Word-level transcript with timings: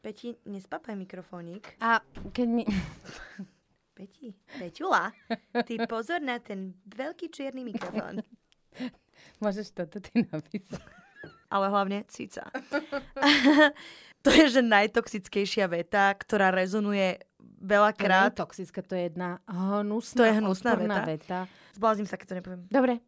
Peti, 0.00 0.32
nespapaj 0.48 0.96
mikrofónik. 0.96 1.76
A 1.84 2.00
keď 2.32 2.48
mi... 2.48 2.64
Peti, 4.00 4.32
Peťula, 4.56 5.12
ty 5.68 5.76
pozor 5.84 6.24
na 6.24 6.40
ten 6.40 6.72
veľký 6.88 7.28
čierny 7.28 7.68
mikrofón. 7.68 8.24
Môžeš 9.44 9.76
toto 9.76 10.00
ty 10.00 10.24
napísať. 10.24 10.80
Ale 11.52 11.68
hlavne 11.68 12.08
cica. 12.08 12.48
to 14.24 14.28
je, 14.32 14.56
že 14.56 14.62
najtoxickejšia 14.64 15.68
veta, 15.68 16.16
ktorá 16.16 16.48
rezonuje 16.48 17.20
veľakrát. 17.60 18.32
To 18.32 18.40
je 18.40 18.44
toxická, 18.48 18.80
to 18.80 18.96
je 18.96 19.12
jedna 19.12 19.44
hnusná, 19.44 20.16
To 20.16 20.24
je 20.24 20.34
hnusná 20.40 20.72
veta. 20.80 21.02
veta. 21.04 21.38
Zbláznim 21.76 22.08
sa, 22.08 22.16
keď 22.16 22.26
to 22.32 22.36
nepoviem. 22.40 22.62
Dobre. 22.72 23.04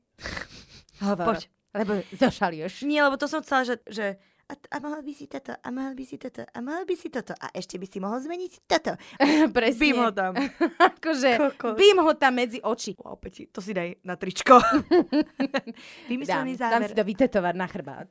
Hovor. 1.01 1.25
Poď. 1.25 1.49
Lebo 1.73 2.05
zošalieš. 2.13 2.85
Nie, 2.85 3.01
lebo 3.01 3.17
to 3.17 3.25
som 3.25 3.41
chcela, 3.41 3.65
že, 3.65 3.81
že 3.89 4.21
a, 4.53 4.55
a 4.55 4.77
mohol 4.85 5.01
by 5.01 5.13
si 5.17 5.25
toto, 5.25 5.57
a 5.57 5.69
mohol 5.73 5.97
by 5.97 6.05
si 6.05 6.17
toto, 6.21 6.45
a 6.45 6.59
mohol 6.61 6.85
by 6.85 6.93
si 6.93 7.09
toto, 7.09 7.33
a 7.33 7.47
ešte 7.57 7.81
by 7.81 7.87
si 7.89 7.99
mohol 8.05 8.21
zmeniť 8.21 8.53
toto. 8.69 8.93
Presne. 9.57 9.81
Bím 9.81 9.99
ho 10.05 10.13
tam. 10.13 10.37
akože, 10.93 11.31
Kokos. 11.41 11.77
bím 11.81 11.99
ho 12.05 12.13
tam 12.21 12.33
medzi 12.37 12.61
oči. 12.61 12.93
Peti, 13.17 13.49
to 13.49 13.65
si 13.65 13.73
daj 13.73 13.97
na 14.05 14.21
tričko. 14.21 14.61
Dám, 14.61 15.73
Vymyslený 16.13 16.53
dám 16.61 16.85
záver. 16.85 16.89
si 16.93 16.95
to 17.01 17.05
vytetovať 17.05 17.55
na 17.57 17.67
chrbát. 17.67 18.09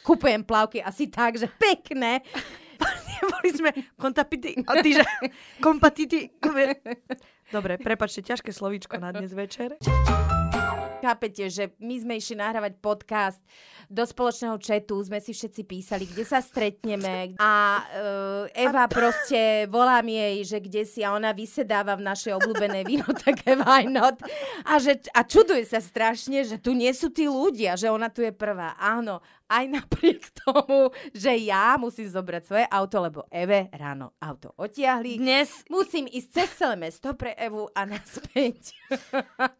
Kupujem 0.00 0.40
plavky 0.48 0.80
asi 0.80 1.12
tak, 1.12 1.36
že 1.36 1.50
pekné. 1.60 2.24
Boli 3.22 3.50
sme 3.54 3.70
kontapity, 4.00 4.58
a 4.66 4.82
ty, 4.82 4.98
že 4.98 5.04
kompatity. 5.62 6.34
Dobre, 7.52 7.76
prepačte, 7.78 8.24
ťažké 8.24 8.50
slovíčko 8.50 8.96
na 8.96 9.12
dnes 9.12 9.30
večer. 9.36 9.76
Chápete, 11.02 11.50
že 11.50 11.74
my 11.82 11.98
sme 11.98 12.14
išli 12.22 12.38
nahrávať 12.38 12.78
podcast 12.78 13.42
do 13.90 14.06
spoločného 14.06 14.54
četu, 14.62 15.02
sme 15.02 15.18
si 15.18 15.34
všetci 15.34 15.62
písali, 15.66 16.06
kde 16.06 16.22
sa 16.22 16.38
stretneme 16.38 17.34
a 17.42 17.82
uh, 17.82 18.46
Eva 18.54 18.86
proste, 18.86 19.66
volám 19.66 20.06
jej, 20.06 20.46
že 20.46 20.58
kde 20.62 20.86
si 20.86 21.02
a 21.02 21.10
ona 21.10 21.34
vysedáva 21.34 21.98
v 21.98 22.06
našej 22.06 22.38
obľúbenej 22.38 22.86
víno, 22.86 23.10
tak 23.26 23.42
why 23.66 23.82
not? 23.82 24.22
A, 24.62 24.78
že, 24.78 25.02
a 25.10 25.26
čuduje 25.26 25.66
sa 25.66 25.82
strašne, 25.82 26.46
že 26.46 26.62
tu 26.62 26.70
nie 26.70 26.94
sú 26.94 27.10
tí 27.10 27.26
ľudia, 27.26 27.74
že 27.74 27.90
ona 27.90 28.06
tu 28.06 28.22
je 28.22 28.30
prvá. 28.30 28.78
Áno, 28.78 29.18
aj 29.52 29.64
napriek 29.68 30.32
tomu, 30.42 30.88
že 31.12 31.36
ja 31.44 31.76
musím 31.76 32.08
zobrať 32.08 32.42
svoje 32.48 32.64
auto, 32.66 32.96
lebo 32.98 33.20
Eve 33.28 33.68
ráno 33.76 34.16
auto 34.16 34.56
otiahli. 34.56 35.20
Dnes, 35.20 35.52
Musím 35.68 36.08
ísť 36.08 36.28
cez 36.32 36.48
celé 36.56 36.80
mesto 36.80 37.12
pre 37.12 37.36
Evu 37.36 37.68
a 37.76 37.84
naspäť, 37.84 38.72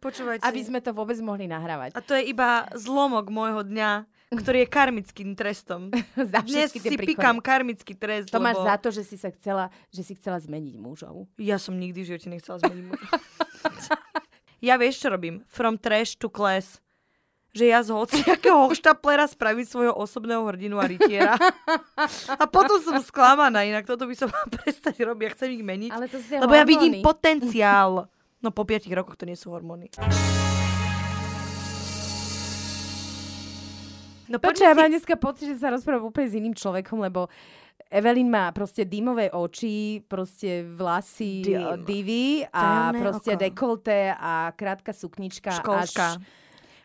počúvajte, 0.01 0.41
aby 0.41 0.61
sme 0.65 0.81
to 0.81 0.91
vôbec 0.91 1.15
mohli 1.21 1.45
nahrávať. 1.45 1.93
a 1.93 2.01
to 2.01 2.17
je 2.17 2.25
iba 2.27 2.65
zlomok 2.73 3.29
môjho 3.29 3.61
dňa, 3.61 4.09
ktorý 4.33 4.65
je 4.65 4.69
karmickým 4.69 5.37
trestom. 5.37 5.93
Za 6.17 6.41
Dnes 6.41 6.73
si 6.73 6.97
pikám 6.97 7.37
karmický 7.37 7.93
trest, 7.93 8.33
To 8.33 8.41
máš 8.41 8.57
lebo 8.57 8.65
za 8.65 8.75
to, 8.81 8.89
že 8.89 9.05
si 9.05 9.13
sa 9.13 9.29
chcela, 9.29 9.69
že 9.93 10.01
si 10.01 10.17
chcela 10.17 10.41
zmeniť 10.41 10.75
mužov. 10.81 11.29
ja 11.37 11.61
som 11.61 11.77
nikdy 11.77 12.01
v 12.01 12.07
živote 12.09 12.27
nechcela 12.33 12.57
zmeniť 12.57 12.85
muža. 12.89 13.07
ja 14.67 14.73
vieš, 14.81 15.05
čo 15.05 15.13
robím? 15.13 15.45
From 15.45 15.77
trash 15.77 16.17
to 16.17 16.33
class. 16.33 16.81
Že 17.53 17.65
ja 17.69 17.79
z 17.85 17.93
hociakého 17.93 18.57
hoštaplera 18.65 19.29
spravím 19.29 19.61
svojho 19.61 19.93
osobného 19.93 20.41
hrdinu 20.49 20.81
a 20.81 20.89
rytiera. 20.89 21.37
A 22.33 22.45
potom 22.49 22.81
som 22.81 22.97
sklamaná, 22.97 23.61
inak 23.61 23.85
toto 23.85 24.09
by 24.09 24.15
som 24.17 24.33
mala 24.33 24.49
prestať 24.57 24.97
robiť, 25.05 25.21
ja 25.21 25.31
chcem 25.37 25.49
ich 25.53 25.61
meniť. 25.61 25.91
Ale 25.93 26.09
to 26.09 26.17
Lebo 26.17 26.53
ja 26.57 26.65
vidím 26.65 27.05
potenciál. 27.05 28.09
No 28.41 28.49
po 28.49 28.65
5 28.65 28.89
rokoch 28.91 29.15
to 29.15 29.29
nie 29.29 29.37
sú 29.37 29.53
hormóny. 29.53 29.93
No 34.27 34.41
Počkaj, 34.41 34.67
ja 34.67 34.75
mám 34.75 34.89
dneska 34.89 35.13
pocit, 35.13 35.53
že 35.53 35.61
sa 35.61 35.69
rozprávam 35.69 36.09
úplne 36.09 36.27
s 36.27 36.33
iným 36.33 36.57
človekom, 36.57 37.05
lebo 37.05 37.29
Evelyn 37.93 38.33
má 38.33 38.49
proste 38.49 38.81
dýmové 38.81 39.29
oči, 39.29 40.01
proste 40.09 40.65
vlasy 40.65 41.45
Dym. 41.45 41.85
Divy 41.85 42.41
a 42.49 42.89
Tajomné 42.89 42.99
proste 43.05 43.31
oko. 43.37 43.41
dekolte 43.45 43.97
a 44.17 44.49
krátka 44.57 44.89
suknička. 44.89 45.61
Školská. 45.61 46.17
Až... 46.17 46.42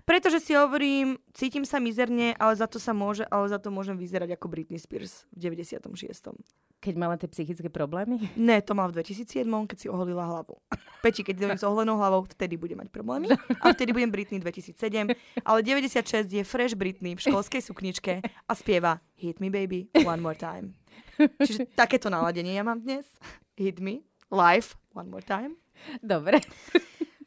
Pretože 0.08 0.40
si 0.40 0.56
hovorím, 0.56 1.20
cítim 1.36 1.68
sa 1.68 1.76
mizerne, 1.76 2.32
ale 2.40 2.56
za 2.56 2.64
to 2.64 2.80
sa 2.80 2.96
môže, 2.96 3.28
ale 3.28 3.44
za 3.52 3.60
to 3.60 3.68
môžem 3.68 3.92
vyzerať 3.92 4.40
ako 4.40 4.48
Britney 4.48 4.80
Spears 4.80 5.28
v 5.36 5.52
96. 5.52 5.84
Keď 6.80 6.94
mala 6.96 7.20
tie 7.20 7.28
psychické 7.28 7.68
problémy. 7.68 8.16
Ne, 8.32 8.64
to 8.64 8.72
mal 8.72 8.88
v 8.88 9.04
2007, 9.04 9.44
keď 9.44 9.76
si 9.76 9.92
oholila 9.92 10.24
hlavu. 10.24 10.56
Peči, 11.04 11.20
keď 11.20 11.34
idem 11.36 11.58
s 11.60 11.66
oholenou 11.66 12.00
hlavou, 12.00 12.24
vtedy 12.24 12.56
budem 12.56 12.80
mať 12.80 12.88
problémy. 12.88 13.28
A 13.60 13.76
vtedy 13.76 13.92
budem 13.92 14.08
Britney 14.08 14.40
2007. 14.40 15.12
Ale 15.44 15.58
96 15.60 16.24
je 16.24 16.40
fresh 16.40 16.72
Britney 16.72 17.12
v 17.12 17.20
školskej 17.28 17.60
sukničke 17.60 18.24
a 18.24 18.52
spieva 18.56 19.04
Hit 19.20 19.44
me 19.44 19.52
baby 19.52 19.92
one 20.08 20.24
more 20.24 20.38
time. 20.38 20.72
Čiže 21.20 21.68
takéto 21.76 22.08
naladenie 22.08 22.56
ja 22.56 22.64
mám 22.64 22.80
dnes. 22.80 23.04
Hit 23.60 23.76
me 23.76 24.08
live 24.32 24.72
one 24.96 25.12
more 25.12 25.20
time. 25.20 25.60
Dobre. 26.00 26.40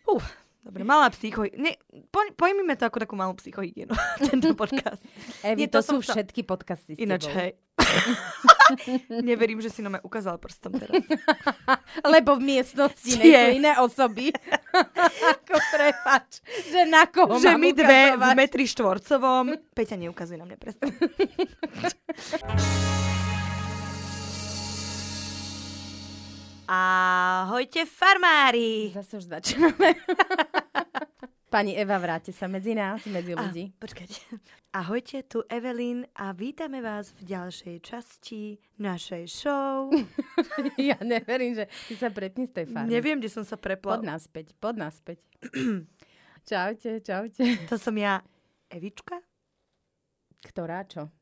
Uh, 0.10 0.41
dobre, 0.62 0.82
malá 0.82 1.10
psycho... 1.10 1.46
Ne, 1.54 1.78
po, 2.10 2.22
pojmime 2.34 2.74
to 2.74 2.86
ako 2.86 2.98
takú 3.00 3.14
malú 3.14 3.34
psychohygienu, 3.36 3.92
tento 4.30 4.54
podcast. 4.62 5.02
Evi, 5.42 5.66
Nie, 5.66 5.68
to, 5.68 5.82
to 5.82 5.88
sú 5.88 5.96
sa- 6.02 6.14
všetky 6.14 6.42
podcasty 6.44 6.96
s 6.96 6.98
Ináč, 6.98 7.28
hej. 7.28 7.58
Neverím, 9.26 9.60
že 9.60 9.68
si 9.68 9.82
mňa 9.82 10.00
ukázal 10.00 10.38
prstom 10.38 10.78
teraz. 10.78 11.02
Lebo 12.06 12.38
v 12.38 12.56
miestnosti 12.56 13.10
nie 13.18 13.34
sú 13.34 13.58
iné 13.58 13.74
osoby. 13.76 14.30
Ako 15.28 15.56
prepač, 15.74 16.40
že 16.70 16.86
na 16.86 17.10
koho 17.10 17.36
že 17.36 17.52
my 17.52 17.74
dve 17.74 18.14
v 18.14 18.22
ukazovať? 18.22 18.36
metri 18.38 18.64
štvorcovom. 18.64 19.46
Peťa, 19.74 19.98
neukazuje 19.98 20.38
na 20.38 20.46
mňa 20.46 20.58
prstom. 20.62 20.88
Ahojte 27.62 27.86
farmári! 27.86 28.90
Zase 28.90 29.22
už 29.22 29.24
začíname. 29.38 29.94
Pani 31.54 31.78
Eva, 31.78 32.02
vráte 32.02 32.34
sa 32.34 32.50
medzi 32.50 32.74
nás, 32.74 33.06
medzi 33.06 33.38
ľudí. 33.38 33.70
A, 33.70 33.78
počkajte. 33.78 34.18
Ahojte, 34.74 35.22
tu 35.30 35.46
Evelyn 35.46 36.10
a 36.18 36.34
vítame 36.34 36.82
vás 36.82 37.14
v 37.22 37.30
ďalšej 37.38 37.78
časti 37.86 38.58
našej 38.82 39.30
show. 39.30 39.94
Ja 40.90 40.98
neverím, 41.06 41.54
že 41.54 41.70
ty 41.86 41.94
sa 42.02 42.10
prepni 42.10 42.50
z 42.50 42.66
tej 42.66 42.66
farmy. 42.66 42.98
Neviem, 42.98 43.22
kde 43.22 43.30
som 43.30 43.46
sa 43.46 43.62
prepla. 43.62 44.02
Pod 44.02 44.10
naspäť, 44.10 44.58
pod 44.58 44.82
naspäť. 44.82 45.22
čaute, 46.50 46.98
čaute. 47.06 47.46
To 47.70 47.78
som 47.78 47.94
ja, 47.94 48.26
Evička, 48.74 49.22
Ktorá 50.42 50.82
čo? 50.90 51.14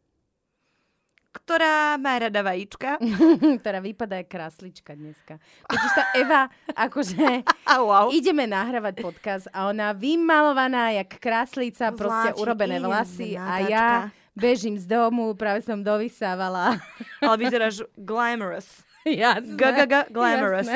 Ktorá 1.29 1.97
má 2.01 2.17
rada 2.17 2.41
vajíčka. 2.41 2.97
Ktorá 3.61 3.79
vypadá 3.81 4.21
jak 4.21 4.29
kráslička 4.33 4.97
dneska. 4.97 5.37
Totiž 5.69 5.91
tá 5.93 6.03
Eva, 6.21 6.41
akože 6.73 7.45
wow. 7.69 8.09
ideme 8.09 8.49
nahrávať 8.49 9.01
podcast 9.01 9.45
a 9.53 9.69
ona 9.69 9.93
vymalovaná 9.93 10.93
jak 10.97 11.21
kráslica, 11.21 11.93
proste 11.93 12.33
Vláči, 12.33 12.41
urobené 12.41 12.77
vlasy 12.81 13.37
a 13.37 13.61
ja 13.61 13.87
bežím 14.33 14.79
z 14.79 14.89
domu, 14.89 15.35
práve 15.37 15.61
som 15.61 15.77
dovysávala. 15.83 16.81
Ale 17.21 17.35
vyzeráš 17.37 17.85
glamorous. 17.93 18.81
Jasné. 19.07 19.55
Gaga 19.55 20.05
glamorous. 20.11 20.67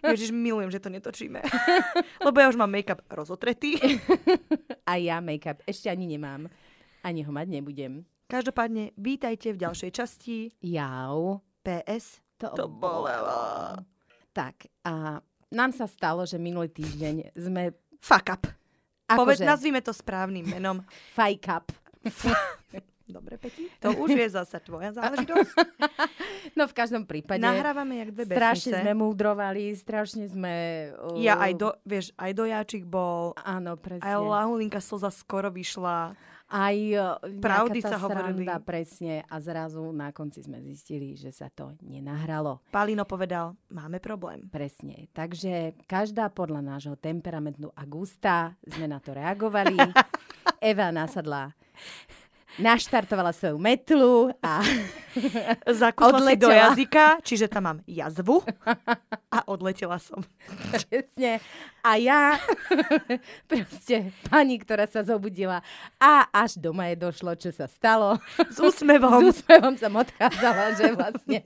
Ježiš, 0.00 0.32
milujem, 0.32 0.72
že 0.72 0.80
to 0.80 0.88
netočíme. 0.88 1.44
Lebo 2.24 2.36
ja 2.40 2.48
už 2.48 2.56
mám 2.56 2.72
make-up 2.72 3.04
rozotretý. 3.12 3.76
A 4.88 4.96
ja 4.96 5.20
make-up 5.20 5.60
ešte 5.68 5.92
ani 5.92 6.08
nemám. 6.08 6.48
Ani 7.04 7.22
ho 7.22 7.30
mať 7.30 7.46
nebudem. 7.48 8.08
Každopádne, 8.28 8.92
vítajte 9.00 9.56
v 9.56 9.60
ďalšej 9.64 9.90
časti 9.90 10.52
Jau. 10.60 11.40
PS. 11.64 12.20
To, 12.36 12.52
To 12.52 12.68
bolelo. 12.68 13.80
Tak, 14.36 14.68
a 14.84 15.24
nám 15.48 15.70
sa 15.72 15.88
stalo, 15.88 16.28
že 16.28 16.36
minulý 16.36 16.68
týždeň 16.68 17.32
sme 17.32 17.72
Fuck 17.98 18.28
up. 18.28 18.44
Poved, 19.08 19.40
akože 19.40 19.48
nazvime 19.48 19.80
to 19.80 19.96
správnym 19.96 20.44
menom. 20.44 20.84
fake 21.16 21.48
up. 21.48 21.72
Dobre, 23.08 23.40
Peti? 23.40 23.72
To 23.80 23.96
už 23.96 24.12
je 24.12 24.28
zase 24.28 24.60
tvoja 24.60 24.92
záležitosť. 24.92 25.52
No 26.56 26.64
v 26.66 26.74
každom 26.74 27.04
prípade 27.06 27.38
Nahrávame 27.38 28.02
jak 28.02 28.10
dve 28.10 28.24
strašne 28.28 28.72
besnice. 28.72 28.82
sme 28.82 28.92
múdrovali, 28.92 29.62
strašne 29.72 30.24
sme... 30.26 30.54
Uh, 30.96 31.16
Ja 31.16 31.38
aj 31.38 31.52
do, 31.54 31.68
vieš, 31.86 32.10
aj 32.18 32.34
dojáčik 32.34 32.82
bol, 32.82 33.36
Áno, 33.40 33.78
presne. 33.78 34.02
aj 34.02 34.16
lahulinka 34.18 34.80
slza 34.82 35.12
skoro 35.12 35.48
vyšla. 35.48 36.18
Aj 36.48 36.72
uh, 36.72 37.20
Pravdy 37.20 37.84
sa 37.84 38.00
hovorili. 38.00 38.48
presne. 38.64 39.20
A 39.28 39.36
zrazu 39.36 39.84
na 39.92 40.16
konci 40.16 40.40
sme 40.40 40.64
zistili, 40.64 41.12
že 41.12 41.28
sa 41.28 41.52
to 41.52 41.76
nenahralo. 41.84 42.64
Palino 42.72 43.04
povedal, 43.04 43.52
máme 43.68 44.00
problém. 44.00 44.48
Presne. 44.48 45.12
Takže 45.12 45.76
každá 45.84 46.32
podľa 46.32 46.64
nášho 46.64 46.96
temperamentu 46.96 47.68
a 47.76 47.84
gusta 47.84 48.56
sme 48.64 48.88
na 48.88 48.96
to 48.96 49.12
reagovali. 49.12 49.76
Eva 50.64 50.88
nasadla 50.88 51.52
naštartovala 52.56 53.30
svoju 53.30 53.60
metlu 53.60 54.32
a 54.40 54.64
Zakusla 55.82 56.32
si 56.32 56.36
do 56.36 56.48
Odletela. 56.48 56.72
jazyka, 56.72 57.04
čiže 57.20 57.46
tam 57.46 57.62
mám 57.64 57.78
jazvu 57.84 58.40
a 59.28 59.38
odletela 59.44 60.00
som. 60.00 60.24
presne. 60.88 61.42
A 61.82 61.96
ja, 61.96 62.38
proste 63.50 64.10
pani, 64.26 64.56
ktorá 64.56 64.86
sa 64.86 65.02
zobudila 65.02 65.60
a 65.96 66.24
až 66.30 66.56
doma 66.56 66.88
je 66.88 66.96
došlo, 66.96 67.34
čo 67.34 67.50
sa 67.50 67.66
stalo. 67.66 68.16
S 68.48 68.56
úsmevom. 68.56 69.20
S 69.28 69.42
úsmevom 69.42 69.74
som 69.76 69.92
odchádzala, 69.92 70.64
že 70.74 70.86
vlastne... 70.94 71.38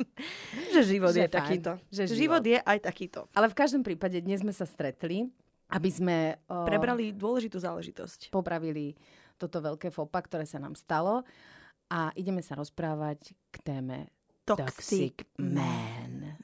Že 0.71 0.81
život 0.87 1.13
Že 1.13 1.21
je 1.21 1.27
fajn. 1.27 1.35
takýto. 1.35 1.71
Že 1.89 2.03
život. 2.07 2.19
život. 2.19 2.43
je 2.45 2.59
aj 2.61 2.79
takýto. 2.79 3.21
Ale 3.33 3.47
v 3.49 3.57
každom 3.57 3.83
prípade 3.83 4.19
dnes 4.19 4.41
sme 4.41 4.53
sa 4.53 4.65
stretli, 4.65 5.27
aby 5.73 5.89
sme 5.89 6.17
o, 6.47 6.69
Prebrali 6.69 7.17
dôležitú 7.17 7.57
záležitosť. 7.57 8.29
popravili 8.29 8.93
toto 9.43 9.59
veľké 9.59 9.91
fopa, 9.91 10.23
ktoré 10.23 10.47
sa 10.47 10.63
nám 10.63 10.79
stalo 10.79 11.27
a 11.91 12.15
ideme 12.15 12.41
sa 12.41 12.55
rozprávať 12.55 13.35
k 13.51 13.57
téme 13.67 13.97
Toxic 14.47 15.27
Man. 15.39 16.39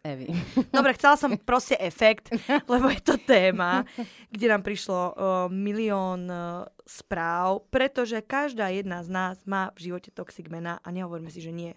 Evi. 0.00 0.32
Dobre, 0.72 0.96
chcela 0.96 1.20
som 1.20 1.36
proste 1.50 1.76
efekt, 1.76 2.32
lebo 2.64 2.88
je 2.88 3.04
to 3.04 3.20
téma, 3.20 3.84
kde 4.32 4.46
nám 4.48 4.64
prišlo 4.64 4.96
uh, 4.96 5.12
milión 5.52 6.24
uh, 6.24 6.64
správ, 6.88 7.68
pretože 7.68 8.24
každá 8.24 8.72
jedna 8.72 9.04
z 9.04 9.12
nás 9.12 9.36
má 9.44 9.68
v 9.76 9.92
živote 9.92 10.08
toxic 10.08 10.48
mena 10.48 10.80
a 10.80 10.88
nehovoríme 10.88 11.28
si, 11.28 11.44
že 11.44 11.52
nie. 11.52 11.76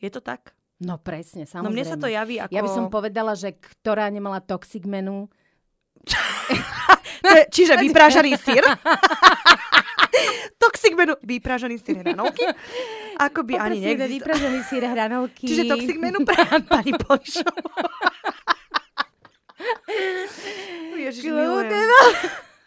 Je 0.00 0.08
to 0.08 0.24
tak? 0.24 0.56
No 0.80 0.96
presne, 0.96 1.44
samozrejme. 1.44 1.68
No 1.68 1.76
mne 1.76 1.84
sa 1.84 1.96
to 2.00 2.08
javí 2.08 2.40
ako... 2.40 2.52
Ja 2.56 2.64
by 2.64 2.72
som 2.72 2.88
povedala, 2.88 3.36
že 3.36 3.52
ktorá 3.52 4.08
nemala 4.08 4.40
toxic 4.40 4.88
menu, 4.88 5.28
Čiže 7.46 7.76
vyprážaný 7.78 8.32
sír. 8.44 8.62
toxic 10.56 10.92
menu. 10.92 11.14
Vyprážaný 11.20 11.76
sír 11.78 11.98
hranovky. 11.98 12.44
Ako 13.16 13.42
by 13.42 13.52
ani 13.54 13.80
Poprosíme 13.80 13.86
neexistuje. 13.96 14.12
vypražený 14.12 14.58
sír 14.64 14.82
hranolky. 14.84 15.44
Čiže 15.46 15.62
toxic 15.66 15.96
menu 15.96 16.18
pre 16.22 16.36
pani 16.62 16.92
Polišovú. 16.92 17.64
Ježiš, 20.96 21.24
milujem. 21.24 21.70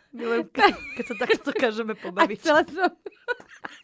Milujem, 0.09 0.45
ke- 0.49 0.73
keď 0.95 1.05
sa 1.05 1.15
takto 1.15 1.39
dokážeme 1.45 1.93
A 1.93 1.99
pobaviť. 2.01 2.37
chcela 2.41 2.65
som, 2.65 2.89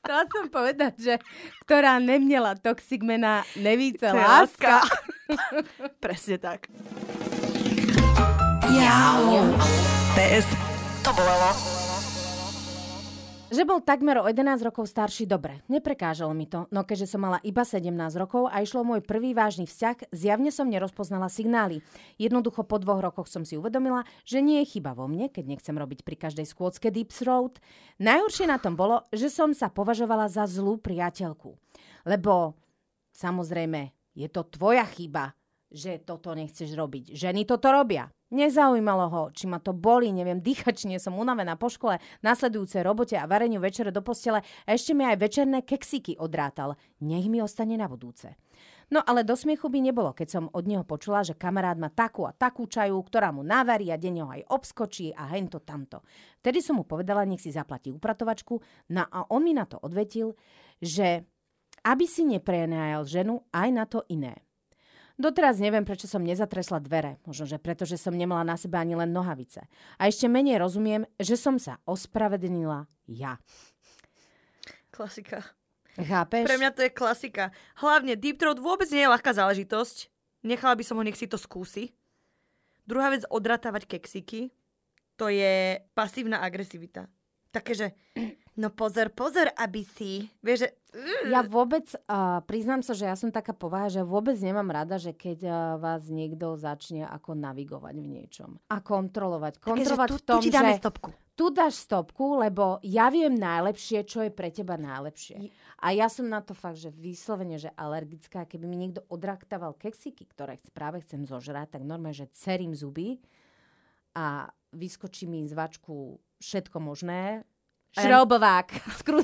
chcela 0.01 0.23
som 0.25 0.45
povedať, 0.49 0.93
že 0.97 1.13
ktorá 1.61 2.01
neměla 2.01 2.57
toxic 2.57 2.97
mena, 2.99 3.45
nevíce 3.55 4.09
je 4.09 4.17
láska. 4.17 4.81
Presne 6.01 6.41
tak. 6.41 6.65
PS 10.15 10.47
to 11.03 11.11
bolelo. 11.11 11.51
Že 13.51 13.67
bol 13.67 13.83
takmer 13.83 14.23
o 14.23 14.31
11 14.31 14.63
rokov 14.63 14.87
starší, 14.87 15.27
dobre, 15.27 15.59
neprekážalo 15.67 16.31
mi 16.31 16.47
to, 16.47 16.71
no 16.71 16.87
keďže 16.87 17.11
som 17.11 17.27
mala 17.27 17.43
iba 17.43 17.67
17 17.67 17.91
rokov 18.15 18.47
a 18.47 18.63
išlo 18.63 18.87
môj 18.87 19.03
prvý 19.03 19.35
vážny 19.35 19.67
vzťah, 19.67 20.15
zjavne 20.15 20.55
som 20.55 20.71
nerozpoznala 20.71 21.27
signály. 21.27 21.83
Jednoducho 22.15 22.63
po 22.63 22.79
dvoch 22.79 23.03
rokoch 23.03 23.27
som 23.27 23.43
si 23.43 23.59
uvedomila, 23.59 24.07
že 24.23 24.39
nie 24.39 24.63
je 24.63 24.79
chyba 24.79 24.95
vo 24.95 25.11
mne, 25.11 25.27
keď 25.27 25.51
nechcem 25.51 25.75
robiť 25.75 26.07
pri 26.07 26.15
každej 26.15 26.47
skôcke 26.47 26.95
deep 26.95 27.11
throat. 27.11 27.59
Najhoršie 27.99 28.47
na 28.47 28.55
tom 28.55 28.79
bolo, 28.79 29.03
že 29.11 29.27
som 29.27 29.51
sa 29.51 29.67
považovala 29.67 30.31
za 30.31 30.47
zlú 30.47 30.79
priateľku. 30.79 31.59
Lebo, 32.07 32.55
samozrejme, 33.11 34.15
je 34.15 34.31
to 34.31 34.47
tvoja 34.47 34.87
chyba, 34.87 35.35
že 35.75 35.99
toto 36.07 36.31
nechceš 36.31 36.71
robiť. 36.71 37.11
Ženy 37.11 37.43
toto 37.43 37.67
robia. 37.67 38.07
Nezaujímalo 38.35 39.05
ho, 39.07 39.23
či 39.31 39.47
ma 39.47 39.63
to 39.63 39.71
boli, 39.71 40.11
neviem, 40.11 40.43
nie 40.43 40.99
som 40.99 41.15
unavená 41.15 41.55
po 41.55 41.71
škole, 41.71 42.03
nasledujúcej 42.19 42.83
robote 42.83 43.15
a 43.15 43.23
vareniu 43.23 43.63
večere 43.63 43.95
do 43.95 44.03
postele 44.03 44.43
a 44.67 44.75
ešte 44.75 44.91
mi 44.91 45.07
aj 45.07 45.23
večerné 45.23 45.63
keksíky 45.63 46.19
odrátal. 46.19 46.75
Nech 46.99 47.31
mi 47.31 47.39
ostane 47.39 47.79
na 47.79 47.87
budúce. 47.87 48.35
No 48.91 48.99
ale 49.07 49.23
do 49.23 49.39
smiechu 49.39 49.71
by 49.71 49.79
nebolo, 49.79 50.11
keď 50.11 50.27
som 50.27 50.43
od 50.51 50.67
neho 50.67 50.83
počula, 50.83 51.23
že 51.23 51.39
kamarát 51.39 51.79
má 51.79 51.87
takú 51.87 52.27
a 52.27 52.35
takú 52.35 52.67
čaju, 52.67 52.99
ktorá 53.07 53.31
mu 53.31 53.39
navarí 53.39 53.87
a 53.87 53.95
denne 53.95 54.27
ho 54.27 54.29
aj 54.29 54.51
obskočí 54.51 55.15
a 55.15 55.31
hento 55.31 55.63
tamto. 55.63 56.03
Vtedy 56.43 56.59
som 56.59 56.77
mu 56.77 56.83
povedala, 56.83 57.23
nech 57.23 57.39
si 57.39 57.55
zaplatí 57.55 57.87
upratovačku, 57.89 58.59
no 58.91 59.03
a 59.07 59.31
on 59.31 59.47
mi 59.47 59.55
na 59.55 59.63
to 59.63 59.79
odvetil, 59.79 60.35
že 60.83 61.23
aby 61.87 62.03
si 62.03 62.27
neprenajal 62.27 63.07
ženu 63.07 63.47
aj 63.55 63.69
na 63.71 63.85
to 63.87 64.03
iné. 64.11 64.43
Doteraz 65.15 65.63
neviem, 65.63 65.87
prečo 65.87 66.11
som 66.11 66.19
nezatresla 66.27 66.83
dvere. 66.83 67.23
Možno, 67.23 67.47
že 67.47 67.55
preto, 67.55 67.87
že 67.87 67.95
som 67.95 68.11
nemala 68.11 68.43
na 68.43 68.59
sebe 68.59 68.75
ani 68.75 68.99
len 68.99 69.15
nohavice. 69.15 69.63
A 69.95 70.11
ešte 70.11 70.27
menej 70.27 70.59
rozumiem, 70.59 71.07
že 71.15 71.39
som 71.39 71.55
sa 71.55 71.79
ospravedlnila 71.87 72.83
ja. 73.07 73.39
Klasika. 74.91 75.39
Chápeš? 75.95 76.43
Pre 76.43 76.59
mňa 76.59 76.71
to 76.75 76.83
je 76.83 76.91
klasika. 76.91 77.55
Hlavne 77.79 78.19
Deep 78.19 78.43
Throat 78.43 78.59
vôbec 78.59 78.91
nie 78.91 79.07
je 79.07 79.13
ľahká 79.15 79.31
záležitosť. 79.31 80.11
Nechala 80.43 80.75
by 80.75 80.83
som 80.83 80.99
ho, 80.99 81.03
nech 81.07 81.15
si 81.15 81.31
to 81.31 81.39
skúsi. 81.39 81.95
Druhá 82.83 83.09
vec, 83.15 83.23
odratávať 83.31 83.87
keksiky. 83.87 84.51
To 85.15 85.31
je 85.31 85.79
pasívna 85.95 86.43
agresivita. 86.43 87.07
Také, 87.55 87.71
že 87.71 87.87
no 88.55 88.71
pozor, 88.71 89.11
pozor, 89.11 89.51
aby 89.55 89.83
si... 89.83 90.27
Vieš, 90.43 90.67
že... 90.67 90.69
Ja 91.27 91.43
vôbec, 91.43 91.91
uh, 92.07 92.39
priznám 92.47 92.79
sa, 92.79 92.95
že 92.95 93.03
ja 93.03 93.19
som 93.19 93.27
taká 93.27 93.51
povaha, 93.51 93.91
že 93.91 93.99
vôbec 93.99 94.39
nemám 94.39 94.71
rada, 94.71 94.95
že 94.95 95.11
keď 95.11 95.39
uh, 95.43 95.55
vás 95.75 96.07
niekto 96.07 96.55
začne 96.55 97.03
ako 97.03 97.35
navigovať 97.35 97.95
v 97.99 98.07
niečom. 98.07 98.49
A 98.71 98.79
kontrolovať. 98.79 99.59
Kontrolovať 99.59 100.07
tu, 100.07 100.15
v 100.15 100.23
tom, 100.23 100.39
tu 100.39 100.47
ti 100.47 100.55
dáme 100.55 100.71
že 100.71 100.79
stopku. 100.79 101.11
tu 101.35 101.51
dáš 101.51 101.83
stopku, 101.83 102.39
lebo 102.39 102.79
ja 102.79 103.11
viem 103.11 103.35
najlepšie, 103.35 104.07
čo 104.07 104.23
je 104.23 104.31
pre 104.31 104.55
teba 104.55 104.79
najlepšie. 104.79 105.51
A 105.83 105.91
ja 105.91 106.07
som 106.07 106.31
na 106.31 106.39
to 106.39 106.55
fakt, 106.55 106.79
že 106.79 106.95
vyslovene, 106.95 107.59
že 107.59 107.75
alergická. 107.75 108.47
Keby 108.47 108.63
mi 108.63 108.79
niekto 108.79 109.03
odraktával 109.11 109.75
keksiky, 109.75 110.23
ktoré 110.31 110.55
práve 110.71 111.03
chcem 111.03 111.27
zožrať, 111.27 111.75
tak 111.75 111.83
normálne, 111.83 112.15
že 112.15 112.31
cerím 112.31 112.71
zuby 112.71 113.19
a 114.15 114.47
vyskočí 114.71 115.27
mi 115.27 115.43
z 115.43 115.51
vačku 115.51 116.15
všetko 116.39 116.77
možné. 116.79 117.43
Šroubovák, 118.03 118.67
skrú... 118.99 119.23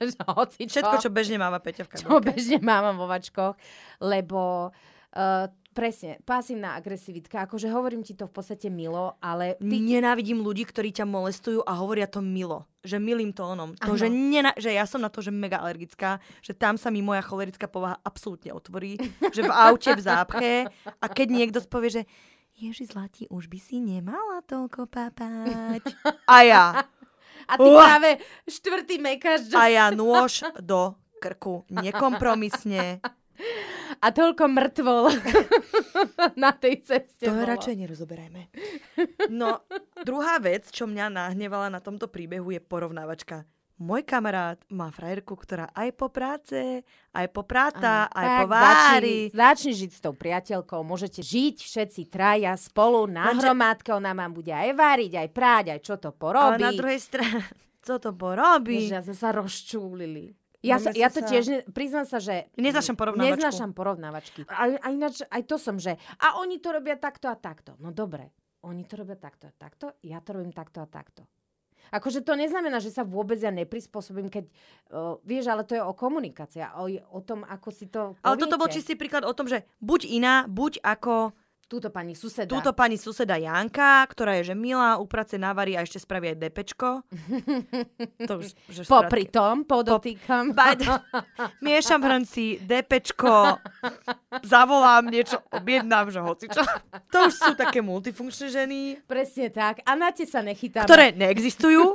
že 0.00 0.20
hoci 0.36 0.68
čo, 0.68 0.80
Všetko, 0.80 0.96
čo 1.00 1.10
bežne 1.10 1.40
máva 1.40 1.56
Peťa 1.56 1.88
v 1.88 1.90
čo 1.96 2.04
kabelke. 2.04 2.36
bežne 2.36 2.58
mám 2.60 2.92
vo 3.00 3.08
vačkoch, 3.08 3.56
lebo 4.04 4.68
uh, 4.68 5.46
presne, 5.72 6.20
pasívna 6.26 6.76
agresivitka, 6.76 7.48
akože 7.48 7.72
hovorím 7.72 8.04
ti 8.04 8.12
to 8.12 8.28
v 8.28 8.34
podstate 8.34 8.68
milo, 8.68 9.16
ale 9.22 9.56
ty, 9.56 9.80
Nenávidím 9.80 10.44
ľudí, 10.44 10.66
ktorí 10.66 10.92
ťa 10.92 11.06
molestujú 11.08 11.64
a 11.64 11.72
hovoria 11.78 12.04
to 12.10 12.20
milo. 12.20 12.68
Že 12.80 12.96
milým 12.96 13.32
tónom. 13.36 13.76
To, 13.76 13.92
že, 13.92 14.08
nena- 14.08 14.56
že 14.56 14.72
ja 14.72 14.88
som 14.88 15.04
na 15.04 15.12
to, 15.12 15.20
že 15.20 15.28
mega 15.28 15.60
alergická, 15.60 16.16
že 16.40 16.56
tam 16.56 16.80
sa 16.80 16.88
mi 16.88 17.04
moja 17.04 17.20
cholerická 17.20 17.68
povaha 17.68 18.00
absolútne 18.00 18.52
otvorí. 18.56 18.96
že 19.36 19.44
v 19.44 19.52
aute, 19.52 19.92
v 19.92 20.00
zápche 20.00 20.52
a 20.96 21.06
keď 21.08 21.26
niekto 21.28 21.58
povie, 21.68 22.00
že 22.00 22.02
Ježi 22.60 22.84
zlatý, 22.84 23.24
už 23.32 23.48
by 23.48 23.56
si 23.56 23.80
nemala 23.80 24.44
toľko 24.44 24.84
papať. 24.84 25.80
A 26.28 26.36
ja. 26.44 26.64
A 27.46 27.54
ty 27.56 27.68
Uah. 27.68 27.78
práve 27.80 28.10
štvrtý 28.44 28.96
mekáš, 28.98 29.48
že 29.48 29.56
A 29.56 29.68
ja 29.68 29.86
nôž 29.92 30.44
do 30.60 30.96
krku. 31.20 31.64
Nekompromisne. 31.68 33.00
A 34.00 34.06
toľko 34.12 34.44
mŕtvol 34.48 35.04
na 36.42 36.52
tej 36.52 36.84
ceste 36.84 37.24
To 37.28 37.32
bolo. 37.36 37.48
radšej 37.48 37.74
nerozoberajme. 37.76 38.42
No, 39.32 39.64
druhá 40.04 40.36
vec, 40.40 40.68
čo 40.72 40.84
mňa 40.84 41.08
nahnevala 41.08 41.68
na 41.68 41.80
tomto 41.80 42.08
príbehu, 42.08 42.52
je 42.52 42.60
porovnávačka. 42.60 43.44
Môj 43.80 44.04
kamarát 44.04 44.60
má 44.68 44.92
frajerku, 44.92 45.32
ktorá 45.32 45.72
aj 45.72 45.88
po 45.96 46.12
práce, 46.12 46.84
aj 47.16 47.26
po 47.32 47.48
práta, 47.48 48.12
aj 48.12 48.44
po 48.44 48.44
vári. 48.52 49.32
Začni, 49.32 49.72
začni 49.72 49.72
žiť 49.72 49.90
s 49.96 50.00
tou 50.04 50.12
priateľkou, 50.12 50.84
môžete 50.84 51.24
žiť 51.24 51.64
všetci 51.64 52.12
traja 52.12 52.52
spolu 52.60 53.08
na 53.08 53.32
Lenže- 53.32 53.48
hromádke, 53.48 53.88
ona 53.96 54.12
vám 54.12 54.36
bude 54.36 54.52
aj 54.52 54.76
variť, 54.76 55.12
aj 55.24 55.28
práť, 55.32 55.64
aj 55.72 55.80
čo 55.80 55.96
to 55.96 56.12
Ale 56.12 56.20
porobí. 56.20 56.60
na 56.60 56.76
druhej 56.76 57.00
strane, 57.00 57.40
co 57.88 57.96
to 57.96 58.12
porobí? 58.12 58.84
Že 58.84 59.00
sme 59.08 59.16
sa 59.16 59.32
rozčúlili. 59.32 60.36
Ja, 60.60 60.76
sa, 60.76 60.92
ja 60.92 61.08
to 61.08 61.24
sa- 61.24 61.28
tiež, 61.32 61.44
ne, 61.48 61.58
priznám 61.72 62.04
sa, 62.04 62.20
že... 62.20 62.52
Neznášam 62.60 63.00
porovnávačku. 63.00 63.32
Neznášam 63.32 63.72
porovnávačky. 63.72 64.44
A, 64.44 64.76
a 64.76 64.86
ináč 64.92 65.24
aj 65.24 65.42
to 65.48 65.56
som, 65.56 65.80
že 65.80 65.96
a 66.20 66.36
oni 66.36 66.60
to 66.60 66.68
robia 66.76 67.00
takto 67.00 67.32
a 67.32 67.36
takto. 67.40 67.80
No 67.80 67.96
dobre, 67.96 68.28
oni 68.60 68.84
to 68.84 69.00
robia 69.00 69.16
takto 69.16 69.48
a 69.48 69.56
takto, 69.56 69.96
ja 70.04 70.20
to 70.20 70.36
robím 70.36 70.52
takto 70.52 70.84
a 70.84 70.88
takto. 70.88 71.24
Akože 71.90 72.22
to 72.22 72.38
neznamená, 72.38 72.78
že 72.78 72.94
sa 72.94 73.02
vôbec 73.02 73.36
ja 73.42 73.50
neprispôsobím, 73.50 74.30
keď, 74.30 74.46
uh, 74.90 75.18
vieš, 75.26 75.50
ale 75.50 75.66
to 75.66 75.74
je 75.74 75.82
o 75.82 75.92
komunikácii, 75.94 76.62
o, 76.74 76.86
o 77.14 77.20
tom, 77.20 77.42
ako 77.42 77.68
si 77.70 77.90
to 77.90 78.14
Ale 78.22 78.38
toto 78.38 78.56
bol 78.56 78.70
poviete. 78.70 78.82
čistý 78.82 78.94
príklad 78.94 79.26
o 79.26 79.34
tom, 79.34 79.50
že 79.50 79.66
buď 79.82 80.00
iná, 80.06 80.34
buď 80.46 80.80
ako 80.86 81.34
Túto 81.70 81.86
pani 81.86 82.18
suseda. 82.18 82.50
Túto 82.50 82.74
pani 82.74 82.98
suseda 82.98 83.38
Janka, 83.38 84.02
ktorá 84.10 84.42
je 84.42 84.50
že 84.50 84.58
milá, 84.58 84.98
uprace, 84.98 85.38
navarí 85.38 85.78
a 85.78 85.86
ešte 85.86 86.02
spraví 86.02 86.34
aj 86.34 86.50
depečko. 86.50 87.06
to 88.28 88.32
už, 88.42 88.58
že 88.66 88.82
Popri 88.90 89.30
tom, 89.30 89.62
podotýkam. 89.62 90.50
Bad. 90.50 90.82
Miešam 91.64 92.02
hrnci, 92.02 92.58
depečko, 92.66 93.62
zavolám 94.42 95.14
niečo, 95.14 95.38
objednám, 95.54 96.10
že 96.10 96.18
hoci 96.18 96.50
čo. 96.50 96.58
To 97.14 97.30
už 97.30 97.34
sú 97.38 97.52
také 97.54 97.78
multifunkčné 97.78 98.50
ženy, 98.50 99.06
Presne 99.06 99.54
tak. 99.54 99.86
A 99.86 99.94
na 99.94 100.10
tie 100.10 100.26
sa 100.26 100.42
nechytáme. 100.42 100.90
ktoré 100.90 101.14
neexistujú. 101.14 101.94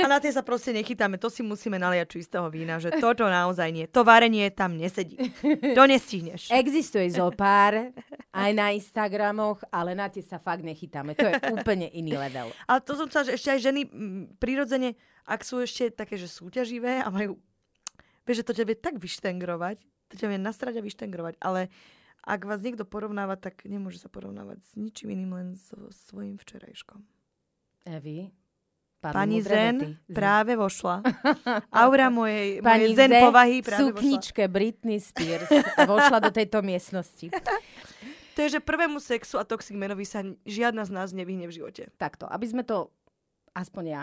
A 0.00 0.06
na 0.08 0.24
tie 0.24 0.32
sa 0.32 0.40
proste 0.40 0.72
nechytáme. 0.72 1.20
To 1.20 1.28
si 1.28 1.44
musíme 1.44 1.76
naliať 1.76 2.16
čistého 2.16 2.48
vína, 2.48 2.80
že 2.80 2.96
toto 2.96 3.28
naozaj 3.28 3.68
nie. 3.68 3.84
To 3.92 4.08
varenie 4.08 4.48
tam 4.56 4.80
nesedí. 4.80 5.20
To 5.76 5.84
nestihneš. 5.84 6.48
Existuje 6.48 7.12
zo 7.12 7.28
pár 7.58 7.74
aj 8.30 8.50
na 8.54 8.70
Instagramoch, 8.70 9.58
ale 9.74 9.98
na 9.98 10.06
tie 10.06 10.22
sa 10.22 10.38
fakt 10.38 10.62
nechytáme. 10.62 11.18
To 11.18 11.26
je 11.26 11.34
úplne 11.58 11.90
iný 11.90 12.14
level. 12.14 12.54
Ale 12.70 12.78
to 12.86 12.94
som 12.94 13.10
chcela, 13.10 13.26
že 13.26 13.34
ešte 13.34 13.50
aj 13.50 13.60
ženy 13.66 13.80
mm, 13.90 14.24
prirodzene, 14.38 14.94
ak 15.26 15.42
sú 15.42 15.58
ešte 15.58 15.90
také, 15.90 16.14
že 16.14 16.30
súťaživé 16.30 17.02
a 17.02 17.08
majú... 17.10 17.34
Vieš, 18.22 18.44
že 18.44 18.46
to 18.46 18.56
ťa 18.62 18.64
vie 18.68 18.76
tak 18.78 18.94
vyštengrovať, 19.02 19.82
to 20.12 20.14
ťa 20.20 20.26
vie 20.30 20.38
nastrať 20.38 20.78
a 20.78 20.86
vyštengrovať, 20.86 21.34
ale 21.42 21.72
ak 22.22 22.44
vás 22.44 22.60
niekto 22.60 22.84
porovnáva, 22.84 23.40
tak 23.40 23.64
nemôže 23.64 23.98
sa 23.98 24.12
porovnávať 24.12 24.60
s 24.60 24.70
ničím 24.76 25.16
iným, 25.16 25.32
len 25.32 25.48
so 25.56 25.88
svojím 25.88 26.36
včerajškom. 26.36 27.00
Evi? 27.88 28.28
Pani 28.98 29.38
múdre 29.38 29.54
Zen 29.54 29.76
práve 30.10 30.58
vošla. 30.58 31.06
Aura 31.86 32.10
mojej, 32.10 32.58
Pani 32.58 32.90
mojej 32.90 32.96
Zen 32.98 33.10
Zen 33.14 33.22
povahy 33.22 33.56
práve 33.62 33.78
vošla. 33.78 33.94
sukničke 33.94 34.42
Britney 34.50 34.98
Spears 34.98 35.50
vošla 35.86 36.18
do 36.18 36.30
tejto 36.34 36.62
miestnosti. 36.62 37.30
To 38.38 38.46
je, 38.46 38.54
že 38.54 38.62
prvému 38.62 39.02
sexu 39.02 39.34
a 39.34 39.42
toxic 39.42 39.74
manovi 39.74 40.06
sa 40.06 40.22
žiadna 40.46 40.86
z 40.86 40.94
nás 40.94 41.10
nevyhne 41.10 41.50
v 41.50 41.58
živote. 41.58 41.90
Takto, 41.98 42.22
aby 42.30 42.46
sme 42.46 42.62
to, 42.62 42.86
aspoň 43.50 43.84
ja, 43.90 44.02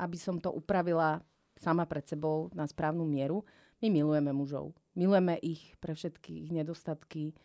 aby 0.00 0.16
som 0.16 0.40
to 0.40 0.48
upravila 0.48 1.20
sama 1.60 1.84
pred 1.84 2.08
sebou 2.08 2.48
na 2.56 2.64
správnu 2.64 3.04
mieru, 3.04 3.44
my 3.84 3.92
milujeme 3.92 4.32
mužov. 4.32 4.72
Milujeme 4.96 5.36
ich 5.44 5.76
pre 5.76 5.92
všetky 5.92 6.48
ich 6.48 6.50
nedostatky, 6.56 7.36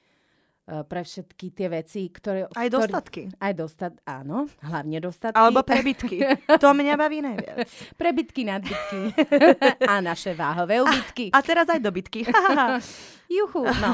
pre 0.87 1.03
všetky 1.03 1.51
tie 1.51 1.67
veci, 1.67 2.07
ktoré... 2.07 2.47
Aj 2.47 2.67
ktoré- 2.71 2.87
dostatky. 2.87 3.21
Aj 3.35 3.51
dostat, 3.51 3.93
áno, 4.07 4.47
hlavne 4.63 5.03
dostatky. 5.03 5.35
Alebo 5.35 5.59
prebytky. 5.67 6.17
To 6.47 6.71
mňa 6.71 6.95
baví 6.95 7.19
najviac. 7.19 7.67
Prebytky, 8.01 8.47
nadbytky 8.47 9.01
a 9.91 9.99
naše 9.99 10.31
váhové 10.31 10.79
ubytky. 10.79 11.35
A 11.35 11.43
teraz 11.43 11.67
aj 11.67 11.83
dobytky. 11.83 12.23
Juchu. 13.31 13.63
No, 13.63 13.91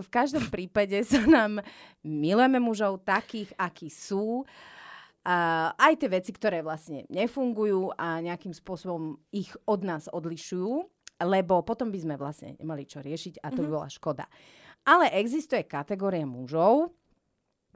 v 0.00 0.08
každom 0.08 0.48
prípade 0.48 1.00
sa 1.04 1.24
nám 1.24 1.64
milujeme 2.04 2.60
mužov 2.60 3.04
takých, 3.04 3.52
akí 3.56 3.88
sú. 3.88 4.44
A 5.20 5.68
aj 5.76 6.00
tie 6.00 6.08
veci, 6.08 6.32
ktoré 6.32 6.64
vlastne 6.64 7.04
nefungujú 7.12 7.92
a 7.96 8.24
nejakým 8.24 8.56
spôsobom 8.56 9.20
ich 9.36 9.52
od 9.68 9.84
nás 9.84 10.08
odlišujú, 10.08 10.80
lebo 11.20 11.60
potom 11.60 11.92
by 11.92 11.98
sme 12.00 12.14
vlastne 12.16 12.56
nemali 12.56 12.88
čo 12.88 13.04
riešiť 13.04 13.44
a 13.44 13.52
to 13.52 13.60
by 13.60 13.68
bola 13.68 13.88
škoda. 13.92 14.24
Ale 14.84 15.12
existuje 15.20 15.64
kategória 15.68 16.24
mužov, 16.24 16.92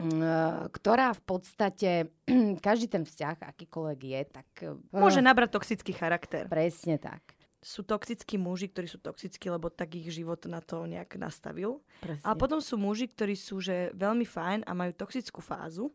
mm, 0.01 0.73
ktorá 0.73 1.13
v 1.13 1.23
podstate, 1.23 1.91
každý 2.67 2.87
ten 2.89 3.05
vzťah, 3.05 3.45
akýkoľvek 3.55 4.01
je, 4.01 4.21
tak... 4.29 4.49
Môže 4.91 5.21
eh, 5.21 5.27
nabrať 5.27 5.55
toxický 5.55 5.93
charakter. 5.93 6.49
Presne 6.49 6.97
tak. 6.97 7.37
Sú 7.65 7.81
toxickí 7.81 8.37
muži, 8.37 8.69
ktorí 8.69 8.85
sú 8.85 9.01
toxickí, 9.01 9.49
lebo 9.49 9.73
tak 9.73 9.97
ich 9.97 10.13
život 10.13 10.45
na 10.45 10.61
to 10.61 10.85
nejak 10.85 11.17
nastavil. 11.17 11.81
Presne. 12.05 12.25
A 12.25 12.37
potom 12.37 12.61
sú 12.61 12.77
muži, 12.77 13.09
ktorí 13.09 13.33
sú 13.37 13.61
že 13.65 13.89
veľmi 13.97 14.29
fajn 14.29 14.69
a 14.69 14.77
majú 14.77 14.93
toxickú 14.93 15.41
fázu. 15.41 15.89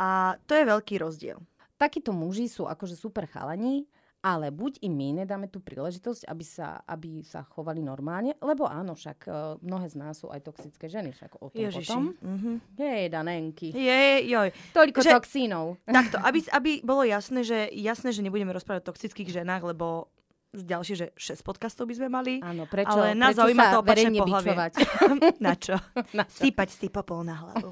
A 0.00 0.40
to 0.48 0.56
je 0.56 0.64
veľký 0.64 0.96
rozdiel. 1.04 1.36
takíto 1.76 2.12
muži 2.16 2.48
sú 2.48 2.64
akože 2.64 2.96
super 2.96 3.28
chalani, 3.28 3.84
ale 4.20 4.52
buď 4.52 4.84
im 4.84 4.92
my 4.92 5.08
nedáme 5.24 5.48
tú 5.48 5.64
príležitosť, 5.64 6.28
aby 6.28 6.44
sa, 6.44 6.84
aby 6.84 7.24
sa 7.24 7.40
chovali 7.48 7.80
normálne, 7.80 8.36
lebo 8.44 8.68
áno, 8.68 8.92
však 8.92 9.18
e, 9.24 9.30
mnohé 9.64 9.88
z 9.88 9.96
nás 9.96 10.20
sú 10.20 10.28
aj 10.28 10.44
toxické 10.44 10.92
ženy, 10.92 11.16
však 11.16 11.40
o 11.40 11.48
tom 11.48 11.56
Ježiši. 11.56 11.88
potom. 11.88 12.02
Mhm. 12.20 12.50
Hej, 12.76 13.04
danenky. 13.08 13.68
Je, 13.72 14.28
joj. 14.28 14.48
Toľko 14.76 15.00
Že- 15.00 15.12
toxínov. 15.16 15.66
Takto, 15.98 16.20
aby, 16.20 16.38
aby 16.52 16.70
bolo 16.84 17.02
jasné 17.04 17.40
že, 17.40 17.72
jasné, 17.72 18.12
že 18.12 18.20
nebudeme 18.20 18.52
rozprávať 18.52 18.84
o 18.84 18.88
toxických 18.92 19.32
ženách, 19.32 19.64
lebo 19.72 20.12
z 20.50 20.66
ďalšie, 20.66 20.94
že 20.98 21.06
6 21.14 21.46
podcastov 21.46 21.86
by 21.86 21.94
sme 21.94 22.08
mali. 22.10 22.32
Áno, 22.42 22.66
prečo, 22.66 22.90
Ale 22.90 23.14
nás 23.14 23.38
prečo 23.38 23.40
zaujíma 23.46 23.64
to 23.70 23.78
opačné 23.86 24.18
bičovať? 24.18 24.72
Na 25.46 25.54
čo? 25.54 25.76
Na 26.18 26.24
čo? 26.26 26.38
Sypať 26.42 26.68
si 26.74 26.90
popol 26.90 27.22
na 27.22 27.38
hlavu. 27.38 27.70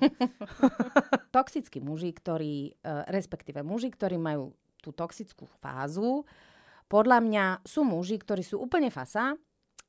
Toxickí 1.35 1.83
muži, 1.83 2.15
ktorí, 2.15 2.79
e, 2.79 2.93
respektíve 3.11 3.67
muži, 3.67 3.91
ktorí 3.91 4.15
majú 4.15 4.55
tú 4.89 4.97
toxickú 4.97 5.45
fázu, 5.61 6.25
podľa 6.89 7.21
mňa 7.21 7.45
sú 7.69 7.85
muži, 7.85 8.17
ktorí 8.17 8.41
sú 8.41 8.57
úplne 8.65 8.89
fasa 8.89 9.37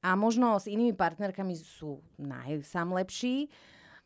a 0.03 0.09
možno 0.19 0.59
s 0.59 0.67
inými 0.67 0.91
partnerkami 0.91 1.55
sú 1.55 2.03
najsám 2.19 2.91
lepší, 2.91 3.47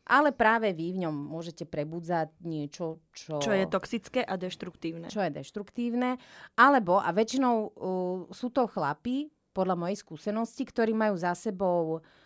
ale 0.06 0.30
práve 0.30 0.70
vy 0.78 0.94
v 0.94 1.02
ňom 1.08 1.16
môžete 1.16 1.66
prebudzať 1.66 2.30
niečo, 2.46 3.02
čo, 3.10 3.42
Čo 3.42 3.56
je 3.56 3.66
toxické 3.66 4.22
a 4.22 4.38
deštruktívne. 4.38 5.10
čo 5.10 5.26
je 5.26 5.32
deštruktívne. 5.34 6.22
Alebo, 6.60 7.02
a 7.02 7.10
väčšinou 7.10 7.56
uh, 7.56 7.72
sú 8.30 8.54
to 8.54 8.70
chlapi, 8.70 9.34
podľa 9.54 9.78
mojej 9.78 9.98
skúsenosti, 10.02 10.66
ktorí 10.66 10.98
majú 10.98 11.14
za 11.14 11.38
sebou 11.38 12.02
uh, 12.02 12.23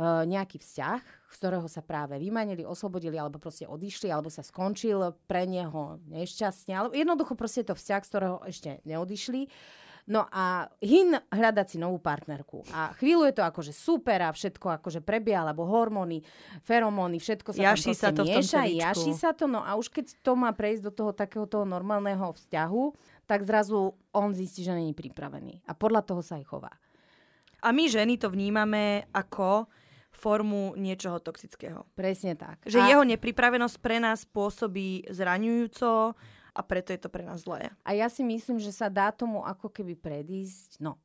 nejaký 0.00 0.56
vzťah, 0.56 1.00
z 1.28 1.34
ktorého 1.36 1.68
sa 1.68 1.84
práve 1.84 2.16
vymanili, 2.16 2.64
oslobodili, 2.64 3.20
alebo 3.20 3.36
proste 3.36 3.68
odišli, 3.68 4.08
alebo 4.08 4.32
sa 4.32 4.40
skončil 4.40 5.12
pre 5.28 5.44
neho 5.44 6.00
nešťastne. 6.08 6.72
Alebo 6.72 6.96
jednoducho 6.96 7.36
proste 7.36 7.60
je 7.60 7.72
to 7.72 7.76
vzťah, 7.76 8.00
z 8.00 8.08
ktorého 8.08 8.36
ešte 8.48 8.70
neodišli. 8.88 9.52
No 10.02 10.26
a 10.34 10.66
hin 10.82 11.14
hľadať 11.14 11.66
si 11.70 11.76
novú 11.78 12.02
partnerku. 12.02 12.66
A 12.74 12.90
chvíľu 12.98 13.22
je 13.30 13.38
to 13.38 13.46
akože 13.46 13.70
super 13.70 14.18
a 14.26 14.34
všetko 14.34 14.82
akože 14.82 14.98
prebieha, 14.98 15.46
alebo 15.46 15.62
hormóny, 15.62 16.26
feromóny, 16.66 17.22
všetko 17.22 17.54
sa 17.54 17.70
Jaší 17.70 17.94
tam 17.94 18.00
sa 18.02 18.10
to 18.10 18.22
mieša, 18.26 18.66
jaší 18.66 19.12
sa 19.14 19.30
to. 19.30 19.46
No 19.46 19.62
a 19.62 19.78
už 19.78 19.94
keď 19.94 20.10
to 20.26 20.34
má 20.34 20.50
prejsť 20.50 20.82
do 20.82 20.90
toho 20.90 21.14
takého 21.14 21.46
toho 21.46 21.62
normálneho 21.62 22.34
vzťahu, 22.34 22.82
tak 23.30 23.46
zrazu 23.46 23.94
on 24.10 24.34
zistí, 24.34 24.66
že 24.66 24.74
není 24.74 24.90
pripravený. 24.90 25.62
A 25.70 25.72
podľa 25.78 26.02
toho 26.02 26.18
sa 26.18 26.34
aj 26.34 26.50
chová. 26.50 26.74
A 27.62 27.70
my 27.70 27.86
ženy 27.86 28.18
to 28.18 28.26
vnímame 28.26 29.06
ako 29.14 29.70
formu 30.12 30.76
niečoho 30.76 31.18
toxického. 31.18 31.88
Presne 31.96 32.36
tak. 32.36 32.62
Že 32.68 32.78
a, 32.78 32.88
jeho 32.94 33.02
nepripravenosť 33.02 33.76
pre 33.80 33.98
nás 33.98 34.22
pôsobí 34.28 35.08
zraňujúco 35.10 36.14
a 36.52 36.60
preto 36.60 36.92
je 36.92 37.00
to 37.00 37.08
pre 37.08 37.24
nás 37.24 37.48
zlé. 37.48 37.72
a 37.82 37.90
ja 37.96 38.12
si 38.12 38.20
myslím, 38.20 38.60
že 38.60 38.70
sa 38.70 38.92
dá 38.92 39.08
tomu 39.08 39.40
ako 39.40 39.72
keby 39.72 39.96
predísť, 39.96 40.84
no, 40.84 41.00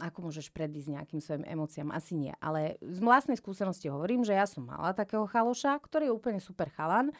ako 0.00 0.32
môžeš 0.32 0.48
predísť 0.50 0.88
nejakým 0.98 1.20
svojim 1.20 1.44
emóciám? 1.44 1.92
Asi 1.92 2.16
nie. 2.16 2.32
Ale 2.40 2.80
z 2.80 2.98
vlastnej 2.98 3.36
skúsenosti 3.36 3.92
hovorím, 3.92 4.24
že 4.24 4.32
ja 4.32 4.48
som 4.48 4.64
mala 4.64 4.96
takého 4.96 5.28
chaloša, 5.28 5.76
ktorý 5.84 6.08
je 6.08 6.16
úplne 6.16 6.40
super 6.40 6.72
chalan, 6.72 7.12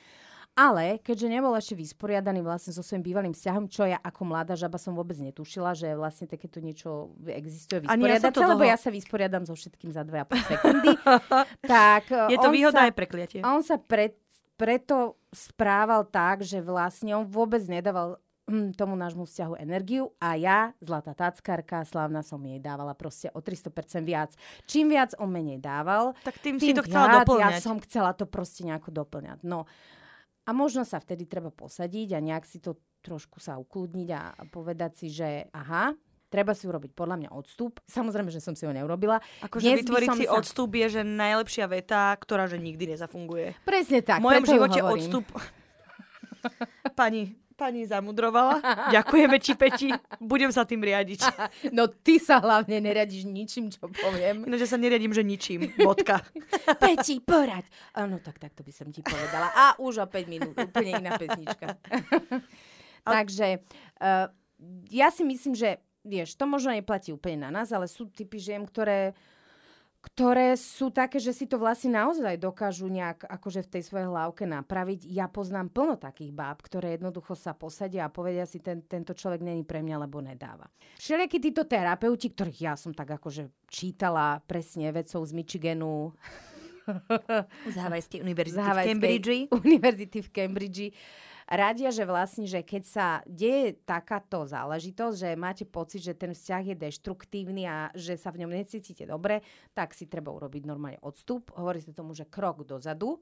ale 0.53 1.01
keďže 1.01 1.33
nebol 1.33 1.57
ešte 1.57 1.73
vysporiadaný 1.73 2.45
vlastne 2.45 2.77
so 2.77 2.85
svojím 2.85 3.05
bývalým 3.09 3.33
vzťahom, 3.33 3.73
čo 3.73 3.89
ja 3.89 3.97
ako 3.97 4.29
mladá 4.29 4.53
žaba 4.53 4.77
som 4.77 4.93
vôbec 4.93 5.17
netušila, 5.17 5.73
že 5.73 5.97
vlastne 5.97 6.29
takéto 6.29 6.61
niečo 6.61 7.17
existuje 7.25 7.81
ja 7.81 7.89
vysporiadať 7.89 8.33
sa, 8.37 8.45
lebo 8.53 8.61
dlho- 8.61 8.73
ja 8.73 8.77
sa 8.77 8.93
vysporiadam 8.93 9.49
so 9.49 9.57
všetkým 9.57 9.97
za 9.97 10.05
2,5 10.05 10.51
sekundy. 10.53 10.93
tak 11.73 12.05
Je 12.29 12.37
to 12.37 12.53
výhoda 12.53 12.85
sa, 12.85 12.87
aj 12.89 12.93
prekliatie. 12.93 13.41
on 13.41 13.65
sa 13.65 13.81
pre, 13.81 14.13
preto 14.61 15.17
správal 15.33 16.05
tak, 16.13 16.45
že 16.45 16.61
vlastne 16.61 17.17
on 17.17 17.25
vôbec 17.25 17.65
nedával 17.65 18.21
hm, 18.45 18.77
tomu 18.77 18.93
nášmu 18.93 19.25
vzťahu 19.25 19.57
energiu 19.57 20.13
a 20.21 20.37
ja, 20.37 20.77
zlatá 20.85 21.17
táckarka, 21.17 21.89
slávna 21.89 22.21
som 22.21 22.37
jej 22.45 22.61
dávala 22.61 22.93
proste 22.93 23.33
o 23.33 23.41
300% 23.41 24.05
viac. 24.05 24.37
Čím 24.69 24.93
viac 24.93 25.17
on 25.17 25.33
menej 25.33 25.65
dával, 25.65 26.13
Tak 26.29 26.45
tým, 26.45 26.61
si 26.61 26.77
tým 26.77 26.77
to 26.77 26.85
chcela 26.85 27.09
viac 27.09 27.25
doplňať. 27.25 27.53
Ja 27.57 27.65
som 27.65 27.81
chcela 27.81 28.13
to 28.13 28.29
proste 28.29 28.69
nejako 28.69 28.93
doplňať. 28.93 29.41
No 29.49 29.65
a 30.43 30.51
možno 30.51 30.83
sa 30.83 30.99
vtedy 30.99 31.31
treba 31.31 31.55
posadiť 31.55 32.15
a 32.15 32.19
nejak 32.19 32.45
si 32.47 32.59
to 32.59 32.79
trošku 33.03 33.39
sa 33.43 33.59
ukludniť 33.59 34.09
a, 34.15 34.23
povedať 34.51 34.93
si, 34.95 35.07
že 35.11 35.47
aha, 35.55 35.95
treba 36.33 36.57
si 36.57 36.65
urobiť 36.65 36.97
podľa 36.97 37.17
mňa 37.21 37.31
odstup. 37.35 37.83
Samozrejme, 37.85 38.33
že 38.33 38.41
som 38.41 38.57
si 38.57 38.65
ho 38.65 38.73
neurobila. 38.73 39.21
Akože 39.45 39.85
vytvoriť 39.85 40.09
si 40.17 40.25
sa- 40.25 40.39
odstup 40.39 40.71
je, 40.73 40.87
že 40.99 41.03
najlepšia 41.05 41.67
veta, 41.69 42.17
ktorá 42.17 42.49
že 42.49 42.57
nikdy 42.57 42.97
nezafunguje. 42.97 43.59
Presne 43.69 44.01
tak. 44.01 44.23
v 44.23 44.27
mojom 44.31 44.47
živote 44.49 44.81
hovorím. 44.81 45.05
odstup... 45.05 45.27
pani, 46.99 47.39
pani 47.63 47.87
zamudrovala. 47.87 48.59
Ďakujeme 48.91 49.37
ti, 49.39 49.55
Peti. 49.55 49.89
Budem 50.19 50.51
sa 50.51 50.67
tým 50.67 50.83
riadiť. 50.83 51.23
No 51.71 51.87
ty 51.87 52.19
sa 52.19 52.43
hlavne 52.43 52.83
neradiš 52.83 53.25
ničím, 53.29 53.71
čo 53.71 53.87
poviem. 53.87 54.45
Ináč 54.45 54.67
ja 54.67 54.71
sa 54.75 54.81
neriadím, 54.81 55.15
že 55.15 55.23
ničím. 55.23 55.71
Bodka. 55.79 56.21
Peti, 56.83 57.23
poraď. 57.23 57.65
Áno, 57.95 58.19
tak 58.19 58.43
takto 58.43 58.67
by 58.67 58.73
som 58.75 58.91
ti 58.91 59.01
povedala. 59.01 59.53
A 59.55 59.65
už 59.79 60.03
o 60.03 60.07
5 60.07 60.27
minút, 60.27 60.55
úplne 60.59 60.99
iná 60.99 61.15
pesnička. 61.15 61.79
Takže 63.15 63.63
uh, 64.03 64.27
ja 64.91 65.09
si 65.15 65.23
myslím, 65.23 65.55
že 65.55 65.79
vieš, 66.03 66.35
to 66.35 66.45
možno 66.51 66.75
neplatí 66.75 67.15
úplne 67.15 67.47
na 67.47 67.63
nás, 67.63 67.71
ale 67.71 67.87
sú 67.87 68.11
typy 68.11 68.43
žien, 68.43 68.67
ktoré 68.67 69.15
ktoré 70.03 70.59
sú 70.59 70.91
také, 70.91 71.23
že 71.23 71.31
si 71.31 71.47
to 71.47 71.63
vlastne 71.63 71.95
naozaj 71.95 72.35
dokážu 72.35 72.91
nejak 72.91 73.23
akože 73.23 73.63
v 73.63 73.73
tej 73.79 73.83
svojej 73.87 74.11
hlavke 74.11 74.43
napraviť. 74.51 75.07
Ja 75.07 75.31
poznám 75.31 75.71
plno 75.71 75.95
takých 75.95 76.35
báb, 76.35 76.59
ktoré 76.59 76.99
jednoducho 76.99 77.39
sa 77.39 77.55
posadia 77.55 78.11
a 78.11 78.13
povedia 78.13 78.43
si, 78.43 78.59
ten, 78.59 78.83
tento 78.83 79.15
človek 79.15 79.47
není 79.47 79.63
pre 79.63 79.79
mňa, 79.79 79.97
lebo 80.03 80.19
nedáva. 80.19 80.67
Všelijakí 80.99 81.39
títo 81.39 81.71
terapeuti, 81.71 82.35
ktorých 82.35 82.61
ja 82.61 82.75
som 82.75 82.91
tak 82.91 83.15
akože 83.15 83.71
čítala 83.71 84.43
presne 84.43 84.91
vedcov 84.91 85.23
z 85.23 85.33
Michiganu, 85.39 86.11
Z 87.71 87.77
Havajskej 87.79 88.27
univerzity 88.27 88.59
z 88.59 88.75
v 88.75 88.87
Cambridge. 88.91 89.39
univerzity 89.55 90.19
v 90.19 90.29
Cambridge 90.35 90.87
radia, 91.53 91.93
že 91.93 92.09
vlastne, 92.09 92.49
že 92.49 92.65
keď 92.65 92.83
sa 92.89 93.07
deje 93.29 93.77
takáto 93.85 94.49
záležitosť, 94.49 95.17
že 95.17 95.31
máte 95.37 95.65
pocit, 95.69 96.01
že 96.01 96.17
ten 96.17 96.33
vzťah 96.33 96.73
je 96.73 96.77
deštruktívny 96.81 97.69
a 97.69 97.93
že 97.93 98.17
sa 98.17 98.33
v 98.33 98.43
ňom 98.43 98.57
necítite 98.57 99.05
dobre, 99.05 99.45
tak 99.77 99.93
si 99.93 100.09
treba 100.09 100.33
urobiť 100.33 100.65
normálne 100.65 100.99
odstup. 101.05 101.53
Hovorí 101.53 101.85
sa 101.85 101.93
tomu, 101.93 102.17
že 102.17 102.25
krok 102.25 102.65
dozadu. 102.65 103.21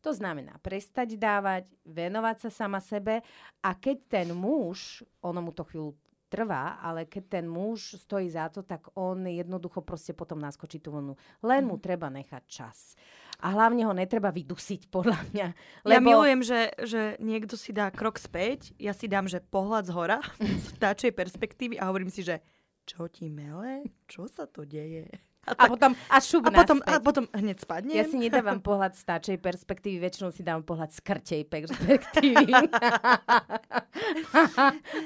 To 0.00 0.10
znamená 0.16 0.56
prestať 0.64 1.20
dávať, 1.20 1.68
venovať 1.84 2.48
sa 2.48 2.50
sama 2.64 2.80
sebe 2.80 3.20
a 3.60 3.70
keď 3.76 3.96
ten 4.08 4.28
muž, 4.32 5.04
ono 5.20 5.44
mu 5.44 5.52
to 5.52 5.64
chvíľu 5.68 5.92
trvá, 6.30 6.78
ale 6.80 7.10
keď 7.10 7.42
ten 7.42 7.46
muž 7.50 7.98
stojí 7.98 8.30
za 8.30 8.48
to, 8.48 8.62
tak 8.62 8.86
on 8.94 9.26
jednoducho 9.26 9.82
proste 9.82 10.14
potom 10.14 10.38
naskočí 10.38 10.78
tú 10.78 10.94
vlnu. 10.94 11.18
Len 11.42 11.66
mu 11.66 11.76
treba 11.76 12.06
nechať 12.08 12.42
čas. 12.46 12.94
A 13.40 13.48
hlavne 13.56 13.88
ho 13.88 13.92
netreba 13.96 14.28
vydusiť, 14.28 14.92
podľa 14.92 15.18
mňa. 15.32 15.46
Ja 15.88 16.00
milujem, 16.00 16.44
že, 16.44 16.72
že 16.80 17.16
niekto 17.20 17.56
si 17.56 17.72
dá 17.72 17.88
krok 17.88 18.20
späť, 18.20 18.76
ja 18.76 18.92
si 18.92 19.08
dám, 19.08 19.26
že 19.28 19.40
pohľad 19.40 19.88
z 19.88 19.92
hora, 19.96 20.18
z 20.64 20.66
vtáčej 20.76 21.12
perspektívy 21.16 21.80
a 21.80 21.88
hovorím 21.88 22.12
si, 22.12 22.20
že 22.20 22.44
čo 22.84 23.06
ti 23.08 23.30
mele? 23.30 23.86
Čo 24.10 24.26
sa 24.26 24.44
to 24.50 24.66
deje? 24.66 25.29
A 25.56 25.66
potom 25.66 25.96
a 25.96 26.20
šup 26.20 26.46
A 26.46 26.50
potom, 26.50 26.78
a 26.84 27.00
potom 27.02 27.24
hneď 27.34 27.60
spadnem. 27.62 27.96
Ja 27.96 28.04
si 28.06 28.18
nedávam 28.18 28.60
pohľad 28.66 28.94
z 28.94 29.02
táčej 29.06 29.38
perspektívy, 29.40 29.98
väčšinou 30.02 30.30
si 30.30 30.42
dávam 30.46 30.62
pohľad 30.62 30.92
z 30.94 31.00
krtej 31.02 31.42
perspektívy. 31.48 32.52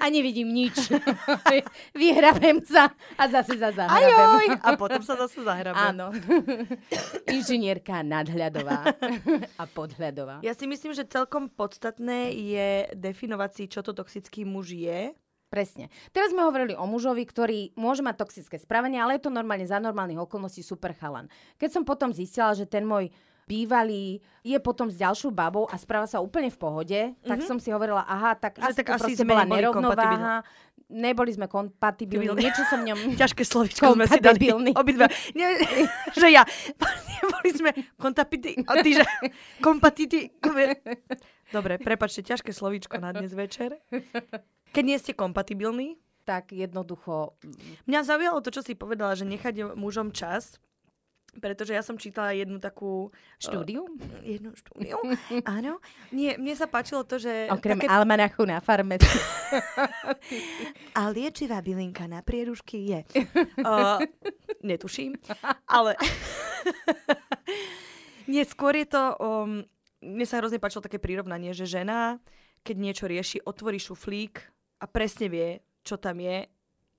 a 0.02 0.04
nevidím 0.10 0.52
nič. 0.52 0.92
Vyhrabem 1.98 2.60
sa 2.66 2.92
a 3.16 3.24
zase 3.30 3.56
sa 3.56 3.72
zahrabem. 3.72 4.04
Ajoj! 4.04 4.46
A 4.60 4.68
potom 4.76 5.00
sa 5.00 5.16
zase 5.16 5.40
zahrabem. 5.40 5.94
Áno. 5.94 6.12
Inžinierka 7.30 8.04
nadhľadová 8.04 8.92
a 9.56 9.64
podhľadová. 9.70 10.44
Ja 10.44 10.52
si 10.52 10.68
myslím, 10.68 10.92
že 10.92 11.08
celkom 11.08 11.48
podstatné 11.48 12.34
je 12.34 12.68
definovať 12.92 13.50
si, 13.54 13.62
čo 13.70 13.80
to 13.80 13.96
toxický 13.96 14.44
muž 14.44 14.74
je. 14.74 15.14
Presne. 15.54 15.86
Teraz 16.10 16.34
sme 16.34 16.42
hovorili 16.42 16.74
o 16.74 16.82
mužovi, 16.82 17.22
ktorý 17.22 17.70
môže 17.78 18.02
mať 18.02 18.26
toxické 18.26 18.58
správanie, 18.58 18.98
ale 18.98 19.22
je 19.22 19.22
to 19.22 19.30
normálne 19.30 19.62
za 19.62 19.78
normálnych 19.78 20.18
okolností 20.18 20.66
super 20.66 20.90
chalan. 20.98 21.30
Keď 21.62 21.70
som 21.70 21.82
potom 21.86 22.10
zistila, 22.10 22.58
že 22.58 22.66
ten 22.66 22.82
môj 22.82 23.14
bývalý 23.46 24.18
je 24.40 24.56
potom 24.58 24.88
s 24.90 24.96
ďalšou 24.96 25.30
babou 25.30 25.68
a 25.68 25.76
správa 25.76 26.08
sa 26.08 26.18
úplne 26.18 26.50
v 26.50 26.58
pohode, 26.58 27.00
mm-hmm. 27.12 27.28
tak 27.28 27.38
som 27.44 27.60
si 27.62 27.70
hovorila, 27.70 28.02
aha, 28.02 28.34
tak 28.34 28.58
Že 28.58 28.66
asi 28.66 28.76
tak 28.82 28.86
to 28.88 28.92
asi 28.96 29.02
proste 29.04 29.24
bola 29.24 29.44
nerovnováha. 29.46 30.42
Neboli 30.84 31.32
sme 31.32 31.48
kompatibilní, 31.48 32.28
Kompatibilní. 32.28 32.44
niečo 32.44 32.62
som 32.68 32.80
ňom... 32.84 32.98
Ťažké 33.22 33.42
slovičko 33.46 33.96
sme 33.96 34.04
si 34.04 34.20
dali. 34.20 34.52
Obidva. 34.52 35.08
Nie, 35.32 35.56
že 36.20 36.28
ja. 36.28 36.44
Neboli 37.24 37.50
sme 37.56 37.70
kontapity. 37.96 38.58
A 38.68 38.84
ty, 38.84 39.00
že 39.00 39.04
kompatity. 39.64 40.28
Dobre, 41.56 41.80
prepačte, 41.80 42.20
ťažké 42.20 42.52
slovíčko 42.52 43.00
na 43.00 43.16
dnes 43.16 43.32
večer. 43.32 43.80
Keď 44.74 44.84
nie 44.84 44.98
ste 44.98 45.14
kompatibilní, 45.14 46.02
tak 46.26 46.50
jednoducho... 46.50 47.38
Mňa 47.86 48.00
zaujalo 48.02 48.42
to, 48.42 48.50
čo 48.50 48.66
si 48.66 48.74
povedala, 48.74 49.14
že 49.14 49.22
nechať 49.22 49.78
mužom 49.78 50.10
čas, 50.10 50.58
pretože 51.38 51.74
ja 51.74 51.82
som 51.82 51.94
čítala 51.94 52.34
jednu 52.34 52.58
takú... 52.58 53.14
Štúdiu? 53.38 53.86
Uh, 53.86 54.22
jednu 54.26 54.50
štúdiu, 54.58 54.98
áno. 55.46 55.78
Nie, 56.10 56.34
mne 56.40 56.58
sa 56.58 56.66
páčilo 56.66 57.06
to, 57.06 57.22
že... 57.22 57.46
Okrem 57.54 57.78
také- 57.78 57.90
almanachu 57.90 58.42
na 58.46 58.58
farme. 58.58 58.98
A 60.98 61.06
liečivá 61.14 61.62
bylinka 61.62 62.10
na 62.10 62.22
prierušky 62.26 62.78
je. 62.90 63.00
Uh, 63.62 64.02
netuším, 64.62 65.14
ale... 65.70 65.94
Nie, 68.26 68.42
skôr 68.42 68.74
je 68.74 68.88
to... 68.88 69.02
Um, 69.20 69.68
mne 70.04 70.26
sa 70.28 70.40
hrozne 70.40 70.60
páčilo 70.60 70.84
také 70.84 71.00
prirovnanie, 71.00 71.56
že 71.56 71.64
žena, 71.64 72.20
keď 72.64 72.76
niečo 72.76 73.04
rieši, 73.08 73.38
otvorí 73.44 73.80
šuflík 73.80 74.53
a 74.84 74.86
presne 74.86 75.32
vie, 75.32 75.64
čo 75.80 75.96
tam 75.96 76.20
je. 76.20 76.44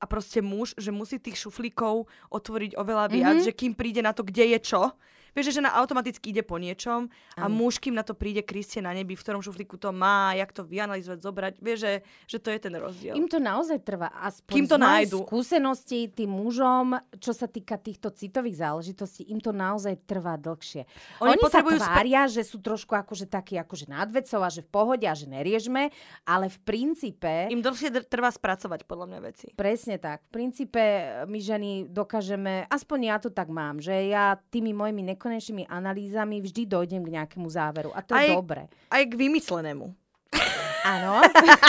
A 0.01 0.06
proste 0.10 0.42
muž, 0.42 0.74
že 0.75 0.89
musí 0.89 1.22
tých 1.22 1.38
šuflíkov 1.38 2.10
otvoriť 2.34 2.74
oveľa 2.74 3.06
viac, 3.13 3.38
mm-hmm. 3.39 3.48
že 3.48 3.54
kým 3.54 3.77
príde 3.77 4.01
na 4.01 4.12
to, 4.12 4.25
kde 4.25 4.58
je 4.58 4.60
čo. 4.65 4.98
Vieš, 5.36 5.51
že 5.51 5.60
žena 5.60 5.75
automaticky 5.75 6.32
ide 6.32 6.42
po 6.42 6.56
niečom 6.56 7.12
a 7.36 7.46
Áno. 7.46 7.54
muž, 7.54 7.84
kým 7.84 7.92
na 7.92 8.08
to 8.08 8.15
príde 8.15 8.39
Kristie 8.42 8.80
na 8.80 8.96
nebi, 8.96 9.13
v 9.13 9.22
ktorom 9.22 9.44
šuflíku 9.44 9.75
to 9.75 9.92
má, 9.92 10.32
jak 10.32 10.56
to 10.56 10.63
vyanalizovať, 10.63 11.20
zobrať. 11.20 11.54
Vieš, 11.60 11.77
že, 11.84 11.94
že 12.24 12.38
to 12.39 12.50
je 12.56 12.60
ten 12.63 12.72
rozdiel. 12.72 13.13
Im 13.20 13.27
to 13.27 13.44
naozaj 13.44 13.84
trvá. 13.84 14.15
Aspoň 14.15 14.56
Kým 14.56 14.68
to 14.72 14.77
nájdu. 14.80 15.18
skúsenosti 15.27 16.08
tým 16.08 16.32
mužom, 16.32 16.96
čo 17.20 17.36
sa 17.36 17.51
týka 17.51 17.75
týchto 17.75 18.15
citových 18.15 18.63
záležitostí, 18.63 19.27
im 19.27 19.44
to 19.44 19.51
naozaj 19.51 20.00
trvá 20.08 20.39
dlhšie. 20.39 20.88
Oni 21.20 21.36
Oni, 21.36 21.44
potrebujú 21.44 21.84
sa 21.84 21.92
tvária, 21.92 22.32
že 22.32 22.48
sú 22.48 22.63
trošku 22.63 22.95
akože 22.95 23.28
takí 23.28 23.60
akože 23.60 23.91
nadvecov 23.91 24.39
a 24.39 24.48
že 24.48 24.63
v 24.63 24.69
pohode 24.71 25.04
a 25.04 25.12
že 25.12 25.28
neriežme, 25.28 25.91
ale 26.24 26.48
v 26.48 26.58
princípe... 26.63 27.52
Im 27.52 27.60
dlhšie 27.60 27.91
dr- 27.91 28.08
trvá 28.08 28.32
spracovať, 28.32 28.88
podľa 28.88 29.06
mňa, 29.12 29.19
veci. 29.19 29.48
Presne 29.52 30.00
tak. 30.00 30.24
V 30.30 30.32
princípe 30.32 30.80
e, 30.80 31.28
my 31.28 31.39
ženy 31.43 31.91
dokážeme, 31.91 32.63
aspoň 32.71 33.00
ja 33.04 33.17
to 33.19 33.28
tak 33.34 33.52
mám, 33.52 33.84
že 33.84 34.08
ja 34.08 34.39
tými 34.48 34.71
mojimi 34.71 35.04
nekonečnými 35.25 35.65
analýzami 35.65 36.38
vždy 36.38 36.69
dojdem 36.69 37.01
k 37.01 37.13
nejakému 37.17 37.49
záveru. 37.49 37.89
A 37.97 38.05
to 38.05 38.13
Aj- 38.13 38.29
je 38.29 38.38
dobre. 38.38 38.69
Aj 38.93 39.01
k 39.01 39.13
vymyslenému. 39.17 39.89
Áno. 40.85 41.17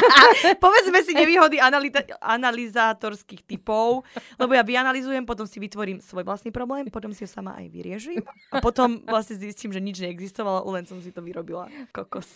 Povedzme 0.65 1.01
si 1.01 1.17
nevýhody 1.17 1.57
analita- 1.57 2.21
analizátorských 2.21 3.49
typov, 3.49 4.05
lebo 4.37 4.53
ja 4.53 4.61
vyanalizujem, 4.61 5.25
potom 5.25 5.49
si 5.49 5.57
vytvorím 5.57 6.05
svoj 6.05 6.29
vlastný 6.29 6.53
problém, 6.53 6.93
potom 6.93 7.17
si 7.17 7.25
ho 7.25 7.31
sama 7.31 7.57
aj 7.57 7.73
vyriešim 7.73 8.21
a 8.53 8.61
potom 8.61 9.01
vlastne 9.09 9.41
zistím, 9.41 9.73
že 9.73 9.81
nič 9.81 10.05
neexistovalo, 10.05 10.69
len 10.69 10.85
som 10.85 11.01
si 11.01 11.09
to 11.17 11.25
vyrobila. 11.25 11.65
Kokos. 11.97 12.29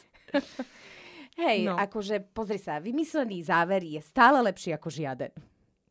Hej, 1.36 1.68
No. 1.68 1.76
akože 1.76 2.32
pozri 2.32 2.56
sa, 2.56 2.80
vymyslený 2.80 3.44
záver 3.44 3.84
je 3.84 4.00
stále 4.00 4.40
lepší 4.40 4.72
ako 4.72 4.88
žiaden. 4.88 5.32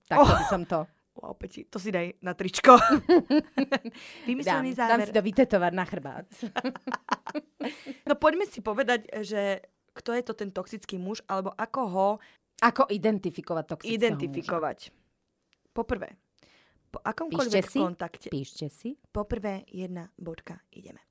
Tak 0.10 0.18
oh. 0.18 0.26
by 0.26 0.46
som 0.50 0.66
to. 0.66 0.90
Wow, 1.20 1.36
Peti, 1.36 1.68
to 1.68 1.76
si 1.84 1.92
daj 1.92 2.16
na 2.24 2.32
tričko. 2.32 2.80
Dám, 2.80 3.86
Vymyslený 4.24 4.72
dám 4.72 5.04
záver. 5.04 5.08
si 5.12 5.12
to 5.12 5.24
vytetovať 5.24 5.74
na 5.76 5.86
chrbát. 5.86 6.28
No 8.10 8.18
poďme 8.18 8.50
si 8.50 8.64
povedať, 8.64 9.06
že 9.22 9.62
kto 9.94 10.18
je 10.18 10.24
to 10.26 10.34
ten 10.34 10.50
toxický 10.50 10.98
muž, 10.98 11.22
alebo 11.30 11.54
ako 11.54 11.82
ho 11.86 12.08
Ako 12.64 12.90
identifikovať 12.90 13.66
toxického 13.78 13.94
identifikovať. 13.94 14.90
Poprvé, 15.70 16.18
po 16.90 16.98
akomkoľvek 17.06 17.62
Píšte 17.62 17.78
si? 17.78 17.80
kontakte... 17.80 18.28
Muža. 18.28 18.34
Píšte 18.34 18.68
si. 18.74 18.90
Poprvé 19.14 19.62
jedna 19.70 20.10
bodka, 20.18 20.58
ideme. 20.74 21.06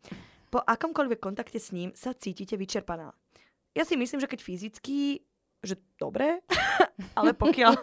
Po 0.51 0.59
akomkoľvek 0.59 1.21
kontakte 1.23 1.63
s 1.63 1.71
ním 1.71 1.95
sa 1.95 2.11
cítite 2.19 2.59
vyčerpaná. 2.59 3.15
Ja 3.79 3.87
si 3.87 3.95
myslím, 3.95 4.19
že 4.19 4.27
keď 4.27 4.41
fyzicky, 4.43 5.23
že 5.63 5.79
dobre, 5.95 6.43
ale 7.19 7.31
pokiaľ 7.31 7.79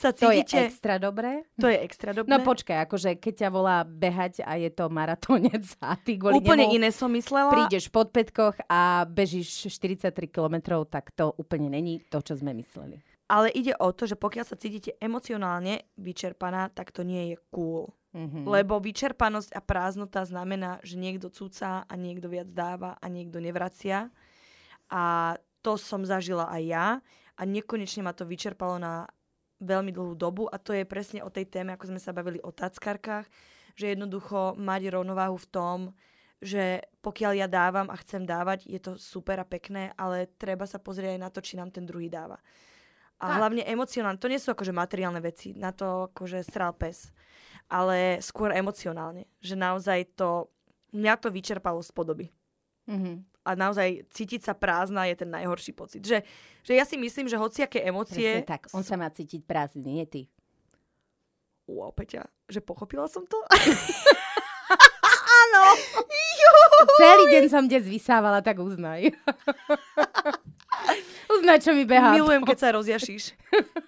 sa 0.00 0.16
To 0.16 0.32
je 0.32 0.40
cítite... 0.40 0.64
extra 0.72 0.96
dobré. 0.96 1.44
to 1.60 1.68
je 1.68 1.76
extra 1.76 2.16
dobré. 2.16 2.32
No 2.32 2.40
počkaj, 2.40 2.88
akože 2.88 3.20
keď 3.20 3.34
ťa 3.44 3.48
volá 3.52 3.84
behať 3.84 4.40
a 4.40 4.56
je 4.56 4.72
to 4.72 4.88
maratónec 4.88 5.68
a 5.84 6.00
ty 6.00 6.16
kvôli 6.16 6.40
Úplne 6.40 6.64
nemu 6.64 6.76
iné 6.80 6.88
som 6.88 7.12
myslela. 7.12 7.52
prídeš 7.52 7.92
pod 7.92 8.08
petkoch 8.08 8.56
a 8.64 9.04
bežíš 9.04 9.68
43 9.68 10.08
kilometrov, 10.26 10.88
tak 10.88 11.12
to 11.12 11.36
úplne 11.36 11.68
není 11.68 12.00
to, 12.08 12.24
čo 12.24 12.32
sme 12.34 12.56
mysleli. 12.56 12.96
Ale 13.28 13.46
ide 13.54 13.76
o 13.78 13.92
to, 13.94 14.08
že 14.08 14.18
pokiaľ 14.18 14.42
sa 14.42 14.58
cítite 14.58 14.98
emocionálne 14.98 15.86
vyčerpaná, 15.94 16.72
tak 16.72 16.90
to 16.90 17.04
nie 17.06 17.30
je 17.30 17.36
cool. 17.54 17.92
Mhm. 18.10 18.42
Lebo 18.42 18.82
vyčerpanosť 18.82 19.54
a 19.54 19.60
prázdnota 19.62 20.26
znamená, 20.26 20.82
že 20.82 20.98
niekto 20.98 21.30
cúca 21.30 21.86
a 21.86 21.94
niekto 21.94 22.26
viac 22.26 22.50
dáva 22.50 22.98
a 22.98 23.06
niekto 23.06 23.38
nevracia. 23.38 24.10
A 24.90 25.36
to 25.62 25.78
som 25.78 26.02
zažila 26.02 26.50
aj 26.50 26.62
ja 26.66 26.86
a 27.38 27.42
nekonečne 27.46 28.02
ma 28.02 28.10
to 28.10 28.26
vyčerpalo 28.26 28.82
na 28.82 29.06
veľmi 29.60 29.92
dlhú 29.92 30.16
dobu 30.16 30.48
a 30.48 30.56
to 30.56 30.72
je 30.72 30.88
presne 30.88 31.20
o 31.20 31.30
tej 31.30 31.46
téme, 31.46 31.76
ako 31.76 31.92
sme 31.94 32.00
sa 32.00 32.16
bavili 32.16 32.40
o 32.40 32.50
tackarkách, 32.50 33.28
že 33.76 33.92
jednoducho 33.92 34.56
mať 34.56 34.90
rovnováhu 34.92 35.36
v 35.36 35.50
tom, 35.52 35.78
že 36.40 36.80
pokiaľ 37.04 37.32
ja 37.36 37.48
dávam 37.48 37.92
a 37.92 37.96
chcem 38.00 38.24
dávať, 38.24 38.64
je 38.64 38.80
to 38.80 38.96
super 38.96 39.36
a 39.36 39.46
pekné, 39.46 39.92
ale 40.00 40.24
treba 40.40 40.64
sa 40.64 40.80
pozrieť 40.80 41.16
aj 41.16 41.20
na 41.20 41.28
to, 41.28 41.40
či 41.44 41.60
nám 41.60 41.68
ten 41.68 41.84
druhý 41.84 42.08
dáva. 42.08 42.40
A 43.20 43.28
Tak. 43.28 43.36
hlavne 43.36 43.62
emocionálne. 43.68 44.16
To 44.16 44.32
nie 44.32 44.40
sú 44.40 44.56
akože 44.56 44.72
materiálne 44.72 45.20
veci, 45.20 45.52
na 45.52 45.76
to 45.76 46.08
akože 46.08 46.40
strál 46.40 46.72
pes. 46.72 47.12
Ale 47.68 48.16
skôr 48.24 48.48
emocionálne. 48.56 49.28
Že 49.44 49.54
naozaj 49.60 50.16
to, 50.16 50.48
mňa 50.96 51.14
to 51.20 51.28
vyčerpalo 51.28 51.84
z 51.84 51.92
podoby. 51.92 52.26
Mhm. 52.88 53.29
A 53.40 53.56
naozaj 53.56 54.04
cítiť 54.12 54.44
sa 54.44 54.52
prázdna 54.52 55.08
je 55.08 55.24
ten 55.24 55.30
najhorší 55.32 55.72
pocit. 55.72 56.04
Že, 56.04 56.20
že 56.60 56.72
ja 56.76 56.84
si 56.84 57.00
myslím, 57.00 57.24
že 57.24 57.40
hociaké 57.40 57.80
emócie... 57.80 58.44
Presne 58.44 58.48
tak. 58.48 58.68
On 58.76 58.84
sa 58.84 59.00
má 59.00 59.08
cítiť 59.08 59.40
prázdny, 59.48 60.00
nie 60.00 60.06
ty. 60.06 60.22
wow, 61.64 61.88
Peťa, 61.94 62.28
že 62.52 62.60
pochopila 62.60 63.08
som 63.08 63.24
to? 63.24 63.40
Áno. 65.40 65.64
Celý 67.00 67.24
deň 67.32 67.44
som 67.48 67.64
dnes 67.64 67.88
vysávala, 67.88 68.44
tak 68.44 68.60
uznaj. 68.60 69.08
uznaj, 71.40 71.58
čo 71.64 71.72
mi 71.72 71.88
behá. 71.88 72.12
Milujem, 72.12 72.44
keď 72.44 72.58
sa 72.60 72.68
rozjašíš. 72.76 73.32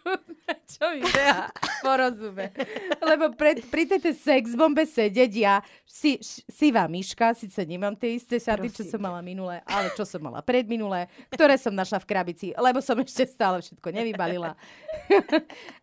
čo 0.72 0.84
mi 0.96 1.04
beha 1.12 1.52
po 1.82 1.90
rozume. 1.92 2.54
Lebo 3.02 3.34
pre, 3.34 3.58
pri 3.58 3.90
tejto 3.90 4.14
sex 4.14 4.54
bombe 4.54 4.86
sedieť 4.86 5.32
ja, 5.34 5.58
si, 5.82 6.22
sivá 6.46 6.86
myška, 6.86 7.34
síce 7.34 7.66
nemám 7.66 7.98
tie 7.98 8.14
isté 8.14 8.38
šaty, 8.38 8.70
čo 8.70 8.86
Prosím 8.86 8.92
som 8.94 9.00
mala 9.02 9.18
minulé, 9.20 9.58
ale 9.66 9.90
čo 9.98 10.06
som 10.06 10.22
mala 10.22 10.38
predminulé, 10.40 11.10
ktoré 11.28 11.58
som 11.58 11.74
našla 11.74 11.98
v 11.98 12.06
krabici, 12.06 12.46
lebo 12.54 12.78
som 12.78 12.94
ešte 13.02 13.26
stále 13.26 13.58
všetko 13.58 13.88
nevybalila. 13.90 14.54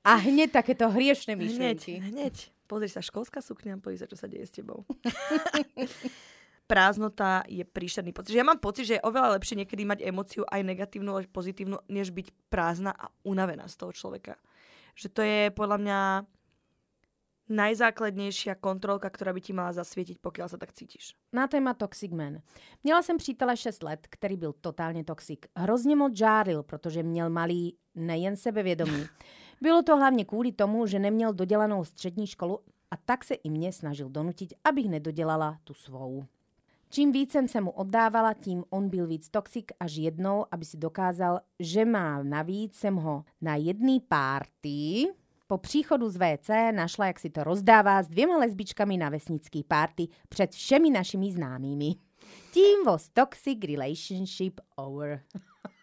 A 0.08 0.12
hneď 0.24 0.56
takéto 0.56 0.88
hriešne 0.88 1.36
Hneď, 1.36 1.44
myšlienky. 1.44 1.94
hneď. 2.00 2.36
Pozri 2.70 2.86
sa, 2.86 3.02
školská 3.02 3.42
sukňa, 3.42 3.82
pozri 3.82 3.98
sa, 3.98 4.06
čo 4.06 4.14
sa 4.14 4.30
deje 4.30 4.46
s 4.46 4.54
tebou. 4.54 4.86
Prázdnota 6.70 7.42
je 7.50 7.66
príšerný 7.66 8.14
pocit. 8.14 8.38
Že 8.38 8.46
ja 8.46 8.46
mám 8.46 8.62
pocit, 8.62 8.86
že 8.86 9.02
je 9.02 9.06
oveľa 9.10 9.42
lepšie 9.42 9.58
niekedy 9.58 9.90
mať 9.90 10.06
emóciu 10.06 10.46
aj 10.46 10.62
negatívnu, 10.62 11.18
aj 11.18 11.26
pozitívnu, 11.34 11.82
než 11.90 12.14
byť 12.14 12.30
prázdna 12.54 12.94
a 12.94 13.10
unavená 13.26 13.66
z 13.66 13.74
toho 13.74 13.90
človeka. 13.90 14.38
Že 14.96 15.08
to 15.10 15.22
je 15.22 15.40
podľa 15.52 15.78
mňa 15.78 16.00
najzákladnější 17.50 18.50
kontrolka, 18.60 19.10
která 19.10 19.34
by 19.34 19.42
ti 19.42 19.54
mala 19.54 19.72
zasvětit, 19.74 20.18
pokud 20.22 20.50
sa 20.50 20.58
tak 20.58 20.74
cítíš. 20.74 21.16
Na 21.34 21.48
téma 21.48 21.74
Toxic 21.74 22.12
Man. 22.12 22.42
Měla 22.84 23.02
jsem 23.02 23.18
přítele 23.18 23.58
6 23.58 23.84
let, 23.84 24.08
který 24.10 24.38
byl 24.38 24.54
totálně 24.62 25.04
toxic. 25.04 25.40
Hrozně 25.58 25.96
moc 25.96 26.18
žáril, 26.18 26.64
protože 26.64 27.04
měl 27.04 27.30
malý 27.30 27.78
nejen 27.96 28.36
sebevědomí. 28.36 29.06
Bylo 29.62 29.82
to 29.82 29.98
hlavně 29.98 30.26
kvůli 30.26 30.52
tomu, 30.52 30.88
že 30.88 31.00
neměl 31.00 31.34
dodělanou 31.34 31.86
střední 31.86 32.28
školu 32.28 32.60
a 32.92 32.98
tak 32.98 33.24
se 33.24 33.34
i 33.34 33.50
mě 33.50 33.74
snažil 33.74 34.10
donutit, 34.10 34.54
abych 34.64 34.90
nedodělala 34.90 35.58
tu 35.64 35.74
svou. 35.74 36.26
Čím 36.92 37.12
víc 37.12 37.32
jsem 37.32 37.48
se 37.48 37.62
mu 37.62 37.72
oddávala, 37.72 38.34
tím 38.34 38.64
on 38.70 38.90
byl 38.90 39.08
víc 39.08 39.30
toxic 39.30 39.66
až 39.80 39.96
jednou, 39.96 40.46
aby 40.52 40.66
si 40.66 40.78
dokázal, 40.78 41.40
že 41.60 41.86
má 41.86 42.24
navíc 42.24 42.76
jsem 42.76 42.96
ho 42.96 43.26
na 43.42 43.56
jedný 43.56 44.00
párty 44.00 45.06
po 45.48 45.58
příchodu 45.58 46.10
z 46.10 46.18
WC 46.18 46.50
našla, 46.72 47.08
jak 47.08 47.20
si 47.20 47.30
to 47.30 47.44
rozdává 47.44 48.04
s 48.04 48.08
dvěma 48.08 48.38
lesbičkami 48.38 48.98
na 48.98 49.10
vesnický 49.10 49.64
párty 49.64 50.08
před 50.30 50.52
všemi 50.52 50.90
našimi 50.90 51.32
známými. 51.32 51.96
Tím 52.54 52.86
was 52.86 53.10
toxic 53.10 53.60
relationship 53.64 54.62
over. 54.76 55.22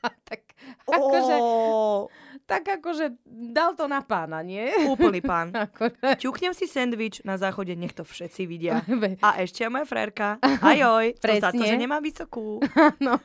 tak, 0.25 0.40
akože, 0.87 1.35
Ó, 1.42 2.07
tak 2.46 2.62
akože 2.79 3.18
dal 3.27 3.75
to 3.75 3.90
na 3.90 4.07
pána, 4.07 4.38
nie? 4.46 4.70
úplný 4.87 5.18
pán. 5.18 5.51
Akože, 5.66 6.22
Ťuknem 6.22 6.55
si 6.55 6.70
sendvič 6.70 7.27
na 7.27 7.35
záchode, 7.35 7.75
nech 7.75 7.90
to 7.92 8.07
všetci 8.07 8.42
vidia. 8.46 8.87
A 9.27 9.42
ešte 9.42 9.66
aj 9.66 9.70
moja 9.75 9.87
frérka. 9.87 10.38
Ajoj, 10.42 11.18
to 11.18 11.27
za 11.42 11.51
to, 11.51 11.62
že 11.66 11.75
nemá 11.75 11.99
vysokú. 11.99 12.62
no. 13.07 13.18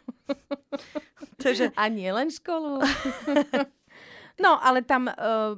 Takže 1.37 1.73
A 1.77 1.85
nie 1.89 2.09
len 2.09 2.33
školu. 2.33 2.81
no, 4.41 4.51
ale 4.61 4.81
tam 4.81 5.09
uh, 5.09 5.57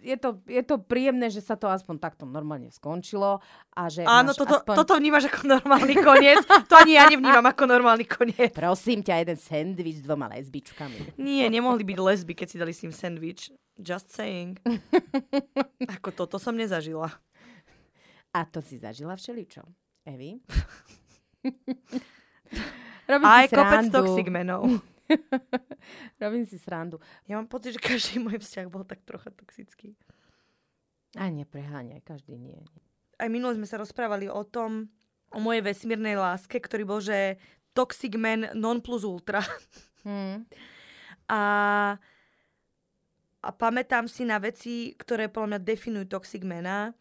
je, 0.00 0.16
to, 0.16 0.40
je 0.48 0.62
to 0.64 0.80
príjemné, 0.80 1.28
že 1.28 1.44
sa 1.44 1.54
to 1.54 1.68
aspoň 1.68 2.00
takto 2.00 2.24
normálne 2.24 2.72
skončilo. 2.72 3.38
A 3.76 3.82
že 3.92 4.02
áno, 4.02 4.32
toto, 4.32 4.60
aspoň... 4.60 4.74
toto 4.76 4.92
vnímaš 4.96 5.28
ako 5.28 5.60
normálny 5.60 5.94
koniec. 6.08 6.42
To 6.44 6.74
ani 6.76 6.96
ja 6.96 7.06
nevnímam 7.06 7.44
ako 7.44 7.62
normálny 7.68 8.08
koniec. 8.08 8.56
Prosím 8.56 9.04
ťa, 9.04 9.22
jeden 9.22 9.38
sendvič 9.38 10.00
s 10.00 10.04
dvoma 10.04 10.32
lesbičkami. 10.32 11.20
Nie, 11.20 11.52
nemohli 11.52 11.84
byť 11.84 11.98
lesby, 12.00 12.32
keď 12.34 12.46
si 12.48 12.56
dali 12.56 12.72
s 12.72 12.80
ním 12.82 12.92
sandwich. 12.96 13.52
Just 13.80 14.12
saying. 14.12 14.60
Ako 16.00 16.12
toto 16.12 16.36
som 16.36 16.56
nezažila. 16.56 17.08
A 18.30 18.44
to 18.46 18.60
si 18.60 18.76
zažila 18.76 19.16
všeličo. 19.16 19.64
Evi? 20.04 20.40
Robím 23.10 23.26
Aj 23.26 23.48
si 23.48 23.56
kopec 23.56 23.84
toxic 23.90 24.26
menov. 24.30 24.68
Robím 26.22 26.46
si 26.46 26.56
srandu. 26.58 27.00
Ja 27.26 27.36
mám 27.36 27.50
pocit, 27.50 27.76
že 27.76 27.80
každý 27.82 28.22
môj 28.22 28.38
vzťah 28.38 28.66
bol 28.70 28.86
tak 28.86 29.02
trocha 29.02 29.30
toxický. 29.34 29.94
A 31.18 31.26
nepreháňaj, 31.26 32.06
každý 32.06 32.38
nie. 32.38 32.62
Aj 33.18 33.26
minulo 33.26 33.50
sme 33.52 33.66
sa 33.66 33.82
rozprávali 33.82 34.30
o 34.30 34.46
tom, 34.46 34.86
o 35.34 35.38
mojej 35.42 35.62
vesmírnej 35.62 36.14
láske, 36.18 36.58
ktorý 36.58 36.82
bol, 36.86 37.00
že 37.02 37.38
toxic 37.74 38.14
man 38.18 38.50
non 38.54 38.82
plus 38.82 39.06
ultra. 39.06 39.42
Hm. 40.00 40.48
A, 41.28 41.42
a 43.44 43.48
pamätám 43.52 44.08
si 44.08 44.24
na 44.24 44.40
veci, 44.40 44.96
ktoré 44.96 45.28
podľa 45.28 45.48
mňa 45.52 45.60
definujú 45.60 46.06
toxic 46.08 46.40
mena. 46.40 46.96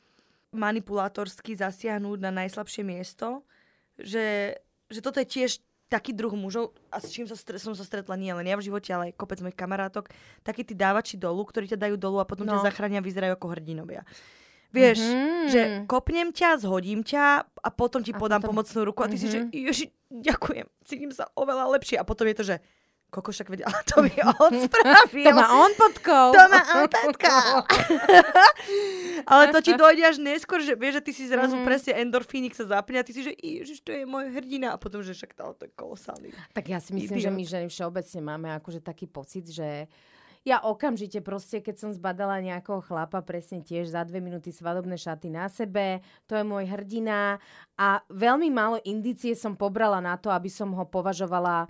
Manipulátorsky 0.52 1.56
zasiahnuť 1.56 2.20
na 2.20 2.44
najslabšie 2.44 2.84
miesto. 2.84 3.48
Že, 3.96 4.52
že 4.92 5.00
toto 5.00 5.24
je 5.24 5.32
tiež 5.32 5.64
taký 5.90 6.14
druh 6.14 6.32
mužov, 6.32 6.72
a 6.94 7.02
s 7.02 7.10
čím 7.10 7.26
sa 7.26 7.34
stre- 7.34 7.58
som 7.58 7.74
sa 7.74 7.82
stretla 7.82 8.14
nie 8.14 8.30
len 8.30 8.46
ja 8.46 8.54
v 8.54 8.62
živote, 8.62 8.94
ale 8.94 9.10
aj 9.10 9.18
kopec 9.18 9.42
mojich 9.42 9.58
kamarátok, 9.58 10.14
takí 10.46 10.62
tí 10.62 10.78
dávači 10.78 11.18
dolu, 11.18 11.42
ktorí 11.44 11.66
ťa 11.66 11.82
dajú 11.82 11.98
dolu 11.98 12.22
a 12.22 12.30
potom 12.30 12.46
No. 12.46 12.54
ťa 12.56 12.70
zachránia 12.70 13.02
vyzerajú 13.02 13.34
ako 13.34 13.58
hrdinovia. 13.58 14.06
Vieš, 14.70 15.02
Mhm. 15.02 15.50
že 15.50 15.62
kopnem 15.90 16.30
ťa, 16.30 16.62
zhodím 16.62 17.02
ťa 17.02 17.42
a 17.42 17.70
potom 17.74 18.06
ti 18.06 18.14
A 18.14 18.22
podám 18.22 18.38
potom- 18.38 18.54
pomocnú 18.62 18.86
ruku 18.86 19.02
a 19.02 19.10
ty 19.10 19.18
si, 19.18 19.26
že 19.26 19.40
Mhm. 19.42 19.50
ježi, 19.50 19.86
ďakujem, 20.14 20.70
cítim 20.86 21.10
sa 21.10 21.26
oveľa 21.34 21.74
lepšie. 21.74 21.98
A 21.98 22.06
potom 22.06 22.30
je 22.30 22.38
to, 22.38 22.46
že 22.46 22.56
koko 23.10 23.30
však 23.30 23.50
vedia, 23.50 23.66
ale 23.66 23.82
to 23.90 23.98
mi 24.02 24.14
on 24.22 24.54
spravil. 24.66 25.26
To 25.26 25.34
má 25.34 25.48
on 25.52 25.72
podkou. 25.76 26.26
To 26.32 26.44
má 26.48 26.62
on 26.78 26.88
potkal. 26.88 27.66
ale 29.32 29.44
to 29.52 29.60
ti 29.62 29.74
dojde 29.74 30.04
až 30.06 30.18
neskôr, 30.18 30.62
že 30.62 30.74
vieš, 30.74 31.02
že 31.02 31.06
ty 31.06 31.12
si 31.14 31.24
zrazu 31.26 31.58
Mhm. 31.58 31.66
presne 31.66 31.92
endorfínik 31.98 32.54
sa 32.54 32.70
zapne 32.70 33.02
a 33.02 33.06
ty 33.06 33.12
si, 33.12 33.26
že 33.26 33.34
ježiš, 33.34 33.82
to 33.82 33.92
je 33.92 34.06
môj 34.06 34.30
hrdina. 34.30 34.74
A 34.74 34.78
potom, 34.78 35.02
že 35.02 35.14
však 35.14 35.34
to, 35.34 35.58
je 35.60 35.72
kolosálny. 35.74 36.30
Tak 36.54 36.66
ja 36.66 36.80
si 36.80 36.94
myslím, 36.94 37.18
že 37.18 37.28
Idiot. 37.28 37.38
my 37.38 37.44
ženy 37.46 37.68
všeobecne 37.68 38.20
máme 38.22 38.48
akože 38.56 38.80
taký 38.80 39.06
pocit, 39.06 39.50
že 39.50 39.90
ja 40.48 40.64
okamžite 40.64 41.20
proste, 41.20 41.60
keď 41.60 41.76
som 41.76 41.90
zbadala 41.92 42.40
nejakého 42.40 42.80
chlapa, 42.80 43.20
presne 43.20 43.60
tiež 43.60 43.92
za 43.92 44.08
dve 44.08 44.24
minúty 44.24 44.56
svadobné 44.56 44.96
šaty 44.96 45.28
na 45.28 45.52
sebe, 45.52 46.00
to 46.26 46.38
je 46.40 46.48
môj 46.48 46.64
hrdina 46.64 47.44
a 47.76 48.00
veľmi 48.08 48.48
málo 48.48 48.80
indície 48.88 49.36
som 49.36 49.52
pobrala 49.52 50.00
na 50.00 50.16
to, 50.16 50.32
aby 50.32 50.48
som 50.48 50.72
ho 50.72 50.88
považovala 50.88 51.68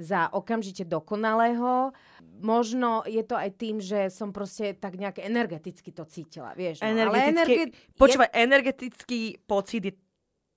za 0.00 0.32
okamžite 0.32 0.88
dokonalého. 0.88 1.92
Možno 2.40 3.04
je 3.04 3.20
to 3.20 3.36
aj 3.36 3.50
tým, 3.54 3.76
že 3.78 4.08
som 4.08 4.32
proste 4.32 4.72
tak 4.72 4.96
nejak 4.96 5.20
energeticky 5.20 5.92
to 5.92 6.08
cítila, 6.08 6.56
vieš. 6.56 6.80
No, 6.80 6.88
ale 6.88 6.96
Energetický, 7.28 7.52
energe- 7.68 7.76
počúvaj, 7.94 8.28
energetický 8.32 9.20
pocit 9.44 9.82
je 9.84 9.94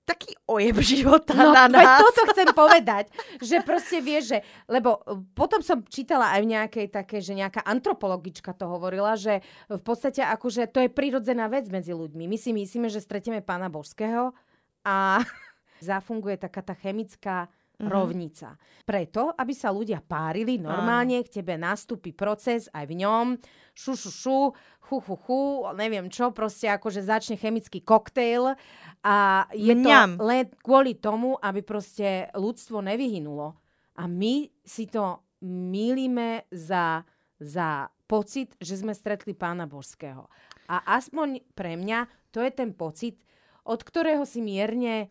taký 0.04 0.36
ojeb 0.44 0.76
života 0.84 1.32
No, 1.32 1.52
na 1.52 1.64
nás. 1.64 1.96
toto 1.96 2.28
chcem 2.28 2.52
povedať, 2.52 3.08
že 3.40 3.64
proste 3.64 4.04
vieš, 4.04 4.36
že, 4.36 4.38
lebo 4.64 5.00
e, 5.00 5.16
potom 5.32 5.64
som 5.64 5.80
čítala 5.80 6.28
aj 6.36 6.40
v 6.44 6.50
nejakej 6.52 6.86
také, 6.92 7.24
že 7.24 7.32
nejaká 7.32 7.64
antropologička 7.64 8.52
to 8.52 8.68
hovorila, 8.68 9.16
že 9.16 9.40
v 9.64 9.80
podstate 9.80 10.20
akože 10.20 10.68
to 10.68 10.84
je 10.84 10.92
prirodzená 10.92 11.48
vec 11.48 11.72
medzi 11.72 11.96
ľuďmi. 11.96 12.28
My 12.28 12.36
si 12.36 12.52
myslíme, 12.52 12.92
že 12.92 13.00
stretieme 13.00 13.40
pána 13.40 13.72
božského 13.72 14.36
a 14.84 15.24
zafunguje 15.80 16.36
taká 16.36 16.60
tá 16.60 16.76
chemická 16.76 17.48
Mhm. 17.80 17.90
rovnica. 17.90 18.54
Preto, 18.86 19.34
aby 19.34 19.50
sa 19.50 19.74
ľudia 19.74 19.98
párili 19.98 20.60
normálne, 20.60 21.18
k 21.26 21.40
tebe 21.40 21.58
nastúpi 21.58 22.14
proces 22.14 22.70
aj 22.70 22.84
v 22.86 22.94
ňom, 23.02 23.26
šu, 23.74 23.92
šu, 23.98 24.10
šu, 24.10 24.38
chu, 24.84 24.96
chu, 25.00 25.14
chu, 25.16 25.40
neviem 25.74 26.06
čo, 26.12 26.30
proste 26.30 26.70
akože 26.70 27.02
začne 27.02 27.34
chemický 27.34 27.82
koktejl 27.82 28.54
a 29.02 29.16
je 29.50 29.74
Mňam. 29.74 30.20
to 30.20 30.22
len 30.22 30.44
kvôli 30.62 30.94
tomu, 31.00 31.34
aby 31.40 31.64
proste 31.64 32.30
ľudstvo 32.36 32.84
nevyhynulo. 32.84 33.56
A 33.98 34.06
my 34.06 34.50
si 34.62 34.86
to 34.86 35.24
mýlime 35.42 36.46
za, 36.52 37.02
za 37.40 37.88
pocit, 38.06 38.54
že 38.60 38.78
sme 38.78 38.94
stretli 38.94 39.32
pána 39.34 39.66
božského. 39.66 40.28
A 40.68 40.96
aspoň 40.96 41.44
pre 41.52 41.76
mňa 41.76 42.06
to 42.32 42.40
je 42.40 42.50
ten 42.52 42.72
pocit, 42.72 43.20
od 43.64 43.80
ktorého 43.80 44.28
si 44.28 44.44
mierne 44.44 45.08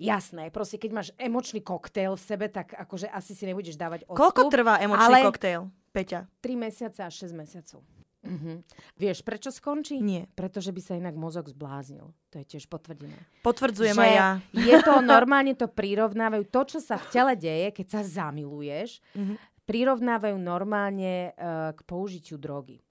Jasné, 0.00 0.48
proste 0.48 0.74
keď 0.74 0.90
máš 0.90 1.08
emočný 1.14 1.60
koktejl 1.60 2.16
v 2.16 2.24
sebe, 2.24 2.48
tak 2.48 2.72
akože 2.72 3.04
asi 3.06 3.36
si 3.36 3.44
nebudeš 3.44 3.76
dávať 3.76 4.08
odstup. 4.08 4.16
Koľko 4.16 4.42
trvá 4.48 4.80
emočný 4.80 5.04
ale- 5.14 5.28
koktejl, 5.28 5.68
Peťa? 5.90 6.24
3 6.40 6.56
mesiace 6.56 7.00
až 7.02 7.28
6 7.28 7.34
mesiacov. 7.34 7.84
Mhm. 8.20 8.64
Vieš, 8.96 9.20
prečo 9.20 9.48
skončí? 9.48 9.96
Nie. 9.96 10.28
Pretože 10.30 10.70
by 10.70 10.80
sa 10.80 10.92
inak 10.94 11.16
mozog 11.16 11.48
zbláznil. 11.48 12.12
To 12.28 12.36
je 12.36 12.44
tiež 12.46 12.64
potvrdené. 12.66 13.16
Potvrdzujem 13.40 13.92
že 13.92 14.00
aj 14.02 14.12
ja. 14.12 14.28
je 14.52 14.76
to 14.78 15.00
normálne 15.06 15.52
to 15.52 15.64
prirovnávajú, 15.66 16.44
to, 16.46 16.60
čo 16.66 16.78
sa 16.78 16.96
v 16.96 17.06
tele 17.08 17.32
deje, 17.34 17.68
keď 17.70 17.86
sa 17.90 18.00
zamiluješ, 18.00 19.00
Mhm. 19.12 19.34
prirovnávajú 19.64 20.36
normálne 20.36 21.30
uh, 21.30 21.70
k 21.72 21.80
použitiu 21.82 22.36
drogy. 22.36 22.82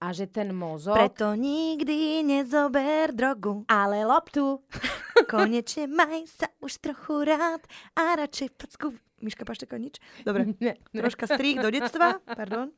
A 0.00 0.10
že 0.10 0.24
ten 0.26 0.48
mozog... 0.50 0.96
Preto 0.96 1.36
nikdy 1.36 2.24
nezober 2.24 3.12
drogu. 3.12 3.68
Ale 3.68 4.00
loptu. 4.02 4.64
Konečne 5.28 5.86
maj 5.86 6.24
sa 6.26 6.48
už 6.58 6.80
trochu 6.80 7.22
rád 7.22 7.60
a 7.92 8.16
radšej 8.16 8.48
facku... 8.56 8.96
Miška 9.20 9.44
Pašteka, 9.44 9.76
nič? 9.76 10.00
Dobre, 10.24 10.48
Ne, 10.58 10.80
ne. 10.80 10.96
troška 10.96 11.28
strík 11.28 11.60
do 11.60 11.68
detstva, 11.68 12.16
pardon. 12.24 12.72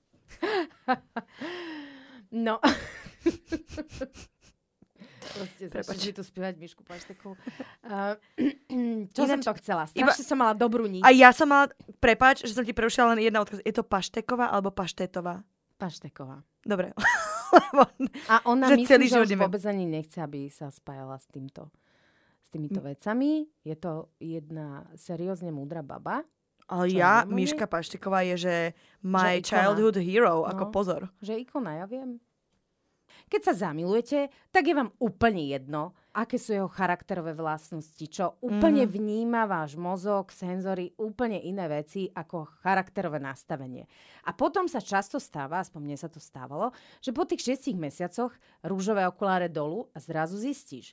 No. 2.33 2.59
Proste 5.23 5.71
Prepač. 5.71 5.87
začneš 5.87 6.15
tu 6.15 6.23
spievať 6.25 6.55
Mišku 6.59 6.83
Paštekovú. 6.83 7.39
Uh, 7.81 8.19
čo 9.15 9.23
som 9.23 9.39
Ináč- 9.39 9.47
to 9.47 9.55
chcela? 9.63 9.87
iba- 9.89 10.11
Strašne 10.11 10.27
som 10.27 10.37
mala 10.37 10.53
dobrú 10.53 10.85
niť. 10.85 11.01
A 11.01 11.15
ja 11.15 11.31
som 11.31 11.47
mala, 11.47 11.71
prepáč, 12.03 12.43
že 12.43 12.53
som 12.53 12.67
ti 12.67 12.75
prerušila 12.75 13.15
len 13.15 13.23
jedna 13.23 13.39
odkaz. 13.39 13.63
Je 13.63 13.71
to 13.71 13.87
pašteková 13.87 14.51
alebo 14.51 14.69
paštétová? 14.69 15.47
Pašteková. 15.83 16.39
Dobre. 16.63 16.95
A 18.31 18.41
ona 18.47 18.65
Že 18.67 18.77
myslím, 18.77 18.89
celý 18.89 19.07
že 19.07 19.19
už 19.19 19.29
neviem. 19.29 19.43
vôbec 19.43 19.63
ani 19.63 19.85
nechce, 19.85 20.17
aby 20.17 20.49
sa 20.49 20.69
spájala 20.69 21.17
s 21.17 21.27
týmto. 21.27 21.69
S 22.41 22.49
týmito 22.49 22.79
Hm. 22.79 22.87
vecami. 22.87 23.31
Je 23.61 23.75
to 23.75 23.93
jedna 24.17 24.69
seriózne 24.95 25.51
múdra 25.51 25.81
baba, 25.81 26.25
ale 26.65 26.85
Čo, 26.87 26.97
ja? 26.97 27.27
Miška 27.27 27.67
Pašteková 27.67 28.23
je, 28.25 28.37
že 28.41 28.55
my 29.03 29.37
ikona. 29.37 29.45
childhood 29.45 29.97
hero, 29.99 30.45
ako 30.45 30.65
No. 30.65 30.71
pozor. 30.71 31.01
že 31.19 31.37
ikona, 31.37 31.77
ja 31.77 31.85
viem. 31.85 32.23
Keď 33.29 33.41
sa 33.43 33.69
zamilujete, 33.69 34.19
tak 34.49 34.65
je 34.65 34.75
vám 34.75 34.93
úplne 34.97 35.45
jedno, 35.45 35.93
aké 36.13 36.37
sú 36.37 36.53
jeho 36.53 36.69
charakterové 36.69 37.33
vlastnosti, 37.33 38.05
čo 38.05 38.37
úplne 38.39 38.85
Mhm. 38.85 38.93
vníma 38.93 39.43
váš 39.45 39.75
mozog, 39.75 40.29
senzory, 40.29 40.93
úplne 40.97 41.37
iné 41.39 41.67
veci 41.67 42.07
ako 42.07 42.47
charakterové 42.61 43.17
nastavenie. 43.17 43.89
A 44.23 44.33
potom 44.33 44.65
sa 44.65 44.79
často 44.79 45.17
stáva, 45.17 45.59
aspoň 45.59 45.81
mne 45.83 45.97
sa 45.97 46.07
to 46.07 46.17
stávalo, 46.17 46.71
že 46.99 47.11
po 47.11 47.25
tých 47.25 47.41
šiestich 47.43 47.75
mesiacoch 47.75 48.31
rúžové 48.61 49.03
okuláre 49.03 49.49
dolu 49.49 49.89
a 49.91 49.99
zrazu 49.99 50.37
zistíš, 50.37 50.93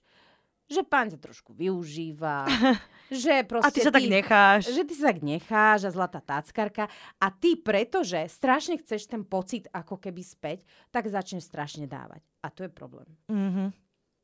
že 0.65 0.82
pán 0.82 1.10
ťa 1.10 1.17
trošku 1.19 1.51
využíva, 1.51 2.45
že 3.12 3.41
proste 3.43 3.65
A 3.65 3.73
ty 3.73 3.82
sa 3.82 3.89
tak 3.89 4.05
necháš. 4.05 4.69
že 4.69 4.86
ty 4.86 4.93
sa 4.93 5.10
tak 5.10 5.19
necháš 5.19 5.79
a 5.84 5.91
zlatá 5.91 6.21
táckarka 6.21 6.86
a 7.17 7.27
ty, 7.29 7.55
pretože 7.55 8.21
strašne 8.29 8.77
chceš 8.77 9.03
ten 9.05 9.25
pocit 9.25 9.65
ako 9.69 9.97
keby 9.97 10.21
späť, 10.21 10.62
tak 10.88 11.05
začneš 11.05 11.43
strašne 11.43 11.86
dávať. 11.86 12.21
A 12.39 12.47
to 12.47 12.63
je 12.63 12.71
problém. 12.71 13.10
Mhm. 13.27 13.73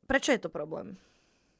Prečo 0.06 0.32
je 0.32 0.38
to 0.38 0.48
problém? 0.48 0.96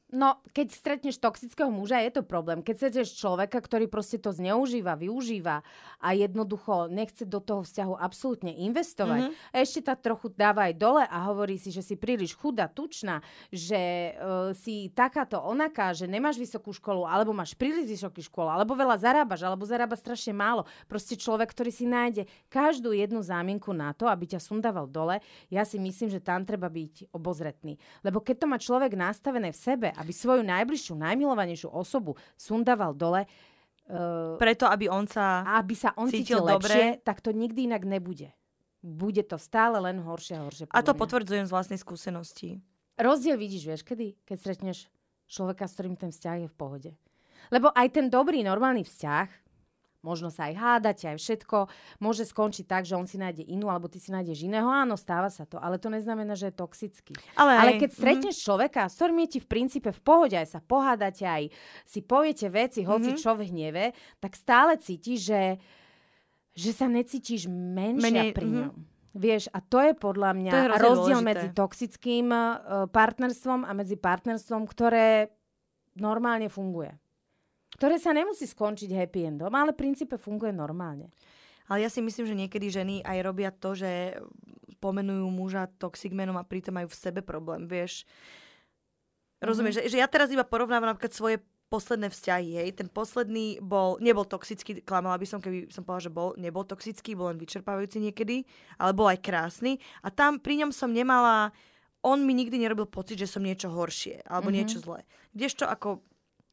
No, 0.06 0.38
keď 0.54 0.70
stretneš 0.70 1.18
toxického 1.18 1.66
muža, 1.66 1.98
je 1.98 2.14
to 2.14 2.22
problém. 2.22 2.62
Keď 2.62 2.74
stretneš 2.78 3.18
človeka, 3.18 3.58
ktorý 3.58 3.90
proste 3.90 4.22
to 4.22 4.30
zneužíva, 4.30 4.94
využíva 4.94 5.66
a 5.98 6.08
jednoducho 6.14 6.86
nechce 6.86 7.26
do 7.26 7.42
toho 7.42 7.66
vzťahu 7.66 7.98
absolútne 7.98 8.54
investovať, 8.54 9.26
Mhm. 9.26 9.30
a 9.50 9.56
ešte 9.58 9.82
tak 9.82 10.06
trochu 10.06 10.30
dáva 10.30 10.70
aj 10.70 10.74
dole 10.78 11.02
a 11.02 11.18
hovorí 11.26 11.58
si, 11.58 11.74
že 11.74 11.82
si 11.82 11.98
príliš 11.98 12.38
chudá, 12.38 12.70
tučná, 12.70 13.18
že 13.50 14.14
uh, 14.14 14.54
si 14.54 14.94
takáto 14.94 15.42
onaká, 15.42 15.90
že 15.90 16.06
nemáš 16.06 16.38
vysokú 16.38 16.70
školu, 16.70 17.02
alebo 17.02 17.34
máš 17.34 17.58
príliš 17.58 17.98
vysokú 17.98 18.22
školu, 18.22 18.46
alebo 18.46 18.78
veľa 18.78 19.02
zarábaš, 19.02 19.42
alebo 19.42 19.66
zarába 19.66 19.98
strašne 19.98 20.30
málo. 20.30 20.70
Proste 20.86 21.18
človek, 21.18 21.50
ktorý 21.50 21.74
si 21.74 21.82
nájde 21.82 22.30
každú 22.46 22.94
jednu 22.94 23.26
zámienku 23.26 23.74
na 23.74 23.90
to, 23.90 24.06
aby 24.06 24.30
ťa 24.30 24.38
sundával 24.38 24.86
dole, 24.86 25.18
ja 25.50 25.66
si 25.66 25.82
myslím, 25.82 26.14
že 26.14 26.22
tam 26.22 26.46
treba 26.46 26.70
byť 26.70 27.10
obozretný. 27.10 27.74
Lebo 28.06 28.22
keď 28.22 28.36
to 28.38 28.46
má 28.46 28.58
človek 28.62 28.94
nastavené 28.94 29.50
v 29.50 29.58
sebe, 29.58 29.88
aby 29.98 30.12
svoju 30.12 30.42
najbližšiu, 30.44 30.94
najmilovanejšiu 30.96 31.68
osobu 31.72 32.14
sundával 32.36 32.92
dole, 32.92 33.24
uh, 33.24 34.36
Preto, 34.36 34.68
aby 34.68 34.90
on 34.90 35.08
sa... 35.08 35.42
aby 35.56 35.74
sa 35.74 35.92
on 35.96 36.08
Cítil 36.08 36.40
cítil, 36.40 36.40
lepšie, 36.44 37.00
dobre. 37.00 37.04
tak 37.04 37.18
to 37.24 37.30
nikdy 37.32 37.66
inak 37.66 37.82
nebude. 37.86 38.30
Bude 38.84 39.24
to 39.26 39.40
stále 39.40 39.80
len 39.82 39.98
horšie 40.04 40.34
a 40.38 40.42
horšie. 40.46 40.64
A 40.70 40.80
to 40.84 40.94
mňa. 40.94 41.00
potvrdzujem 41.00 41.44
z 41.48 41.52
vlastnej 41.52 41.80
skúsenosti. 41.80 42.62
Rozdiel 42.96 43.36
vidíš, 43.36 43.62
vieš, 43.66 43.82
kedy? 43.82 44.16
Keď 44.24 44.36
stretneš 44.38 44.78
človeka, 45.26 45.66
s 45.66 45.74
ktorým 45.74 45.96
ten 45.98 46.14
vzťah 46.14 46.46
je 46.46 46.48
v 46.48 46.56
pohode. 46.56 46.90
Lebo 47.50 47.70
aj 47.74 47.94
ten 47.94 48.06
dobrý, 48.10 48.42
normálny 48.42 48.86
vzťah, 48.86 49.45
možno 50.06 50.30
sa 50.30 50.46
aj 50.46 50.54
hádate, 50.54 51.04
aj 51.10 51.18
všetko, 51.18 51.66
môže 51.98 52.22
skončiť 52.22 52.62
tak, 52.62 52.86
že 52.86 52.94
on 52.94 53.10
si 53.10 53.18
nájde 53.18 53.42
inú, 53.42 53.66
alebo 53.66 53.90
ty 53.90 53.98
si 53.98 54.14
nájdeš 54.14 54.46
iného. 54.46 54.70
Áno, 54.70 54.94
stáva 54.94 55.26
sa 55.26 55.42
to, 55.42 55.58
ale 55.58 55.82
to 55.82 55.90
neznamená, 55.90 56.38
že 56.38 56.54
je 56.54 56.54
toxický. 56.54 57.18
Ale, 57.34 57.58
Ale 57.58 57.70
aj- 57.74 57.80
keď 57.82 57.90
stretneš 57.90 58.36
človeka, 58.38 58.86
s 58.86 58.94
ktorým 58.94 59.18
je 59.26 59.30
ti 59.34 59.38
v 59.42 59.48
princípe 59.50 59.90
v 59.90 60.00
pohode, 60.00 60.38
aj 60.38 60.46
sa 60.46 60.60
pohádate, 60.62 61.26
aj 61.26 61.50
si 61.82 61.98
poviete 62.00 62.46
veci, 62.46 62.86
hoci 62.86 63.12
Mhm. 63.12 63.18
čo 63.18 63.34
v 63.34 63.50
hneve, 63.50 63.84
tak 64.22 64.38
stále 64.38 64.78
cítiš, 64.78 65.26
že, 65.26 65.42
že 66.54 66.70
sa 66.70 66.86
necítiš 66.86 67.50
menšia 67.50 68.06
Menej, 68.06 68.30
pri 68.30 68.46
mhm. 68.46 68.54
ňom. 68.62 68.74
Vieš, 69.16 69.48
a 69.48 69.64
to 69.64 69.80
je 69.80 69.96
podľa 69.96 70.30
mňa 70.36 70.50
To 70.52 70.60
je 70.60 70.68
rozdiel 70.76 71.18
dôležité. 71.18 71.24
medzi 71.24 71.48
toxickým 71.50 72.28
uh, 72.28 72.44
partnerstvom 72.86 73.64
a 73.64 73.72
medzi 73.72 73.96
partnerstvom, 73.96 74.68
ktoré 74.68 75.32
normálne 75.96 76.52
funguje. 76.52 76.92
Ktoré 77.76 78.00
sa 78.00 78.16
nemusí 78.16 78.48
skončiť 78.48 78.90
happy 78.90 79.28
endom, 79.28 79.52
ale 79.52 79.76
v 79.76 79.80
princípe 79.84 80.16
funguje 80.16 80.50
normálne. 80.50 81.12
Ale 81.68 81.84
ja 81.84 81.90
si 81.92 82.00
myslím, 82.00 82.24
že 82.24 82.38
niekedy 82.38 82.66
ženy 82.72 82.94
aj 83.04 83.18
robia 83.20 83.50
to, 83.52 83.76
že 83.76 84.16
pomenujú 84.80 85.28
muža 85.28 85.68
toxic 85.76 86.14
manom 86.16 86.38
a 86.40 86.46
pritom 86.46 86.72
majú 86.72 86.88
v 86.88 86.96
sebe 86.96 87.20
problém, 87.20 87.68
vieš. 87.68 88.08
Rozumieš, 89.42 89.84
že, 89.84 89.92
že 89.92 90.00
ja 90.00 90.08
teraz 90.08 90.32
iba 90.32 90.46
porovnávam 90.46 90.88
napríklad 90.88 91.12
svoje 91.12 91.36
posledné 91.66 92.08
vzťahy, 92.08 92.48
hej. 92.62 92.68
Ten 92.78 92.88
posledný 92.88 93.58
bol, 93.58 93.98
nebol 93.98 94.22
toxický, 94.22 94.80
klamala 94.86 95.18
by 95.18 95.26
som, 95.26 95.42
keby 95.42 95.66
som 95.68 95.82
povedala, 95.82 96.06
že 96.06 96.12
bol, 96.14 96.28
nebol 96.38 96.62
toxický, 96.62 97.18
bol 97.18 97.34
len 97.34 97.38
vyčerpávajúci 97.42 97.98
niekedy, 97.98 98.46
ale 98.78 98.94
bol 98.94 99.10
aj 99.10 99.18
krásny. 99.20 99.82
A 100.00 100.08
tam 100.14 100.38
pri 100.38 100.62
ňom 100.64 100.70
som 100.70 100.94
nemala, 100.94 101.50
on 102.06 102.22
mi 102.22 102.32
nikdy 102.32 102.56
nerobil 102.62 102.86
pocit, 102.86 103.18
že 103.18 103.26
som 103.26 103.42
niečo 103.42 103.68
horšie, 103.68 104.22
alebo 104.24 104.48
Mhm. 104.48 104.56
niečo 104.56 104.78
zlé. 104.78 105.02
Kdežto 105.34 105.66
ako 105.66 106.00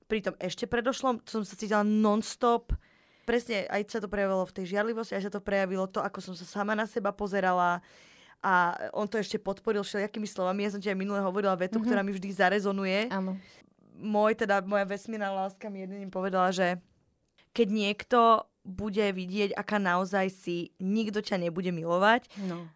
pri 0.06 0.20
tom 0.22 0.36
ešte 0.38 0.66
predošlom 0.66 1.24
som 1.24 1.42
sa 1.44 1.56
cítila 1.56 1.82
non-stop. 1.82 2.76
Presne, 3.24 3.64
aj 3.72 3.88
sa 3.88 4.00
to 4.04 4.12
prejavilo 4.12 4.44
v 4.44 4.52
tej 4.52 4.66
žiarlivosti, 4.76 5.16
aj 5.16 5.28
sa 5.28 5.32
to 5.32 5.40
prejavilo 5.40 5.88
to, 5.88 6.04
ako 6.04 6.20
som 6.20 6.36
sa 6.36 6.44
sama 6.44 6.76
na 6.76 6.84
seba 6.84 7.16
pozerala 7.16 7.80
a 8.44 8.76
on 8.92 9.08
to 9.08 9.16
ešte 9.16 9.40
podporil 9.40 9.80
všelijakými 9.80 10.28
slovami. 10.28 10.68
Ja 10.68 10.76
som 10.76 10.84
ti 10.84 10.92
aj 10.92 11.00
minule 11.00 11.24
hovorila 11.24 11.56
vetu, 11.56 11.80
Mhm. 11.80 11.86
ktorá 11.88 12.04
mi 12.04 12.12
vždy 12.12 12.30
zarezonuje. 12.36 13.08
Áno. 13.08 13.40
Môj, 13.96 14.36
teda 14.36 14.60
moja 14.60 14.84
vesmírna 14.84 15.32
láska 15.32 15.72
mi 15.72 15.88
jedným 15.88 16.12
povedala, 16.12 16.52
že 16.52 16.84
keď 17.56 17.68
niekto 17.72 18.20
bude 18.64 19.08
vidieť, 19.16 19.56
aká 19.56 19.80
naozaj 19.80 20.28
si, 20.28 20.76
nikto 20.82 21.24
ťa 21.24 21.40
nebude 21.40 21.72
milovať. 21.72 22.28
No. 22.44 22.68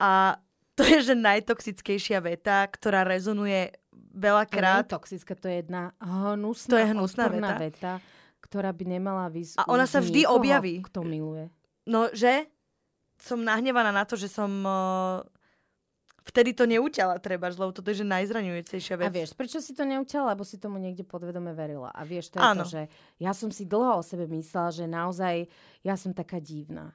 A 0.00 0.40
to 0.72 0.88
je, 0.88 1.12
že 1.12 1.14
najtoxickejšia 1.18 2.24
veta, 2.24 2.64
ktorá 2.64 3.04
rezonuje 3.04 3.76
veľakrát. 4.12 4.86
To 4.86 4.96
toxická, 4.96 5.32
to 5.34 5.46
je 5.46 5.56
jedna 5.58 5.92
hnusná, 5.98 6.68
To 6.68 6.76
je 6.76 6.86
hnusná 6.88 7.24
veta. 7.26 7.56
veta, 7.56 7.92
ktorá 8.40 8.70
by 8.70 8.84
nemala 8.86 9.26
vysť 9.26 9.56
A 9.56 9.66
ona 9.66 9.84
sa 9.84 9.98
vždy 9.98 10.24
objaví. 10.24 10.84
kto 10.84 11.00
miluje. 11.02 11.48
No, 11.84 12.06
že 12.10 12.46
som 13.16 13.38
nahnevaná 13.38 13.90
na 13.90 14.02
to, 14.02 14.14
že 14.14 14.26
som 14.26 14.50
uh, 14.62 15.22
vtedy 16.22 16.52
to 16.52 16.64
neuťala 16.64 17.18
treba, 17.18 17.48
lebo 17.48 17.70
toto 17.70 17.88
je 17.88 18.02
že 18.02 18.06
najzraňujúcejšia 18.06 18.94
vec. 18.96 19.06
A 19.06 19.14
vieš, 19.14 19.30
prečo 19.32 19.58
si 19.58 19.72
to 19.72 19.82
neuťala? 19.82 20.34
Lebo 20.34 20.42
si 20.42 20.56
tomu 20.56 20.76
niekde 20.76 21.02
podvedome 21.02 21.50
verila. 21.52 21.90
A 21.90 22.02
vieš, 22.02 22.30
to 22.30 22.38
je 22.38 22.44
Áno. 22.44 22.62
to, 22.62 22.70
že 22.70 22.82
ja 23.16 23.30
som 23.30 23.48
si 23.48 23.64
dlho 23.64 23.98
o 23.98 24.02
sebe 24.02 24.26
myslela, 24.26 24.70
že 24.70 24.84
naozaj 24.84 25.46
ja 25.80 25.94
som 25.94 26.10
taká 26.10 26.38
divná. 26.38 26.94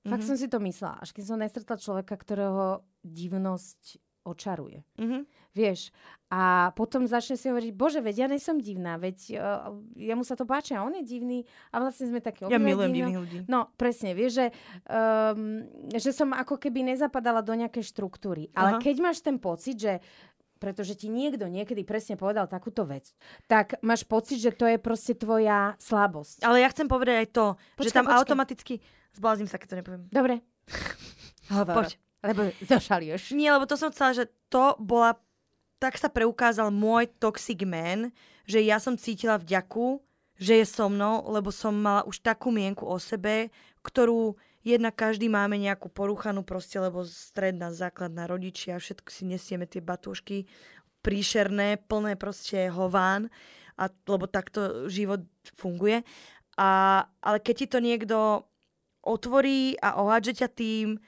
Fakt 0.00 0.24
Mhm. 0.24 0.28
som 0.30 0.36
si 0.38 0.46
to 0.46 0.58
myslela, 0.58 0.96
až 0.96 1.10
keď 1.10 1.24
som 1.24 1.36
nestretla 1.36 1.76
človeka, 1.76 2.14
ktorého 2.14 2.80
divnosť 3.02 3.98
očaruje. 4.28 4.84
Mhm. 5.00 5.24
Vieš, 5.56 5.90
a 6.30 6.70
potom 6.76 7.08
začne 7.08 7.34
si 7.34 7.48
hovoriť, 7.50 7.72
bože, 7.74 7.98
veď 8.04 8.14
ja 8.14 8.26
nesom 8.30 8.60
divná, 8.62 8.94
veď 9.00 9.18
uh, 9.34 9.74
jemu 9.96 10.22
sa 10.22 10.36
to 10.38 10.44
páči 10.46 10.76
a 10.76 10.84
on 10.84 10.94
je 11.00 11.02
divný 11.02 11.42
a 11.72 11.82
vlastne 11.82 12.06
sme 12.06 12.20
takí 12.22 12.46
Ja 12.46 12.60
milujem 12.60 12.92
divní. 12.92 13.00
divných 13.00 13.18
ľudí. 13.18 13.38
No, 13.50 13.72
presne, 13.74 14.12
vieš, 14.14 14.44
že, 14.44 14.46
um, 14.86 15.64
že 15.90 16.12
som 16.14 16.30
ako 16.36 16.60
keby 16.60 16.94
nezapadala 16.94 17.42
do 17.42 17.56
nejakej 17.56 17.80
štruktúry. 17.90 18.52
Ale 18.54 18.76
Aha. 18.76 18.78
keď 18.78 18.96
máš 19.02 19.18
ten 19.24 19.40
pocit, 19.40 19.80
že 19.80 20.04
pretože 20.58 20.98
ti 20.98 21.06
niekto 21.08 21.46
niekedy 21.46 21.86
presne 21.86 22.18
povedal 22.18 22.50
takúto 22.50 22.82
vec, 22.82 23.14
tak 23.46 23.78
máš 23.80 24.02
pocit, 24.04 24.42
že 24.42 24.50
to 24.50 24.66
je 24.66 24.76
proste 24.76 25.14
tvoja 25.16 25.78
slabosť. 25.78 26.42
Ale 26.42 26.60
ja 26.60 26.68
chcem 26.70 26.90
povedať 26.90 27.24
aj 27.24 27.28
to, 27.30 27.46
že 27.56 27.88
Počkaj, 27.88 27.94
tam 27.94 28.04
počkaj. 28.04 28.18
automaticky... 28.20 28.74
Zblázním 29.14 29.48
sa, 29.50 29.56
keď 29.58 29.68
to 29.70 29.78
nepoviem. 29.80 30.02
Dobre. 30.12 30.42
Hovor. 31.50 31.74
Poď. 31.82 31.90
Lebo 32.24 32.50
zošalieš. 32.62 33.32
Nie, 33.34 33.54
lebo 33.54 33.66
to 33.68 33.78
som 33.78 33.94
chcela, 33.94 34.14
že 34.14 34.30
to 34.50 34.74
bola... 34.82 35.18
Tak 35.78 35.94
sa 35.94 36.10
preukázal 36.10 36.74
môj 36.74 37.06
toxic 37.22 37.62
man, 37.62 38.10
že 38.42 38.58
ja 38.58 38.82
som 38.82 38.98
cítila 38.98 39.38
vďaku, 39.38 40.02
že 40.34 40.58
je 40.58 40.66
so 40.66 40.90
mnou, 40.90 41.22
lebo 41.30 41.54
som 41.54 41.70
mala 41.70 42.02
už 42.02 42.18
takú 42.18 42.50
mienku 42.50 42.82
o 42.82 42.98
sebe, 42.98 43.54
ktorú 43.86 44.34
jedna 44.66 44.90
každý 44.90 45.30
máme 45.30 45.54
nejakú 45.54 45.86
poruchanú 45.86 46.42
proste, 46.42 46.82
lebo 46.82 47.06
stredná, 47.06 47.70
základná 47.70 48.26
rodičia, 48.26 48.82
všetko 48.82 49.06
si 49.06 49.22
nesieme 49.30 49.70
tie 49.70 49.78
batúšky 49.78 50.50
príšerné, 51.02 51.78
plné 51.86 52.18
proste 52.18 52.66
hován, 52.74 53.30
a, 53.78 53.86
lebo 54.10 54.26
takto 54.26 54.90
život 54.90 55.22
funguje. 55.54 56.02
A, 56.58 57.02
ale 57.22 57.38
keď 57.38 57.54
ti 57.54 57.66
to 57.70 57.78
niekto 57.78 58.16
otvorí 59.06 59.78
a 59.78 60.02
ohádže 60.02 60.42
ťa 60.42 60.48
tým, 60.50 60.98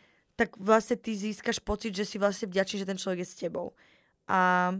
tak 0.41 0.57
vlastne 0.57 0.97
ty 0.97 1.13
získaš 1.13 1.61
pocit, 1.61 1.93
že 1.93 2.09
si 2.09 2.17
vlastne 2.17 2.49
vďačný, 2.49 2.81
že 2.81 2.89
ten 2.89 2.97
človek 2.97 3.21
je 3.21 3.29
s 3.29 3.37
tebou. 3.37 3.77
A, 4.25 4.73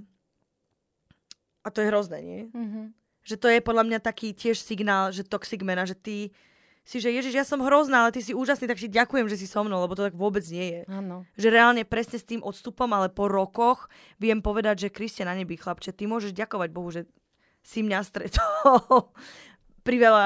a 1.61 1.69
to 1.69 1.85
je 1.85 1.91
hrozné, 1.93 2.19
nie? 2.25 2.41
Mhm. 2.57 2.97
Že 3.21 3.37
to 3.37 3.47
je 3.53 3.61
podľa 3.61 3.85
mňa 3.85 3.99
taký 4.01 4.33
tiež 4.33 4.57
signál, 4.57 5.13
že 5.13 5.29
toxic 5.29 5.61
man 5.61 5.77
a 5.77 5.85
že 5.85 5.93
ty 5.93 6.33
si, 6.81 6.97
že 6.97 7.13
Ježiš, 7.13 7.37
ja 7.37 7.45
som 7.45 7.61
hrozná, 7.61 8.09
ale 8.09 8.17
ty 8.17 8.25
si 8.25 8.33
úžasný, 8.33 8.65
tak 8.65 8.81
si 8.81 8.89
ďakujem, 8.89 9.29
že 9.29 9.37
si 9.37 9.45
so 9.45 9.61
mnou, 9.61 9.85
lebo 9.85 9.93
to 9.93 10.09
tak 10.09 10.17
vôbec 10.17 10.41
nie 10.49 10.81
je. 10.81 10.83
Áno. 10.89 11.29
Že 11.37 11.49
reálne 11.53 11.85
presne 11.85 12.17
s 12.17 12.25
tým 12.25 12.41
odstupom, 12.41 12.89
ale 12.97 13.13
po 13.13 13.29
rokoch 13.29 13.93
viem 14.17 14.41
povedať, 14.41 14.89
že 14.89 14.95
Kristia 14.97 15.29
na 15.29 15.37
nebi, 15.37 15.61
chlapče, 15.61 15.93
ty 15.93 16.09
môžeš 16.09 16.33
ďakovať 16.33 16.69
Bohu, 16.73 16.89
že 16.89 17.05
si 17.61 17.85
mňa 17.85 18.01
stretol 18.01 19.13
pri 19.87 19.97
veľa 20.01 20.25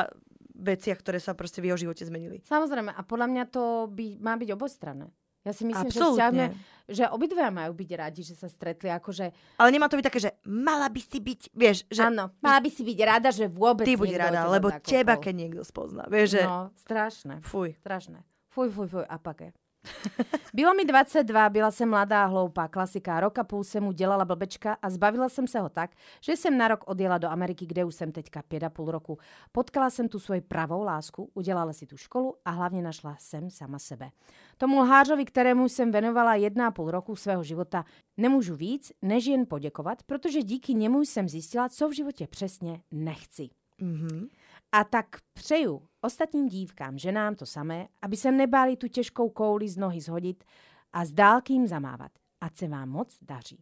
veciach, 0.55 1.03
ktoré 1.03 1.19
sa 1.19 1.35
proste 1.35 1.59
v 1.59 1.75
jeho 1.75 1.79
živote 1.83 2.07
zmenili. 2.07 2.39
Samozrejme, 2.47 2.95
a 2.95 3.03
podľa 3.03 3.27
mňa 3.27 3.45
to 3.51 3.91
by, 3.91 4.23
má 4.23 4.39
byť 4.39 4.55
obostranné. 4.55 5.11
Ja 5.45 5.53
si 5.53 5.69
myslím, 5.69 5.87
že 5.87 6.01
Absolútne. 6.01 6.17
vzťahne, 6.17 6.45
že 6.85 7.05
obidvaja 7.13 7.53
majú 7.53 7.73
byť 7.77 7.91
radi, 7.93 8.21
že 8.25 8.33
sa 8.33 8.49
stretli, 8.49 8.89
akože 8.89 9.29
Ale 9.57 9.69
nemá 9.69 9.89
to 9.89 10.01
byť 10.01 10.07
také, 10.09 10.21
že 10.21 10.33
mala 10.43 10.89
by 10.89 11.01
si 11.01 11.21
byť, 11.21 11.41
vieš, 11.53 11.85
že 11.87 12.01
áno, 12.01 12.33
mala 12.41 12.61
by 12.61 12.71
si 12.73 12.81
byť 12.81 12.99
rada, 13.05 13.29
že 13.29 13.45
vôbec 13.47 13.85
ty 13.85 13.93
buď 13.93 14.17
rada, 14.19 14.49
lebo 14.49 14.73
zakopol. 14.73 14.89
teba, 14.89 15.15
keď 15.17 15.35
niekto 15.37 15.63
spozná. 15.63 16.09
Vieš, 16.09 16.29
že 16.35 16.43
No, 16.43 16.73
strašné, 16.75 17.45
fuj. 17.45 17.77
strašné. 17.79 18.25
Fuj, 18.49 18.69
fuj, 18.71 18.89
fuj, 18.89 19.05
a 19.05 19.17
paké. 19.19 19.53
Bylo 20.55 20.75
mi 20.75 20.85
22, 20.85 21.49
byla 21.49 21.71
jsem 21.71 21.91
mladá 21.91 22.25
a 22.25 22.27
hloupá, 22.27 22.69
klasika. 22.69 23.21
Rok 23.21 23.39
a 23.39 23.45
půl 23.45 23.65
jsem 23.65 23.83
mu 23.83 23.93
dělala 23.93 24.25
blbečka 24.25 24.77
a 24.83 24.91
zbavila 24.91 25.29
jsem 25.29 25.47
se 25.47 25.61
ho 25.61 25.69
tak, 25.69 25.91
že 26.21 26.37
jsem 26.37 26.59
na 26.59 26.69
rok 26.69 26.85
odjela 26.87 27.19
do 27.19 27.29
Ameriky, 27.29 27.67
kde 27.67 27.85
už 27.85 27.95
jsem 27.95 28.13
teďka 28.13 28.43
5,5 28.43 28.89
roku. 28.89 29.19
Potkala 29.53 29.91
jsem 29.91 30.09
tu 30.09 30.19
svoji 30.19 30.41
pravou 30.41 30.83
lásku, 30.83 31.31
udělala 31.35 31.73
si 31.73 31.87
tu 31.87 31.97
školu 31.97 32.35
a 32.45 32.51
hlavně 32.51 32.83
našla 32.83 33.17
jsem 33.19 33.51
sama 33.51 33.79
sebe. 33.79 34.11
Tomu 34.57 34.81
lhářovi, 34.81 35.25
kterému 35.25 35.69
jsem 35.69 35.93
věnovala 35.93 36.37
1,5 36.37 36.89
roku 36.89 37.17
svého 37.17 37.43
života, 37.43 37.85
nemůžu 38.17 38.57
víc, 38.57 38.93
než 39.03 39.27
jen 39.27 39.47
poděkovat, 39.47 40.03
protože 40.03 40.43
díky 40.43 40.75
němu 40.75 41.01
jsem 41.01 41.29
zjistila, 41.29 41.69
co 41.69 41.89
v 41.89 41.93
životě 41.93 42.27
přesně 42.27 42.81
nechci. 42.91 43.51
Mhm. 43.81 44.29
A 44.73 44.85
tak 44.85 45.07
přeju 45.33 45.83
ostatním 46.05 46.49
dívkám, 46.49 46.99
ženám 46.99 47.35
to 47.35 47.47
samé, 47.47 47.89
aby 48.03 48.17
se 48.17 48.33
nebáli 48.33 48.77
tu 48.77 48.89
těžkou 48.89 49.29
kouli 49.29 49.69
z 49.69 49.77
nohy 49.77 50.01
zhodit 50.01 50.45
a 50.93 51.05
z 51.05 51.13
dálky 51.13 51.53
jim 51.53 51.67
zamávat. 51.67 52.13
Ať 52.41 52.57
se 52.57 52.69
vám 52.69 52.89
moc 52.89 53.17
daří. 53.23 53.59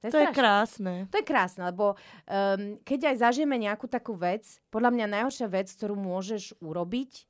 To 0.00 0.06
je 0.06 0.28
strašné. 0.28 0.34
krásne. 0.34 0.94
To 1.10 1.16
je 1.18 1.26
krásne, 1.26 1.62
lebo 1.64 1.96
um, 1.96 2.78
keď 2.84 3.10
aj 3.10 3.16
zažijeme 3.26 3.58
nejakú 3.58 3.90
takú 3.90 4.14
vec, 4.14 4.44
podľa 4.70 4.90
mňa 4.94 5.06
najhoršia 5.18 5.48
vec, 5.50 5.66
ktorú 5.72 5.98
môžeš 5.98 6.54
urobiť 6.62 7.26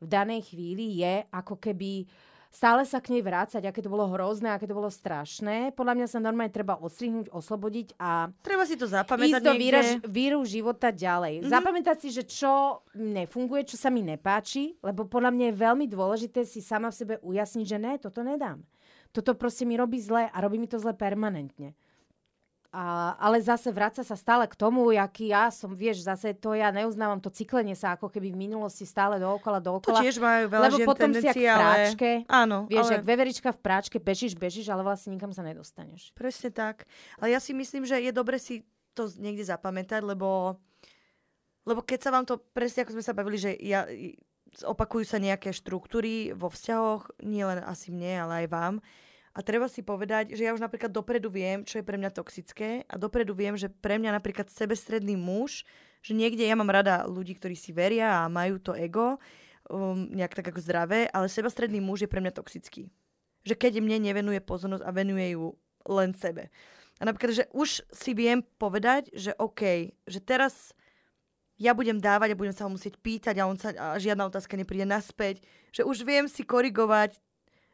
v 0.00 0.06
danej 0.08 0.52
chvíli 0.52 1.00
je 1.00 1.24
ako 1.32 1.56
keby 1.60 2.08
stále 2.50 2.82
sa 2.82 2.98
k 2.98 3.14
nej 3.14 3.22
vrácať, 3.22 3.62
aké 3.62 3.80
to 3.80 3.88
bolo 3.88 4.10
hrozné, 4.10 4.50
aké 4.52 4.66
to 4.66 4.74
bolo 4.74 4.90
strašné. 4.90 5.70
Podľa 5.72 5.94
mňa 5.96 6.06
sa 6.10 6.18
normálne 6.18 6.50
treba 6.50 6.76
odstrihnúť, 6.76 7.30
oslobodiť 7.30 7.94
a 7.96 8.34
Treba 8.42 8.66
si 8.66 8.74
to 8.74 8.90
zapamätať 8.90 9.40
ísť 9.40 9.46
do 9.46 9.54
víra, 9.54 9.80
víru 10.10 10.40
života 10.42 10.90
ďalej. 10.90 11.40
Mhm. 11.40 11.42
Mm-hmm. 11.46 11.54
Zapamätať 11.54 11.96
si, 12.02 12.08
že 12.10 12.26
čo 12.26 12.82
nefunguje, 12.98 13.64
čo 13.70 13.78
sa 13.78 13.88
mi 13.88 14.02
nepáči, 14.02 14.74
lebo 14.82 15.06
podľa 15.06 15.30
mňa 15.30 15.44
je 15.48 15.54
veľmi 15.56 15.86
dôležité 15.86 16.42
si 16.42 16.58
sama 16.58 16.90
v 16.90 16.98
sebe 16.98 17.14
ujasniť, 17.22 17.66
že 17.66 17.78
ne, 17.78 17.92
toto 17.96 18.26
nedám. 18.26 18.60
Toto 19.10 19.34
proste 19.34 19.66
mi 19.66 19.74
robí 19.74 19.98
zle 19.98 20.30
a 20.30 20.36
robí 20.38 20.58
mi 20.58 20.70
to 20.70 20.78
zle 20.78 20.94
permanentne. 20.94 21.74
A, 22.70 23.18
ale 23.18 23.42
zase 23.42 23.74
vráca 23.74 24.06
sa 24.06 24.14
stále 24.14 24.46
k 24.46 24.54
tomu, 24.54 24.94
aký 24.94 25.34
ja 25.34 25.50
som, 25.50 25.74
vieš, 25.74 26.06
zase 26.06 26.38
to 26.38 26.54
ja 26.54 26.70
neuznávam 26.70 27.18
to 27.18 27.26
cyklenie 27.26 27.74
sa 27.74 27.98
ako 27.98 28.06
keby 28.06 28.30
v 28.30 28.46
minulosti 28.46 28.86
stále 28.86 29.18
dookola, 29.18 29.58
To 29.58 29.82
dookola. 29.82 29.98
tiež 29.98 30.22
majú 30.22 30.46
veľa 30.46 30.66
lebo 30.70 30.76
žien 30.78 30.86
potom 30.86 31.10
si 31.10 31.26
jak 31.26 31.34
v 31.34 31.34
tendencie, 31.34 31.46
ale... 31.50 31.58
práčke, 31.58 32.10
Áno, 32.30 32.58
vieš, 32.70 32.86
ale... 32.86 32.94
jak 32.94 33.04
veverička 33.10 33.50
v 33.50 33.58
práčke, 33.58 33.96
bežíš, 33.98 34.38
bežíš, 34.38 34.70
ale 34.70 34.86
vlastne 34.86 35.10
nikam 35.10 35.34
sa 35.34 35.42
nedostaneš. 35.42 36.14
Presne 36.14 36.54
tak. 36.54 36.86
Ale 37.18 37.34
ja 37.34 37.42
si 37.42 37.50
myslím, 37.58 37.82
že 37.82 37.98
je 37.98 38.14
dobre 38.14 38.38
si 38.38 38.62
to 38.94 39.10
niekde 39.18 39.50
zapamätať, 39.50 40.06
lebo, 40.06 40.54
lebo 41.66 41.80
keď 41.82 41.98
sa 42.06 42.14
vám 42.14 42.22
to, 42.22 42.38
presne 42.54 42.86
ako 42.86 42.94
sme 42.94 43.02
sa 43.02 43.18
bavili, 43.18 43.34
že 43.34 43.50
ja, 43.58 43.82
opakujú 44.62 45.06
sa 45.06 45.18
nejaké 45.18 45.50
štruktúry 45.50 46.34
vo 46.34 46.50
vzťahoch, 46.50 47.22
nie 47.26 47.42
len 47.42 47.62
asi 47.66 47.94
mne, 47.94 48.30
ale 48.30 48.32
aj 48.44 48.48
vám. 48.50 48.74
A 49.30 49.46
treba 49.46 49.70
si 49.70 49.86
povedať, 49.86 50.34
že 50.34 50.42
ja 50.42 50.50
už 50.50 50.58
napríklad 50.58 50.90
dopredu 50.90 51.30
viem, 51.30 51.62
čo 51.62 51.78
je 51.78 51.86
pre 51.86 51.94
mňa 51.94 52.10
toxické 52.10 52.82
a 52.90 52.98
dopredu 52.98 53.30
viem, 53.30 53.54
že 53.54 53.70
pre 53.70 53.94
mňa 53.94 54.18
napríklad 54.18 54.50
sebestredný 54.50 55.14
muž, 55.14 55.62
že 56.02 56.18
niekde 56.18 56.42
ja 56.42 56.58
mám 56.58 56.66
rada 56.66 57.06
ľudí, 57.06 57.38
ktorí 57.38 57.54
si 57.54 57.70
veria 57.70 58.26
a 58.26 58.32
majú 58.32 58.58
to 58.58 58.74
ego, 58.74 59.22
um, 59.70 60.10
nejak 60.10 60.34
tak 60.34 60.50
ako 60.50 60.58
zdravé, 60.58 61.06
ale 61.14 61.30
sebestredný 61.30 61.78
muž 61.78 62.02
je 62.02 62.10
pre 62.10 62.18
mňa 62.18 62.34
toxický. 62.34 62.90
Že 63.46 63.54
keď 63.54 63.72
mne 63.78 64.02
nevenuje 64.02 64.42
pozornosť 64.42 64.82
a 64.82 64.90
venuje 64.90 65.38
ju 65.38 65.54
len 65.86 66.10
sebe. 66.10 66.50
A 66.98 67.06
napríklad, 67.06 67.32
že 67.32 67.44
už 67.54 67.86
si 67.94 68.12
viem 68.12 68.42
povedať, 68.58 69.14
že 69.14 69.32
OK, 69.38 69.94
že 70.10 70.20
teraz 70.20 70.74
ja 71.60 71.76
budem 71.76 72.00
dávať 72.00 72.34
a 72.34 72.40
budem 72.40 72.56
sa 72.56 72.64
ho 72.66 72.72
musieť 72.72 72.96
pýtať 72.98 73.36
a, 73.40 73.48
on 73.48 73.56
sa, 73.56 73.72
a 73.76 73.96
žiadna 74.00 74.28
otázka 74.28 74.56
nepríde 74.56 74.88
naspäť. 74.88 75.44
Že 75.76 75.86
už 75.86 75.96
viem 76.08 76.24
si 76.26 76.44
korigovať, 76.44 77.20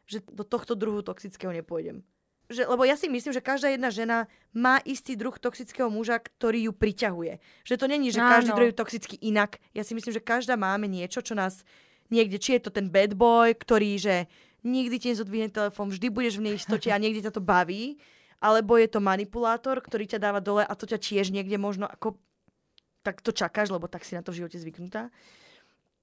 že 0.07 0.23
do 0.25 0.47
tohto 0.47 0.73
druhu 0.73 1.03
toxického 1.03 1.51
nepôjdem. 1.51 2.01
Že, 2.47 2.63
lebo 2.63 2.87
ja 2.87 2.95
si 2.95 3.11
myslím, 3.11 3.35
že 3.35 3.43
každá 3.43 3.67
jedna 3.67 3.91
žena 3.91 4.31
má 4.55 4.79
istý 4.87 5.19
druh 5.19 5.35
toxického 5.35 5.91
muža, 5.91 6.23
ktorý 6.23 6.71
ju 6.71 6.73
priťahuje. 6.73 7.43
Že 7.67 7.75
to 7.75 7.85
není, 7.91 8.07
že 8.07 8.23
každý 8.23 8.55
Áno. 8.55 8.57
druhý 8.63 8.71
je 8.71 8.79
toxický 8.79 9.15
inak. 9.19 9.59
Ja 9.75 9.83
si 9.83 9.91
myslím, 9.91 10.15
že 10.15 10.23
každá 10.23 10.55
máme 10.55 10.87
niečo, 10.87 11.19
čo 11.19 11.35
nás 11.35 11.67
niekde, 12.07 12.39
či 12.39 12.55
je 12.55 12.63
to 12.63 12.71
ten 12.71 12.87
bad 12.87 13.19
boy, 13.19 13.51
ktorý, 13.51 13.99
že 13.99 14.15
nikdy 14.63 14.95
ti 14.95 15.07
nezodvihne 15.11 15.51
telefón, 15.51 15.91
vždy 15.91 16.07
budeš 16.07 16.39
v 16.39 16.55
neistote 16.55 16.87
a 16.87 16.95
niekde 16.95 17.27
ťa 17.27 17.35
to 17.35 17.43
baví, 17.43 17.99
alebo 18.39 18.79
je 18.79 18.87
to 18.87 19.03
manipulátor, 19.03 19.83
ktorý 19.83 20.07
ťa 20.07 20.23
dáva 20.23 20.39
dole 20.39 20.63
a 20.63 20.71
to 20.71 20.87
ťa 20.87 21.03
tiež 21.03 21.35
niekde 21.35 21.59
možno 21.59 21.83
ako 21.83 22.15
tak 23.03 23.23
to 23.23 23.31
čakáš, 23.31 23.71
lebo 23.71 23.87
tak 23.87 24.03
si 24.03 24.19
na 24.19 24.23
to 24.23 24.35
v 24.35 24.43
živote 24.43 24.59
zvyknutá. 24.59 25.07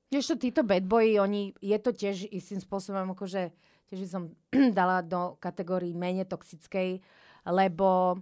Vieš 0.08 0.32
čo, 0.32 0.36
títo 0.40 0.64
bad 0.64 0.88
boy, 0.88 1.20
oni, 1.20 1.52
je 1.60 1.76
to 1.76 1.92
tiež 1.92 2.32
istým 2.32 2.60
spôsobom, 2.64 3.12
akože 3.12 3.52
tiež 3.94 4.02
by 4.02 4.10
som 4.10 4.24
dala 4.78 5.06
do 5.06 5.38
kategórii 5.38 5.94
menej 5.94 6.26
toxickej, 6.26 6.98
lebo 7.46 8.18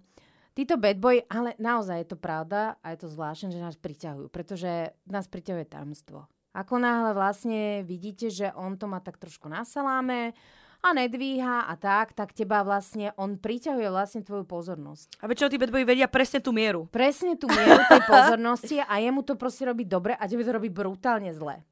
títo 0.53 0.77
bad 0.77 1.01
boy, 1.01 1.25
ale 1.33 1.57
naozaj 1.57 2.05
je 2.05 2.09
to 2.13 2.19
pravda 2.21 2.77
a 2.85 2.93
je 2.93 3.01
to 3.01 3.09
zvláštne, 3.09 3.49
že 3.49 3.65
nás 3.65 3.81
priťahujú, 3.81 4.29
pretože 4.29 4.93
nás 5.09 5.25
priťahuje 5.33 5.73
tajomstvo. 5.73 6.29
Ako 6.53 6.77
náhle 6.77 7.17
vlastne 7.17 7.81
vidíte, 7.89 8.29
že 8.29 8.53
on 8.53 8.77
to 8.77 8.85
má 8.85 9.01
tak 9.01 9.17
trošku 9.17 9.49
na 9.49 9.65
saláme 9.65 10.37
a 10.85 10.89
nedvíha 10.93 11.65
a 11.65 11.75
tak, 11.81 12.13
tak 12.13 12.37
teba 12.37 12.61
vlastne, 12.61 13.17
on 13.17 13.41
priťahuje 13.41 13.89
vlastne 13.89 14.21
tvoju 14.21 14.45
pozornosť. 14.45 15.25
A 15.25 15.31
väčšinou 15.31 15.49
tí 15.49 15.57
bad 15.57 15.73
boy 15.73 15.89
vedia 15.89 16.11
presne 16.13 16.45
tú 16.45 16.53
mieru. 16.53 16.91
Presne 16.93 17.41
tú 17.41 17.49
mieru 17.49 17.81
tej 17.89 18.03
pozornosti 18.05 18.77
a 18.85 19.01
jemu 19.01 19.25
to 19.25 19.39
proste 19.41 19.65
robí 19.65 19.89
dobre 19.89 20.13
a 20.13 20.29
tebe 20.29 20.45
to 20.45 20.53
robí 20.53 20.69
brutálne 20.69 21.33
zle. 21.33 21.65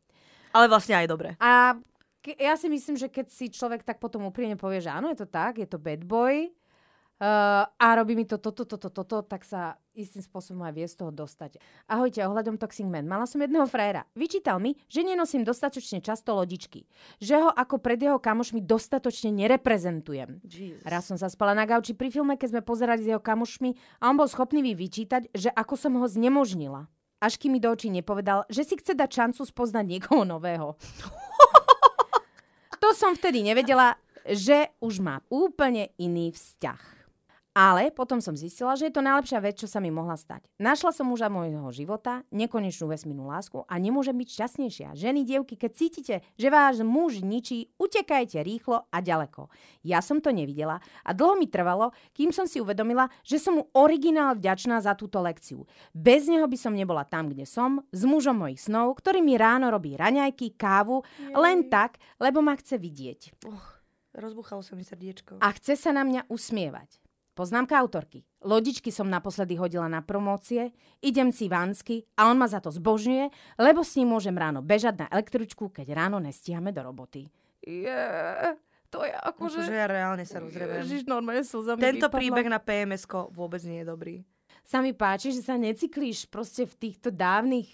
Ale 0.57 0.67
vlastne 0.71 0.97
aj 0.97 1.07
dobre. 1.11 1.29
A 1.43 1.77
ke- 2.21 2.39
ja 2.39 2.55
si 2.55 2.69
myslím, 2.69 2.97
že 2.97 3.09
keď 3.09 3.27
si 3.33 3.49
človek 3.49 3.85
tak 3.85 3.99
potom 3.99 4.29
úprimne 4.29 4.57
povie, 4.57 4.85
že 4.85 4.93
áno, 4.93 5.09
je 5.13 5.25
to 5.25 5.29
tak, 5.29 5.59
je 5.61 5.69
to 5.69 5.81
bad 5.81 6.05
boy 6.05 6.53
uh, 7.21 7.65
a 7.69 7.87
robí 7.97 8.17
mi 8.17 8.25
to 8.25 8.41
toto, 8.41 8.65
toto, 8.65 8.89
toto, 8.89 9.21
tak 9.23 9.45
sa 9.45 9.77
istým 9.93 10.25
spôsobom 10.25 10.65
aj 10.65 10.73
vie 10.73 10.87
z 10.89 10.97
toho 10.97 11.13
dostať. 11.13 11.61
Ahojte, 11.85 12.25
ohľadom 12.25 12.57
Toxic 12.57 12.89
Man. 12.89 13.05
Mala 13.05 13.29
som 13.29 13.37
jedného 13.37 13.69
frajera. 13.69 14.09
Vyčítal 14.17 14.57
mi, 14.57 14.81
že 14.89 15.05
nenosím 15.05 15.45
dostatočne 15.45 16.01
často 16.01 16.33
lodičky. 16.33 16.89
Že 17.21 17.45
ho 17.45 17.51
ako 17.53 17.77
pred 17.85 18.01
jeho 18.01 18.17
kamošmi 18.17 18.65
dostatočne 18.65 19.29
nereprezentujem. 19.37 20.41
Jesus. 20.49 20.85
Raz 20.89 21.05
som 21.05 21.21
sa 21.21 21.29
spala 21.29 21.53
na 21.53 21.69
gauči 21.69 21.93
pri 21.93 22.09
filme, 22.09 22.41
keď 22.41 22.57
sme 22.57 22.63
pozerali 22.65 23.05
s 23.05 23.11
jeho 23.13 23.21
kamošmi 23.21 24.01
a 24.01 24.09
on 24.09 24.17
bol 24.17 24.29
schopný 24.31 24.65
mi 24.65 24.73
vyčítať, 24.73 25.29
že 25.37 25.53
ako 25.53 25.75
som 25.77 25.93
ho 26.01 26.07
znemožnila. 26.09 26.89
Až 27.21 27.37
kým 27.37 27.53
mi 27.53 27.61
do 27.61 27.69
očí 27.69 27.93
nepovedal, 27.93 28.49
že 28.49 28.65
si 28.65 28.81
chce 28.81 28.97
dať 28.97 29.11
šancu 29.13 29.45
spoznať 29.45 29.85
niekoho 29.85 30.25
nového. 30.25 30.73
to 32.81 32.97
som 32.97 33.13
vtedy 33.13 33.45
nevedela, 33.45 34.01
že 34.25 34.73
už 34.81 35.05
má 35.05 35.21
úplne 35.29 35.93
iný 36.01 36.33
vzťah. 36.33 37.00
Ale 37.51 37.91
potom 37.91 38.23
som 38.23 38.39
zistila, 38.39 38.79
že 38.79 38.87
je 38.87 38.95
to 38.95 39.03
najlepšia 39.03 39.43
vec, 39.43 39.59
čo 39.59 39.67
sa 39.67 39.83
mi 39.83 39.91
mohla 39.91 40.15
stať. 40.15 40.47
Našla 40.63 40.95
som 40.95 41.11
muža 41.11 41.27
môjho 41.27 41.67
života, 41.75 42.23
nekonečnú 42.31 42.87
vesmírnu 42.87 43.27
lásku 43.27 43.67
a 43.67 43.75
nemôžem 43.75 44.15
byť 44.15 44.29
šťastnejšia. 44.39 44.95
Ženy, 44.95 45.27
dievky, 45.27 45.59
keď 45.59 45.71
cítite, 45.75 46.15
že 46.39 46.47
váš 46.47 46.87
muž 46.87 47.27
ničí, 47.27 47.75
utekajte 47.75 48.39
rýchlo 48.47 48.87
a 48.95 49.03
ďaleko. 49.03 49.51
Ja 49.83 49.99
som 49.99 50.23
to 50.23 50.31
nevidela 50.31 50.79
a 51.03 51.11
dlho 51.11 51.35
mi 51.43 51.51
trvalo, 51.51 51.91
kým 52.15 52.31
som 52.31 52.47
si 52.47 52.63
uvedomila, 52.63 53.11
že 53.27 53.43
som 53.43 53.59
mu 53.59 53.67
originál 53.75 54.39
vďačná 54.39 54.79
za 54.79 54.95
túto 54.95 55.19
lekciu. 55.19 55.67
Bez 55.91 56.31
neho 56.31 56.47
by 56.47 56.55
som 56.55 56.71
nebola 56.71 57.03
tam, 57.03 57.35
kde 57.35 57.51
som, 57.51 57.83
s 57.91 58.07
mužom 58.07 58.47
mojich 58.47 58.63
snov, 58.63 58.95
ktorý 59.03 59.27
mi 59.27 59.35
ráno 59.35 59.75
robí 59.75 59.99
raňajky, 59.99 60.55
kávu, 60.55 61.03
len 61.35 61.67
tak, 61.67 61.99
lebo 62.23 62.39
ma 62.47 62.55
chce 62.55 62.79
vidieť. 62.79 63.43
Rozbuchalo 64.15 64.63
sa 64.63 64.79
mi 64.79 64.87
srdiečko. 64.87 65.43
A 65.43 65.51
chce 65.55 65.75
sa 65.75 65.91
na 65.91 66.07
mňa 66.07 66.31
usmievať. 66.31 67.10
Poznámka 67.41 67.73
autorky. 67.81 68.21
Lodičky 68.45 68.93
som 68.93 69.09
naposledy 69.09 69.57
hodila 69.57 69.89
na 69.89 70.05
promócie, 70.05 70.77
idem 71.01 71.33
si 71.33 71.49
vánsky 71.49 72.05
a 72.21 72.29
on 72.29 72.37
ma 72.37 72.45
za 72.45 72.61
to 72.61 72.69
zbožňuje, 72.69 73.57
lebo 73.57 73.81
s 73.81 73.97
ním 73.97 74.13
môžem 74.13 74.37
ráno 74.37 74.61
bežať 74.61 75.01
na 75.01 75.07
električku, 75.09 75.73
keď 75.73 75.97
ráno 75.97 76.21
nestíhame 76.21 76.69
do 76.69 76.85
roboty. 76.85 77.33
Je, 77.65 78.05
to 78.93 79.09
je 79.09 79.17
akože... 79.17 79.65
Akože 79.65 79.73
ja 79.73 79.89
reálne 79.89 80.29
sa 80.29 80.37
rozrevem. 80.45 80.85
Ježiš, 80.85 81.09
normálne 81.09 81.41
slzami 81.41 81.81
Tento 81.81 82.13
vypadla. 82.13 82.21
príbeh 82.21 82.47
na 82.53 82.61
PMS 82.61 83.09
vôbec 83.33 83.65
nie 83.65 83.81
je 83.81 83.87
dobrý. 83.89 84.15
Sa 84.61 84.85
mi 84.85 84.93
páči, 84.93 85.33
že 85.33 85.41
sa 85.41 85.57
necyklíš 85.57 86.29
proste 86.29 86.69
v 86.69 86.77
týchto 86.77 87.09
dávnych 87.09 87.73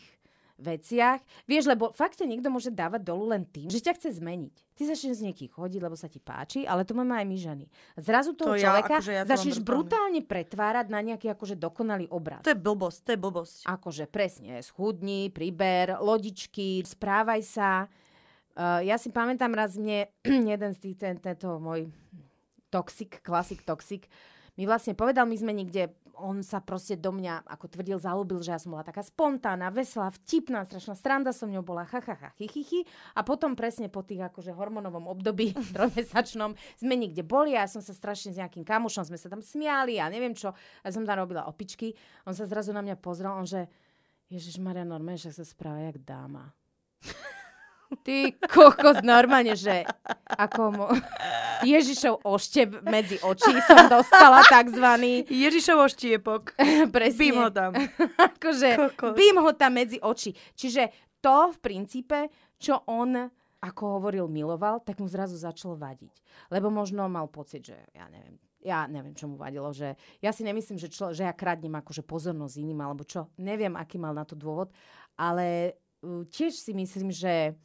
veciach. 0.56 1.20
Vieš, 1.44 1.68
lebo 1.68 1.92
fakt 1.92 2.16
ťa 2.20 2.26
niekto 2.28 2.48
môže 2.48 2.72
dávať 2.72 3.04
dolu 3.04 3.32
len 3.32 3.44
tým, 3.44 3.68
že 3.68 3.80
ťa 3.84 3.96
chce 3.96 4.20
zmeniť. 4.20 4.54
Ty 4.76 4.82
začneš 4.92 5.20
z 5.20 5.26
niekých 5.32 5.56
chodiť, 5.56 5.80
lebo 5.80 5.96
sa 5.96 6.08
ti 6.08 6.20
páči, 6.20 6.68
ale 6.68 6.84
to 6.84 6.92
máme 6.92 7.16
aj 7.16 7.26
my 7.28 7.36
ženy. 7.36 7.64
Zrazu 7.96 8.36
toho 8.36 8.52
To 8.52 8.60
ja, 8.60 8.68
človeka 8.68 9.00
akože 9.00 9.12
ja 9.12 9.22
to 9.24 9.30
začneš 9.32 9.58
brutálne. 9.60 10.20
brutálne 10.20 10.20
pretvárať 10.24 10.86
na 10.92 11.00
nejaký 11.00 11.26
akože 11.32 11.56
dokonalý 11.56 12.06
obraz. 12.12 12.44
To 12.44 12.52
je 12.52 12.60
blbosť, 12.60 12.98
to 13.04 13.10
je 13.16 13.20
blbosť. 13.20 13.56
Akože 13.64 14.04
presne, 14.08 14.60
schudni, 14.60 15.32
priber, 15.32 15.96
lodičky, 16.00 16.84
správaj 16.84 17.40
sa. 17.44 17.88
Uh, 18.56 18.80
ja 18.84 18.96
si 18.96 19.12
pamätám 19.12 19.52
raz 19.52 19.76
mne 19.76 20.08
jeden 20.56 20.70
z 20.72 20.78
tých, 20.80 20.96
ten, 20.96 21.16
tento 21.20 21.60
môj 21.60 21.88
toxic, 22.72 23.20
klasik 23.24 23.64
toxic, 23.64 24.08
mi 24.56 24.64
vlastne 24.64 24.96
povedal, 24.96 25.28
my 25.28 25.36
sme 25.36 25.52
niekde, 25.52 25.92
on 26.16 26.40
sa 26.40 26.64
proste 26.64 26.96
do 26.96 27.12
mňa, 27.12 27.44
ako 27.44 27.68
tvrdil, 27.68 28.00
zalúbil, 28.00 28.40
že 28.40 28.56
ja 28.56 28.60
som 28.60 28.72
bola 28.72 28.84
taká 28.84 29.04
spontánna, 29.04 29.68
veselá, 29.68 30.08
vtipná, 30.12 30.64
strašná 30.64 30.96
stranda 30.96 31.30
som 31.32 31.52
ňou 31.52 31.60
bola, 31.60 31.84
ha, 31.84 32.00
ha, 32.00 32.14
ha, 32.16 32.28
chi, 32.36 32.48
chi, 32.48 32.62
chi. 32.64 32.80
A 33.12 33.20
potom 33.20 33.52
presne 33.52 33.92
po 33.92 34.00
tých 34.00 34.24
akože 34.26 34.56
hormonovom 34.56 35.06
období 35.08 35.52
trojmesačnom 35.76 36.56
sme 36.80 36.94
niekde 36.96 37.20
boli 37.20 37.52
a 37.54 37.64
ja 37.64 37.68
som 37.68 37.84
sa 37.84 37.92
strašne 37.92 38.32
s 38.32 38.40
nejakým 38.40 38.64
kamušom, 38.64 39.08
sme 39.08 39.20
sa 39.20 39.28
tam 39.28 39.44
smiali 39.44 40.00
a 40.00 40.08
neviem 40.08 40.32
čo. 40.32 40.56
A 40.82 40.88
som 40.88 41.04
tam 41.04 41.20
robila 41.20 41.44
opičky. 41.48 41.92
On 42.24 42.32
sa 42.32 42.48
zrazu 42.48 42.72
na 42.72 42.80
mňa 42.80 42.96
pozrel, 42.96 43.32
on 43.32 43.44
že 43.44 43.68
Ježiš 44.26 44.58
Maria, 44.58 44.82
normálne, 44.82 45.22
že 45.22 45.30
sa 45.30 45.46
správa 45.46 45.86
jak 45.86 46.02
dáma. 46.02 46.50
Ty 48.06 48.34
kokos, 48.50 48.98
normálne, 49.06 49.54
že 49.54 49.86
ako 50.26 50.62
mo... 50.74 50.86
Ježišov 51.64 52.26
oštep 52.26 52.84
medzi 52.84 53.16
očí 53.22 53.54
som 53.64 53.88
dostala 53.88 54.42
takzvaný. 54.48 55.24
Ježišovo 55.30 55.88
štiepok. 55.88 56.52
Presne. 56.94 57.20
Bím 57.20 57.38
ho 57.40 57.48
tam. 57.48 57.72
akože 58.18 58.68
Kokos. 58.76 59.14
bím 59.16 59.36
ho 59.40 59.52
tam 59.56 59.72
medzi 59.78 59.96
oči. 60.02 60.34
Čiže 60.52 60.92
to 61.22 61.54
v 61.54 61.58
princípe, 61.62 62.28
čo 62.60 62.84
on 62.90 63.30
ako 63.62 63.98
hovoril, 63.98 64.28
miloval, 64.28 64.84
tak 64.84 65.00
mu 65.00 65.08
zrazu 65.08 65.34
začalo 65.34 65.74
vadiť. 65.74 66.12
Lebo 66.52 66.68
možno 66.68 67.08
mal 67.08 67.26
pocit, 67.26 67.72
že 67.72 67.76
ja 67.96 68.06
neviem, 68.12 68.36
ja 68.62 68.84
neviem, 68.86 69.14
čo 69.16 69.26
mu 69.26 69.40
vadilo, 69.40 69.72
že 69.72 69.96
ja 70.20 70.30
si 70.30 70.44
nemyslím, 70.44 70.76
že, 70.78 70.92
člo, 70.92 71.10
že 71.10 71.26
ja 71.26 71.34
kradnem 71.34 71.72
akože 71.74 72.04
pozornosť 72.06 72.62
iným, 72.62 72.82
alebo 72.84 73.02
čo, 73.02 73.32
neviem, 73.40 73.74
aký 73.74 73.96
mal 73.96 74.12
na 74.12 74.26
to 74.28 74.36
dôvod, 74.38 74.70
ale 75.16 75.78
uh, 76.04 76.22
tiež 76.28 76.52
si 76.52 76.72
myslím, 76.76 77.10
že 77.10 77.56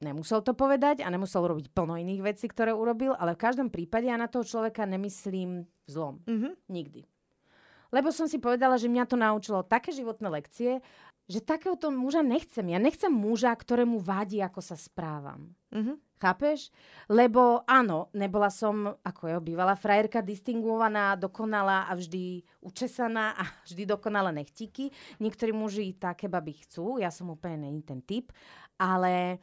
nemusel 0.00 0.40
to 0.40 0.56
povedať 0.56 1.04
a 1.04 1.12
nemusel 1.12 1.44
robiť 1.44 1.72
plno 1.72 2.00
iných 2.00 2.24
vecí, 2.24 2.48
ktoré 2.48 2.72
urobil, 2.72 3.12
ale 3.14 3.36
v 3.36 3.42
každom 3.42 3.68
prípade 3.68 4.08
ja 4.08 4.16
na 4.16 4.30
toho 4.30 4.44
človeka 4.44 4.88
nemyslím 4.88 5.68
zlom. 5.84 6.20
Mhm. 6.24 6.56
Nikdy. 6.68 7.02
Lebo 7.88 8.12
som 8.12 8.28
si 8.28 8.36
povedala, 8.36 8.76
že 8.76 8.92
mňa 8.92 9.04
to 9.08 9.16
naučilo 9.16 9.64
také 9.64 9.96
životné 9.96 10.28
lekcie, 10.28 10.84
že 11.28 11.44
takéhoto 11.44 11.92
muža 11.92 12.24
nechcem. 12.24 12.64
Ja 12.68 12.80
nechcem 12.80 13.12
muža, 13.12 13.52
ktorému 13.52 14.00
vadí, 14.00 14.40
ako 14.40 14.60
sa 14.64 14.76
správam. 14.76 15.52
Mhm. 15.72 16.00
Chápeš? 16.18 16.74
Lebo 17.06 17.62
áno, 17.62 18.10
nebola 18.10 18.50
som, 18.50 18.90
ako 19.06 19.22
je 19.30 19.34
bývalá 19.38 19.78
frajerka, 19.78 20.18
distinguovaná, 20.18 21.14
dokonalá 21.14 21.86
a 21.86 21.94
vždy 21.94 22.42
učesaná 22.58 23.38
a 23.38 23.44
vždy 23.70 23.86
dokonalé 23.86 24.34
nechtíky. 24.34 24.90
Niektorí 25.22 25.54
muži 25.54 25.94
také 25.94 26.26
baby 26.26 26.58
chcú, 26.66 26.98
ja 26.98 27.14
som 27.14 27.30
úplne 27.30 27.70
není 27.70 27.86
ten 27.86 28.02
typ, 28.02 28.34
ale 28.82 29.38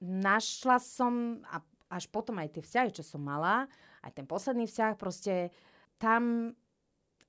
našla 0.00 0.80
som, 0.80 1.44
a 1.46 1.60
až 1.92 2.08
potom 2.08 2.40
aj 2.40 2.56
tie 2.56 2.62
vzťahy, 2.64 2.90
čo 2.96 3.04
som 3.04 3.20
mala, 3.20 3.68
aj 4.00 4.12
ten 4.16 4.26
posledný 4.26 4.64
vzťah, 4.64 4.92
proste 4.96 5.52
tam, 6.00 6.52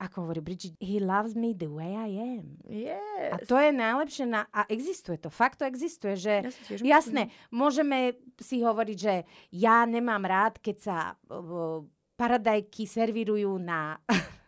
ako 0.00 0.16
hovorí 0.26 0.40
Bridget, 0.40 0.74
he 0.80 0.98
loves 0.98 1.36
me 1.36 1.52
the 1.52 1.68
way 1.68 1.92
I 1.92 2.10
am. 2.40 2.56
Yes. 2.64 3.30
A 3.32 3.36
to 3.44 3.60
je 3.60 3.70
najlepšie 3.70 4.24
na... 4.24 4.48
A 4.50 4.64
existuje 4.72 5.20
to. 5.20 5.28
Fakt 5.28 5.60
to 5.60 5.68
existuje, 5.68 6.16
že... 6.16 6.34
Ja 6.42 6.50
tiež 6.50 6.78
myslím. 6.80 6.88
Jasné, 6.88 7.22
môžeme 7.52 8.16
si 8.40 8.64
hovoriť, 8.64 8.98
že 8.98 9.14
ja 9.52 9.84
nemám 9.84 10.24
rád, 10.24 10.58
keď 10.58 10.76
sa 10.80 10.96
uh, 11.28 11.84
paradajky 12.16 12.88
servírujú 12.88 13.60
na, 13.60 14.00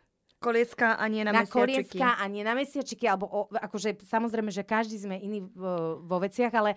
Kolieska 0.45 1.01
a 1.01 1.05
nie 1.09 1.25
na, 1.25 1.33
na, 1.33 1.41
mesiačiky. 1.41 1.97
kolieska 1.97 2.09
a 2.20 2.25
nie 2.29 2.45
na 2.45 2.53
mesiačiky, 2.53 3.05
alebo 3.09 3.25
o, 3.33 3.41
akože 3.49 4.05
samozrejme, 4.05 4.53
že 4.53 4.61
každý 4.61 5.01
sme 5.01 5.16
iný 5.16 5.41
vo, 5.57 6.05
vo 6.05 6.20
veciach, 6.20 6.53
ale, 6.53 6.77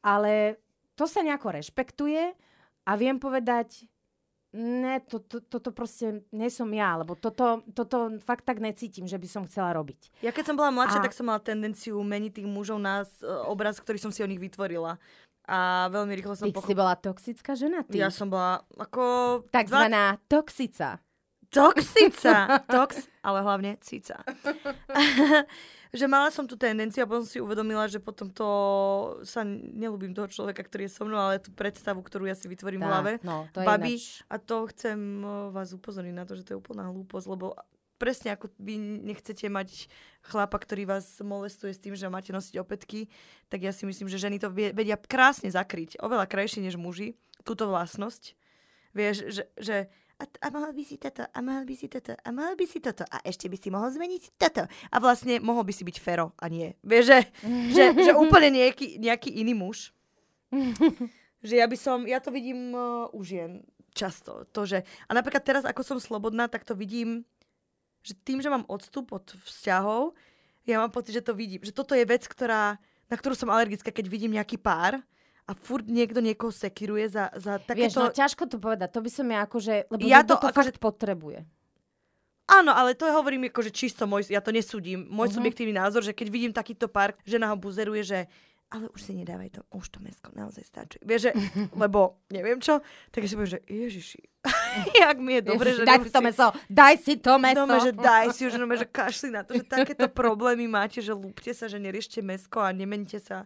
ale 0.00 0.56
to 0.94 1.04
sa 1.08 1.24
nejako 1.24 1.56
rešpektuje 1.56 2.34
a 2.82 2.90
viem 2.98 3.16
povedať, 3.16 3.86
ne, 4.52 5.00
to, 5.08 5.18
to, 5.24 5.40
toto 5.40 5.72
proste 5.72 6.28
nie 6.28 6.52
som 6.52 6.68
ja, 6.70 7.00
lebo 7.00 7.16
toto, 7.16 7.64
toto 7.72 8.20
fakt 8.20 8.44
tak 8.44 8.60
necítim, 8.60 9.08
že 9.08 9.16
by 9.16 9.28
som 9.28 9.42
chcela 9.48 9.72
robiť. 9.72 10.20
Ja 10.20 10.30
keď 10.30 10.52
som 10.52 10.56
bola 10.60 10.68
mladšia, 10.68 11.00
A- 11.00 11.04
tak 11.08 11.16
som 11.16 11.26
mala 11.30 11.40
tendenciu 11.40 11.96
meniť 12.02 12.42
tých 12.42 12.48
mužov 12.48 12.76
na 12.76 13.02
e, 13.02 13.06
obraz, 13.48 13.80
ktorý 13.80 13.96
som 13.96 14.12
si 14.12 14.20
o 14.20 14.28
nich 14.28 14.40
vytvorila. 14.42 15.00
A 15.48 15.90
veľmi 15.90 16.14
rýchlo 16.14 16.38
som 16.38 16.46
Ty 16.46 16.54
si 16.54 16.54
pochopila. 16.54 16.78
bola 16.78 16.94
toxická 16.94 17.58
žena, 17.58 17.82
ty. 17.82 17.98
Ja 17.98 18.14
som 18.14 18.30
bola 18.30 18.62
ako... 18.78 19.02
Takzvaná 19.50 20.20
toxica. 20.30 21.02
Toxica. 21.50 22.62
Tox, 22.70 23.10
ale 23.26 23.38
hlavne 23.42 23.74
cica. 23.82 24.22
že 25.92 26.08
mala 26.08 26.32
som 26.32 26.48
tú 26.48 26.56
tendenciu 26.56 27.04
a 27.04 27.10
potom 27.10 27.28
si 27.28 27.36
uvedomila, 27.36 27.84
že 27.84 28.00
potom 28.00 28.32
to 28.32 28.48
sa 29.28 29.44
nelúbim 29.44 30.16
toho 30.16 30.24
človeka, 30.24 30.64
ktorý 30.64 30.88
je 30.88 30.96
so 30.96 31.04
mnou, 31.04 31.20
ale 31.20 31.36
tú 31.36 31.52
predstavu, 31.52 32.00
ktorú 32.00 32.24
ja 32.24 32.32
si 32.32 32.48
vytvorím 32.48 32.80
v 32.80 32.88
hlave. 32.88 33.12
no, 33.20 33.44
to 33.52 33.60
babi. 33.60 34.00
ináč. 34.00 34.24
A 34.32 34.40
to 34.40 34.64
chcem 34.72 35.20
eh, 35.20 35.52
vás 35.52 35.76
upozorniť 35.76 36.16
na 36.16 36.24
to, 36.24 36.32
že 36.32 36.48
to 36.48 36.56
je 36.56 36.60
úplná 36.64 36.88
hlúposť, 36.88 37.26
lebo 37.28 37.52
presne 38.00 38.34
ako 38.34 38.50
vy 38.58 38.80
nechcete 39.04 39.46
mať 39.46 39.86
chlapa, 40.26 40.58
ktorý 40.58 40.90
vás 40.90 41.22
molestuje 41.22 41.70
s 41.70 41.78
tým, 41.78 41.94
že 41.94 42.10
máte 42.10 42.34
nosiť 42.34 42.58
opätky, 42.58 43.06
tak 43.46 43.62
ja 43.62 43.70
si 43.70 43.86
myslím, 43.86 44.10
že 44.10 44.18
ženy 44.18 44.42
to 44.42 44.50
vedia 44.50 44.98
krásne 44.98 45.46
zakryť. 45.52 46.02
Oveľa 46.02 46.26
krajšie 46.26 46.66
než 46.66 46.74
muži. 46.74 47.14
Túto 47.46 47.70
vlastnosť. 47.70 48.34
Vieš, 48.90 49.16
že, 49.30 49.44
že 49.54 49.76
a, 50.22 50.24
a 50.24 50.46
mohol 50.54 50.70
by 50.70 50.82
si 50.86 50.96
toto, 51.02 51.26
a 51.26 51.38
mohol 51.42 51.66
by 51.66 51.74
si 51.74 51.90
toto, 51.90 52.14
a 52.14 52.28
mohol 52.30 52.54
by 52.54 52.66
si 52.70 52.78
toto, 52.78 53.02
a 53.10 53.18
ešte 53.26 53.50
by 53.50 53.58
si 53.58 53.68
mohol 53.74 53.90
zmeniť 53.90 54.38
toto. 54.38 54.62
A 54.70 54.96
vlastne 55.02 55.42
mohol 55.42 55.66
by 55.66 55.74
si 55.74 55.82
byť 55.82 55.96
Fero, 55.98 56.30
a 56.38 56.46
nie. 56.46 56.78
Vieš, 56.86 57.04
že, 57.10 57.18
že, 57.74 57.84
že 58.06 58.12
úplne 58.14 58.54
nejaký, 58.62 59.02
nejaký 59.02 59.34
iný 59.34 59.58
muž. 59.58 59.90
že 61.46 61.54
ja 61.58 61.66
by 61.66 61.74
som, 61.74 62.06
ja 62.06 62.22
to 62.22 62.30
vidím 62.30 62.70
uh, 62.70 63.10
u 63.10 63.26
žien 63.26 63.66
často. 63.90 64.46
To, 64.54 64.62
že, 64.62 64.86
a 64.86 65.10
napríklad 65.10 65.42
teraz, 65.42 65.66
ako 65.66 65.82
som 65.82 65.98
slobodná, 65.98 66.46
tak 66.46 66.62
to 66.62 66.78
vidím, 66.78 67.26
že 68.06 68.14
tým, 68.14 68.38
že 68.38 68.50
mám 68.50 68.62
odstup 68.70 69.10
od 69.10 69.26
vzťahov, 69.42 70.14
ja 70.62 70.78
mám 70.78 70.94
pocit, 70.94 71.18
že 71.18 71.26
to 71.26 71.34
vidím. 71.34 71.58
Že 71.58 71.74
toto 71.74 71.98
je 71.98 72.06
vec, 72.06 72.22
ktorá, 72.22 72.78
na 73.10 73.16
ktorú 73.18 73.34
som 73.34 73.50
alergická, 73.50 73.90
keď 73.90 74.06
vidím 74.06 74.38
nejaký 74.38 74.62
pár 74.62 75.02
a 75.42 75.52
furt 75.52 75.84
niekto 75.84 76.22
niekoho 76.22 76.50
sekiruje 76.50 77.08
za, 77.08 77.28
za 77.34 77.58
Vieš, 77.58 77.66
takéto... 77.66 77.98
no 77.98 78.08
ťažko 78.08 78.42
to 78.46 78.56
povedať. 78.56 78.88
To 78.90 79.00
by 79.02 79.10
som 79.10 79.26
ja 79.26 79.40
akože... 79.42 79.74
Lebo 79.90 80.00
Ja 80.02 80.22
to 80.22 80.38
to, 80.38 80.46
akože- 80.46 80.54
fakt 80.72 80.78
potrebuje. 80.78 81.42
Áno, 82.46 82.70
ale 82.70 82.92
to 82.92 83.06
hovorím 83.06 83.48
ako, 83.48 83.64
že 83.64 83.72
čisto 83.72 84.04
môj, 84.04 84.28
ja 84.28 84.42
to 84.42 84.50
nesúdim. 84.50 85.06
Môj 85.08 85.30
Mhm. 85.30 85.34
subjektívny 85.40 85.74
názor, 85.74 86.02
že 86.02 86.12
keď 86.12 86.26
vidím 86.28 86.52
takýto 86.52 86.86
pár, 86.86 87.14
žena 87.22 87.48
ho 87.50 87.56
buzeruje, 87.56 88.02
že 88.02 88.18
ale 88.68 88.88
už 88.88 89.04
si 89.04 89.12
nedávaj 89.12 89.52
to, 89.52 89.60
už 89.76 89.84
to 89.92 89.98
mesko 90.00 90.32
naozaj 90.32 90.64
stačí. 90.64 90.96
Vieš, 91.04 91.28
že, 91.28 91.32
lebo 91.82 92.24
neviem 92.32 92.56
čo, 92.56 92.80
tak 93.12 93.28
si 93.28 93.36
poviem, 93.36 93.52
že 93.52 93.60
ježiši, 93.68 94.20
jak 95.04 95.16
mi 95.20 95.36
je 95.38 95.42
dobre, 95.44 95.76
že 95.76 95.84
daj 95.84 96.00
si 96.00 96.10
to 96.10 96.20
meso, 96.24 96.46
daj 96.72 96.94
si 96.96 97.14
to 97.20 97.34
meso. 97.36 97.64
No, 97.68 97.76
že 97.78 97.92
daj 97.92 98.32
si 98.32 98.48
už, 98.48 98.56
že 98.56 98.86
kašli 98.88 99.28
na 99.28 99.44
to, 99.44 99.52
že 99.54 99.64
takéto 99.68 100.08
problémy 100.08 100.64
máte, 100.64 101.04
že 101.04 101.12
lúpte 101.12 101.52
sa, 101.52 101.68
že 101.68 101.76
neriešte 101.76 102.24
mesko 102.24 102.64
a 102.64 102.72
nemente 102.72 103.20
sa. 103.20 103.44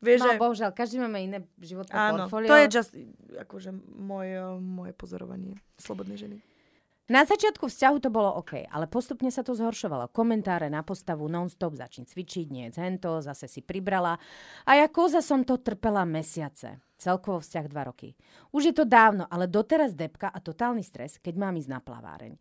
Vieš, 0.00 0.20
No, 0.22 0.26
že... 0.32 0.38
bohužiaľ, 0.40 0.70
každý 0.72 0.96
máme 0.98 1.18
iné 1.20 1.38
životné 1.58 1.92
Áno, 1.92 2.26
portfólio. 2.26 2.48
to 2.50 2.56
je 2.58 2.66
just, 2.70 2.92
akože 3.36 3.70
moje, 3.94 4.38
moje 4.58 4.92
pozorovanie 4.94 5.54
slobodnej 5.76 6.16
ženy. 6.16 6.38
Na 7.04 7.20
začiatku 7.28 7.68
vzťahu 7.68 7.96
to 8.00 8.08
bolo 8.08 8.32
OK, 8.40 8.64
ale 8.64 8.88
postupne 8.88 9.28
sa 9.28 9.44
to 9.44 9.52
zhoršovalo. 9.52 10.08
Komentáre 10.08 10.72
na 10.72 10.80
postavu 10.80 11.28
non-stop, 11.28 11.76
začni 11.76 12.08
cvičiť, 12.08 12.48
nie 12.48 12.72
hento, 12.72 13.20
zase 13.20 13.44
si 13.44 13.60
pribrala. 13.60 14.16
A 14.64 14.80
ja 14.80 14.88
koza 14.88 15.20
som 15.20 15.44
to 15.44 15.60
trpela 15.60 16.08
mesiace. 16.08 16.80
Celkovo 16.96 17.44
vzťah 17.44 17.66
dva 17.68 17.92
roky. 17.92 18.16
Už 18.56 18.72
je 18.72 18.74
to 18.74 18.88
dávno, 18.88 19.28
ale 19.28 19.44
doteraz 19.44 19.92
depka 19.92 20.32
a 20.32 20.40
totálny 20.40 20.80
stres, 20.80 21.20
keď 21.20 21.36
mám 21.36 21.60
ísť 21.60 21.76
na 21.76 21.80
plaváreň. 21.84 22.40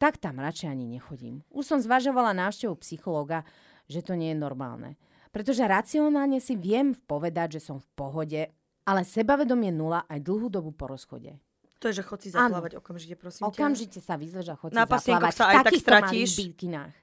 Tak 0.00 0.16
tam 0.16 0.40
radšej 0.40 0.72
ani 0.72 0.88
nechodím. 0.88 1.44
Už 1.52 1.68
som 1.68 1.76
zvažovala 1.76 2.32
návštevu 2.32 2.80
psychológa, 2.80 3.44
že 3.92 4.00
to 4.00 4.16
nie 4.16 4.32
je 4.32 4.40
normálne. 4.40 4.96
Pretože 5.28 5.62
racionálne 5.64 6.40
si 6.40 6.56
viem 6.56 6.96
povedať, 6.96 7.60
že 7.60 7.70
som 7.70 7.76
v 7.78 7.88
pohode, 7.94 8.40
ale 8.88 9.00
sebavedomie 9.04 9.68
nula 9.68 10.08
aj 10.08 10.18
dlhú 10.24 10.48
dobu 10.48 10.72
po 10.72 10.88
rozchode. 10.88 11.36
To 11.78 11.86
je, 11.86 12.02
že 12.02 12.02
chod 12.02 12.18
si 12.18 12.34
zaplávať 12.34 12.74
okamžite, 12.74 13.14
prosím 13.14 13.46
ťa. 13.46 13.50
Okamžite 13.54 13.98
sa 14.02 14.18
vyzlež 14.18 14.50
a 14.50 14.56
choď 14.58 14.70
Na 14.74 14.82
si 14.82 15.14
zaplávať 15.14 15.34
sa 15.38 15.44
aj 15.46 15.56
tak 15.62 15.72
stratíš. 15.78 16.30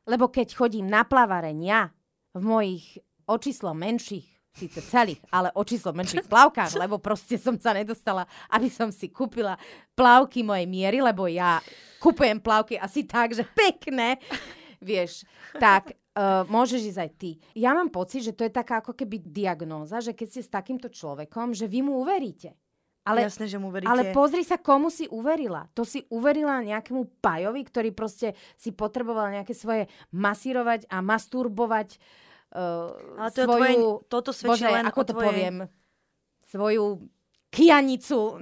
Lebo 0.03 0.27
keď 0.27 0.47
chodím 0.51 0.91
na 0.91 1.07
plavareň 1.07 1.57
ja 1.63 1.81
v 2.35 2.43
mojich 2.43 2.99
očíslo 3.23 3.71
menších, 3.71 4.27
síce 4.51 4.79
celých, 4.83 5.23
ale 5.31 5.51
očíslo 5.55 5.95
menších 5.95 6.27
plavkách, 6.31 6.75
lebo 6.75 6.99
proste 6.99 7.39
som 7.39 7.55
sa 7.55 7.71
nedostala, 7.71 8.27
aby 8.51 8.67
som 8.67 8.91
si 8.91 9.07
kúpila 9.07 9.55
plavky 9.95 10.43
mojej 10.43 10.67
miery, 10.67 10.99
lebo 10.99 11.31
ja 11.31 11.63
kupujem 12.03 12.43
plavky 12.43 12.75
asi 12.75 13.07
tak, 13.07 13.31
že 13.31 13.47
pekné, 13.55 14.19
vieš, 14.83 15.23
tak 15.55 15.95
Uh, 16.15 16.47
môžeš 16.47 16.95
ísť 16.95 16.99
aj 17.03 17.11
ty. 17.19 17.31
Ja 17.59 17.75
mám 17.75 17.91
pocit, 17.91 18.23
že 18.23 18.31
to 18.31 18.47
je 18.47 18.51
taká 18.55 18.79
ako 18.79 18.95
keby 18.95 19.19
diagnóza, 19.19 19.99
že 19.99 20.15
keď 20.15 20.27
ste 20.31 20.41
s 20.47 20.49
takýmto 20.49 20.87
človekom, 20.87 21.51
že 21.51 21.67
vy 21.67 21.83
mu 21.83 21.99
uveríte. 21.99 22.55
Ale, 23.05 23.27
Jasné, 23.27 23.45
že 23.51 23.59
mu 23.61 23.69
veríte. 23.69 23.91
ale 23.91 24.15
pozri 24.15 24.41
sa, 24.41 24.57
komu 24.57 24.89
si 24.89 25.05
uverila. 25.11 25.69
To 25.77 25.85
si 25.85 26.07
uverila 26.09 26.63
nejakému 26.65 27.21
pajovi, 27.21 27.61
ktorý 27.67 27.93
proste 27.93 28.33
si 28.57 28.73
potreboval 28.73 29.29
nejaké 29.29 29.53
svoje 29.53 29.91
masírovať 30.09 30.89
a 30.89 31.05
masturbovať 31.05 32.01
uh, 32.55 33.21
Ale 33.21 33.29
to 33.29 33.41
svoju... 33.45 33.51
tvoje, 33.51 33.73
toto 34.09 34.31
Bože, 34.33 34.65
len 34.65 34.87
ako 34.89 35.01
to 35.05 35.13
tvojej... 35.13 35.27
poviem? 35.29 35.55
Svoju 36.49 36.85
kianicu 37.53 38.41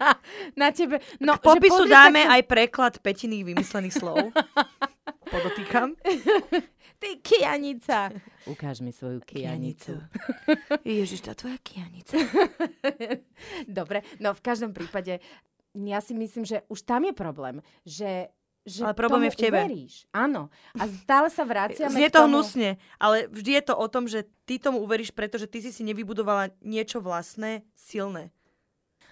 na, 0.00 0.10
na, 0.56 0.68
tebe. 0.74 0.98
No, 1.22 1.38
K 1.38 1.42
popisu 1.44 1.86
sa, 1.86 2.08
dáme 2.08 2.26
keď- 2.26 2.32
aj 2.34 2.42
preklad 2.48 2.94
petiných 2.98 3.44
vymyslených 3.54 3.94
slov. 3.94 4.18
Podotýkam. 5.30 5.94
Ty 7.00 7.08
kianica. 7.22 8.10
Ukáž 8.46 8.80
mi 8.82 8.92
svoju 8.92 9.22
kianicu. 9.22 10.02
Ježiš, 10.84 11.22
tá 11.22 11.32
tvoja 11.38 11.56
kianica. 11.62 12.18
Dobre, 13.80 14.02
no 14.18 14.34
v 14.34 14.42
každom 14.42 14.74
prípade 14.74 15.22
ja 15.72 15.98
si 16.02 16.12
myslím, 16.18 16.42
že 16.42 16.66
už 16.66 16.82
tam 16.82 17.06
je 17.06 17.14
problém, 17.14 17.62
že 17.86 18.28
že 18.60 18.84
Ale 18.84 18.92
problém 18.92 19.32
je 19.32 19.32
v 19.32 19.40
tebe. 19.40 19.56
Uveríš. 19.56 20.04
Áno. 20.12 20.52
A 20.76 20.84
stále 20.84 21.32
sa 21.32 21.48
vraciame 21.48 21.96
Znie 21.96 22.12
k 22.12 22.14
to 22.14 22.28
tomu... 22.28 22.44
hnusne, 22.44 22.76
ale 23.00 23.24
vždy 23.32 23.56
je 23.56 23.64
to 23.64 23.74
o 23.74 23.86
tom, 23.88 24.04
že 24.04 24.28
ty 24.44 24.60
tomu 24.60 24.84
uveríš, 24.84 25.16
pretože 25.16 25.48
ty 25.48 25.64
si 25.64 25.72
si 25.72 25.80
nevybudovala 25.80 26.52
niečo 26.60 27.00
vlastné, 27.00 27.64
silné. 27.72 28.28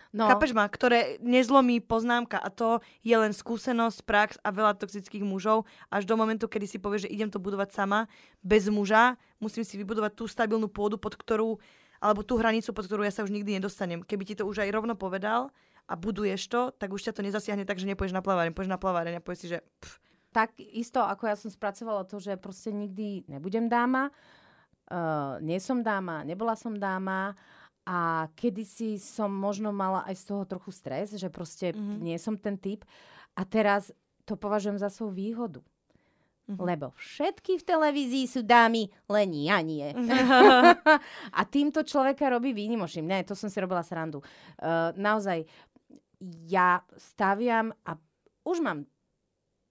No, 0.09 0.24
Chápeš 0.24 0.56
ma? 0.56 0.64
Ktoré 0.64 1.20
nezlomí 1.20 1.84
poznámka 1.84 2.40
a 2.40 2.48
to 2.48 2.80
je 3.04 3.12
len 3.12 3.36
skúsenosť, 3.36 3.98
prax 4.09 4.30
a 4.40 4.48
veľa 4.48 4.80
toxických 4.80 5.20
mužov 5.20 5.68
až 5.92 6.09
do 6.09 6.16
momentu, 6.16 6.48
kedy 6.48 6.64
si 6.64 6.78
povieš, 6.80 7.04
že 7.04 7.12
idem 7.12 7.28
to 7.28 7.36
budovať 7.36 7.76
sama, 7.76 8.09
bez 8.40 8.72
muža, 8.72 9.20
musím 9.36 9.68
si 9.68 9.76
vybudovať 9.76 10.16
tú 10.16 10.24
stabilnú 10.24 10.72
pôdu, 10.72 10.96
pod 10.96 11.12
ktorú, 11.12 11.61
alebo 12.00 12.24
tú 12.24 12.40
hranicu, 12.40 12.72
pod 12.72 12.88
ktorú 12.88 13.04
ja 13.04 13.12
sa 13.12 13.20
už 13.20 13.34
nikdy 13.34 13.61
nedostanem. 13.61 14.00
Keby 14.00 14.24
ti 14.24 14.34
to 14.38 14.48
už 14.48 14.64
aj 14.64 14.72
rovno 14.72 14.96
povedal 14.96 15.52
a 15.84 15.92
buduješ 15.92 16.48
to, 16.48 16.72
tak 16.72 16.88
už 16.88 17.04
ťa 17.04 17.12
to 17.12 17.24
nezasiahne 17.24 17.68
tak, 17.68 17.76
že 17.76 17.84
nepôjdeš 17.84 18.16
na 18.16 18.24
plávareň, 18.24 18.56
pôjdeš 18.56 18.72
na 18.72 18.80
plávareň 18.80 19.20
a 19.20 19.24
povieš 19.24 19.40
si, 19.44 19.48
že 19.52 19.61
pff, 19.61 20.00
tak 20.32 20.56
isto, 20.61 21.00
ako 21.00 21.24
ja 21.24 21.36
som 21.36 21.48
spracovala 21.48 22.04
to, 22.04 22.20
že 22.20 22.36
proste 22.36 22.68
nikdy 22.72 23.24
nebudem 23.28 23.68
dáma, 23.68 24.12
uh, 24.92 25.40
nie 25.40 25.56
som 25.56 25.80
dáma, 25.80 26.24
nebola 26.24 26.52
som 26.52 26.76
dáma 26.76 27.32
a 27.89 28.28
kedysi 28.36 29.01
som 29.01 29.32
možno 29.32 29.72
mala 29.72 30.05
aj 30.05 30.20
z 30.20 30.24
toho 30.28 30.45
trochu 30.45 30.68
stres, 30.76 31.16
že 31.16 31.32
proste 31.32 31.72
Mhm. 31.72 31.80
mm-hmm. 31.80 32.01
nie 32.05 32.16
som 32.20 32.36
ten 32.36 32.61
typ 32.61 32.84
a 33.32 33.49
teraz 33.49 33.89
to 34.28 34.36
považujem 34.36 34.76
za 34.76 34.93
svoju 34.93 35.16
výhodu. 35.16 35.61
Mhm. 36.49 36.61
Lebo 36.64 36.93
všetky 36.97 37.61
v 37.61 37.64
televízii 37.64 38.24
sú 38.28 38.41
dámy, 38.45 38.89
len 39.09 39.28
ja 39.36 39.61
nie. 39.64 39.89
a 41.39 41.41
týmto 41.49 41.84
človeka 41.84 42.28
robí 42.28 42.53
výnimočným. 42.57 43.05
Ne, 43.09 43.20
to 43.24 43.36
som 43.36 43.49
si 43.53 43.61
robila 43.61 43.84
srandu. 43.84 44.24
Uh, 44.57 44.93
naozaj, 44.97 45.45
ja 46.49 46.80
staviam 46.97 47.72
a 47.84 48.01
už 48.49 48.64
mám 48.64 48.89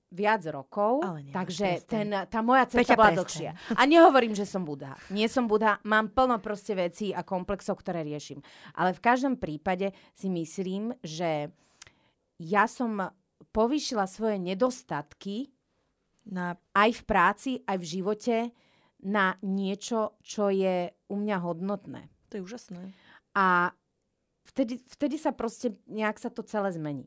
viac 0.08 0.44
rokov, 0.48 1.04
takže 1.36 1.84
ten, 1.84 2.08
tá 2.32 2.40
moja 2.40 2.64
cesta 2.64 2.96
Peťa, 2.96 2.96
bola 2.96 3.12
dlhšia. 3.20 3.52
A 3.76 3.82
nehovorím, 3.84 4.32
že 4.32 4.48
som 4.48 4.64
budha. 4.64 4.96
Nie 5.12 5.28
som 5.28 5.52
budha, 5.52 5.84
mám 5.84 6.16
plno 6.16 6.40
proste 6.40 6.80
vecí 6.80 7.12
a 7.12 7.28
komplexov, 7.28 7.84
ktoré 7.84 8.08
riešim. 8.08 8.40
Ale 8.72 8.96
v 8.96 9.04
každom 9.04 9.36
prípade 9.36 9.92
si 10.16 10.32
myslím, 10.32 10.96
že 11.04 11.52
ja 12.40 12.66
som 12.72 13.12
povýšila 13.52 14.08
svoje 14.08 14.40
nedostatky 14.40 15.52
na 16.28 16.56
aj 16.72 16.90
v 16.92 17.04
práci, 17.04 17.52
aj 17.68 17.78
v 17.80 17.90
živote 18.00 18.38
na 19.04 19.36
niečo, 19.44 20.18
čo 20.24 20.50
je 20.50 20.92
u 21.12 21.16
mňa 21.16 21.38
hodnotné. 21.44 22.08
To 22.32 22.40
je 22.40 22.46
úžasné. 22.48 22.96
A 23.38 23.72
vtedy, 24.48 24.82
vtedy 24.88 25.16
sa 25.20 25.36
proste 25.36 25.76
nejak 25.86 26.18
sa 26.18 26.32
to 26.32 26.42
celé 26.44 26.74
zmení. 26.74 27.06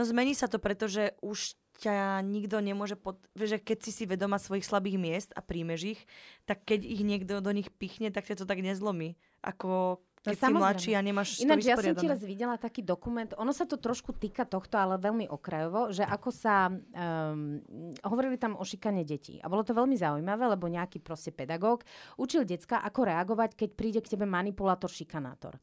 No 0.00 0.06
zmení 0.08 0.32
sa 0.32 0.48
to, 0.48 0.56
pretože 0.56 1.12
už 1.20 1.58
ťa 1.78 2.20
nikto 2.26 2.58
nemôže... 2.58 2.98
Pod... 2.98 3.22
Že 3.38 3.62
keď 3.62 3.78
si 3.86 3.90
si 3.94 4.04
vedoma 4.04 4.36
svojich 4.42 4.66
slabých 4.66 4.98
miest 4.98 5.30
a 5.34 5.40
príjmeš 5.40 5.98
ich, 5.98 6.00
tak 6.44 6.66
keď 6.66 6.82
ich 6.82 7.02
niekto 7.06 7.38
do 7.38 7.52
nich 7.54 7.70
pichne, 7.70 8.10
tak 8.10 8.26
ťa 8.26 8.42
to 8.42 8.46
tak 8.46 8.60
nezlomí. 8.60 9.14
Ako 9.46 10.02
No 10.26 10.34
keď 10.34 10.38
si 10.38 10.44
samozrejme. 10.50 10.64
mladší 10.66 10.90
a 10.98 11.00
nemáš 11.00 11.28
Ináč, 11.38 11.62
ja 11.62 11.78
som 11.78 11.94
ti 11.94 12.10
raz 12.10 12.22
videla 12.26 12.58
taký 12.58 12.82
dokument, 12.82 13.30
ono 13.38 13.54
sa 13.54 13.70
to 13.70 13.78
trošku 13.78 14.10
týka 14.18 14.42
tohto, 14.42 14.74
ale 14.74 14.98
veľmi 14.98 15.30
okrajovo, 15.30 15.94
že 15.94 16.02
ako 16.02 16.28
sa, 16.34 16.74
um, 16.74 17.62
hovorili 18.02 18.34
tam 18.34 18.58
o 18.58 18.64
šikane 18.66 19.06
detí. 19.06 19.38
A 19.38 19.46
bolo 19.46 19.62
to 19.62 19.78
veľmi 19.78 19.94
zaujímavé, 19.94 20.50
lebo 20.50 20.66
nejaký 20.66 20.98
proste 20.98 21.30
pedagóg 21.30 21.86
učil 22.18 22.42
decka, 22.42 22.82
ako 22.82 23.06
reagovať, 23.06 23.54
keď 23.54 23.70
príde 23.78 24.00
k 24.02 24.18
tebe 24.18 24.26
manipulátor, 24.26 24.90
šikanátor. 24.90 25.54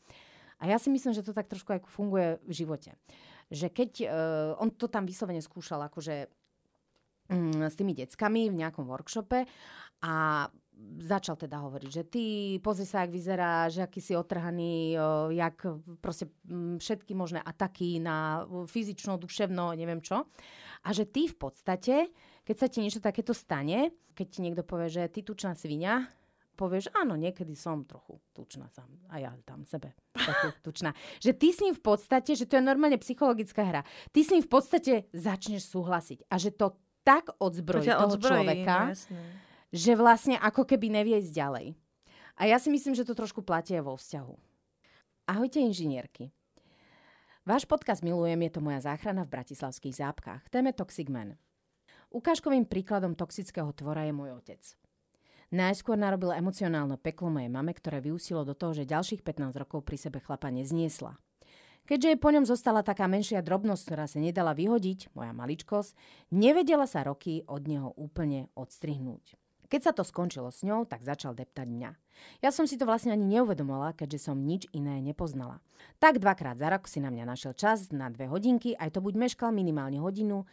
A 0.63 0.71
ja 0.71 0.79
si 0.79 0.87
myslím, 0.87 1.11
že 1.11 1.21
to 1.21 1.35
tak 1.35 1.51
trošku 1.51 1.75
aj 1.75 1.83
funguje 1.91 2.39
v 2.47 2.53
živote. 2.55 2.95
Že 3.55 3.67
keď, 3.71 3.91
uh, 4.03 4.61
on 4.61 4.75
to 4.75 4.91
tam 4.91 5.07
vyslovene 5.07 5.39
skúšal, 5.39 5.79
akože 5.87 6.27
mm, 7.31 7.71
s 7.71 7.75
tými 7.79 7.95
deckami 7.95 8.51
v 8.51 8.59
nejakom 8.59 8.83
workshope 8.83 9.47
a 10.03 10.13
začal 10.99 11.39
teda 11.39 11.63
hovoriť, 11.63 11.89
že 11.89 12.03
ty 12.03 12.23
pozri 12.59 12.83
sa, 12.83 13.03
jak 13.03 13.15
vyzerá, 13.15 13.71
že 13.71 13.79
aký 13.87 14.03
si 14.03 14.11
otrhaný, 14.11 14.99
o, 14.99 15.31
jak 15.31 15.55
proste 16.03 16.27
mm, 16.47 16.83
všetky 16.83 17.15
možné 17.15 17.39
ataky 17.39 18.03
na 18.03 18.43
fyzično, 18.67 19.15
duševno, 19.15 19.71
neviem 19.71 20.03
čo. 20.03 20.27
A 20.83 20.89
že 20.91 21.07
ty 21.07 21.31
v 21.31 21.35
podstate, 21.39 22.11
keď 22.43 22.55
sa 22.59 22.67
ti 22.67 22.83
niečo 22.83 22.99
takéto 22.99 23.31
stane, 23.31 23.95
keď 24.13 24.27
ti 24.27 24.39
niekto 24.43 24.63
povie, 24.67 24.91
že 24.91 25.07
ty 25.07 25.23
tučná 25.23 25.55
svinia, 25.55 26.11
povieš, 26.55 26.89
áno, 26.95 27.19
niekedy 27.19 27.53
som 27.53 27.83
trochu 27.83 28.17
tučná 28.31 28.71
sám. 28.71 28.87
A 29.11 29.19
ja 29.19 29.35
tam 29.43 29.67
sebe 29.67 29.91
trochu 30.15 30.55
tučná. 30.65 30.95
Že 31.19 31.31
ty 31.35 31.47
s 31.51 31.59
ním 31.61 31.75
v 31.75 31.83
podstate, 31.83 32.31
že 32.33 32.47
to 32.47 32.57
je 32.57 32.63
normálne 32.63 32.95
psychologická 32.97 33.61
hra, 33.67 33.81
ty 34.15 34.23
s 34.23 34.31
ním 34.31 34.41
v 34.41 34.49
podstate 34.49 34.93
začneš 35.11 35.67
súhlasiť. 35.67 36.31
A 36.31 36.39
že 36.39 36.55
to 36.55 36.79
tak 37.05 37.29
odzbrojí 37.37 37.85
ťa 37.85 38.01
toho 38.01 38.15
odzbrojí, 38.17 38.31
človeka, 38.41 38.77
no 38.81 38.91
jasné. 38.97 39.21
že 39.69 39.91
vlastne 39.93 40.35
ako 40.41 40.65
keby 40.65 40.89
nevie 40.89 41.21
ísť 41.21 41.35
ďalej. 41.35 41.67
A 42.35 42.41
ja 42.49 42.57
si 42.57 42.73
myslím, 42.73 42.97
že 42.97 43.05
to 43.05 43.15
trošku 43.15 43.45
platí 43.45 43.77
aj 43.77 43.83
vo 43.85 43.95
vzťahu. 43.95 44.35
Ahojte 45.29 45.61
inžinierky. 45.61 46.33
Váš 47.45 47.69
podcast 47.69 48.01
milujem, 48.01 48.41
je 48.41 48.51
to 48.57 48.61
moja 48.65 48.81
záchrana 48.81 49.21
v 49.21 49.33
bratislavských 49.37 50.01
zápkách. 50.01 50.49
Téme 50.49 50.73
Toxic 50.73 51.05
Man. 51.13 51.37
Ukážkovým 52.09 52.65
príkladom 52.65 53.13
toxického 53.13 53.69
tvora 53.77 54.01
je 54.09 54.13
môj 54.17 54.33
otec. 54.41 54.61
Najskôr 55.55 55.95
narobil 55.95 56.35
emocionálne 56.35 56.99
peklo 56.99 57.31
mojej 57.31 57.47
mame, 57.47 57.71
ktoré 57.71 58.03
vyúsilo 58.03 58.43
do 58.43 58.51
toho, 58.51 58.75
že 58.75 58.83
ďalších 58.83 59.23
15 59.23 59.55
rokov 59.55 59.87
pri 59.87 59.95
sebe 59.95 60.19
chlapa 60.19 60.51
nezniesla. 60.51 61.15
Keďže 61.87 62.19
po 62.19 62.35
ňom 62.35 62.43
zostala 62.43 62.83
taká 62.83 63.07
menšia 63.07 63.39
drobnosť, 63.39 63.81
ktorá 63.87 64.03
sa 64.03 64.19
nedala 64.19 64.51
vyhodiť, 64.51 65.15
moja 65.15 65.31
maličkosť, 65.31 65.95
nevedela 66.35 66.83
sa 66.83 67.07
roky 67.07 67.47
od 67.47 67.71
neho 67.71 67.95
úplne 67.95 68.51
odstrihnúť. 68.59 69.39
Keď 69.71 69.81
sa 69.81 69.91
to 69.95 70.03
skončilo 70.03 70.51
s 70.51 70.59
ňou, 70.67 70.83
tak 70.83 71.07
začal 71.07 71.31
deptať 71.31 71.71
mňa. 71.71 71.91
Ja 72.43 72.51
som 72.51 72.67
si 72.67 72.75
to 72.75 72.83
vlastne 72.83 73.15
ani 73.15 73.39
neuvedomovala, 73.39 73.95
keďže 73.95 74.27
som 74.27 74.35
nič 74.35 74.67
iné 74.75 74.99
nepoznala. 74.99 75.63
Tak 76.03 76.19
dvakrát 76.19 76.59
za 76.59 76.67
rok 76.67 76.91
si 76.91 76.99
na 76.99 77.07
mňa 77.07 77.23
našiel 77.23 77.55
čas 77.55 77.95
na 77.95 78.11
dve 78.11 78.27
hodinky, 78.27 78.75
aj 78.75 78.91
to 78.91 78.99
buď 78.99 79.23
meškal 79.23 79.55
minimálne 79.55 80.03
hodinu, 80.03 80.43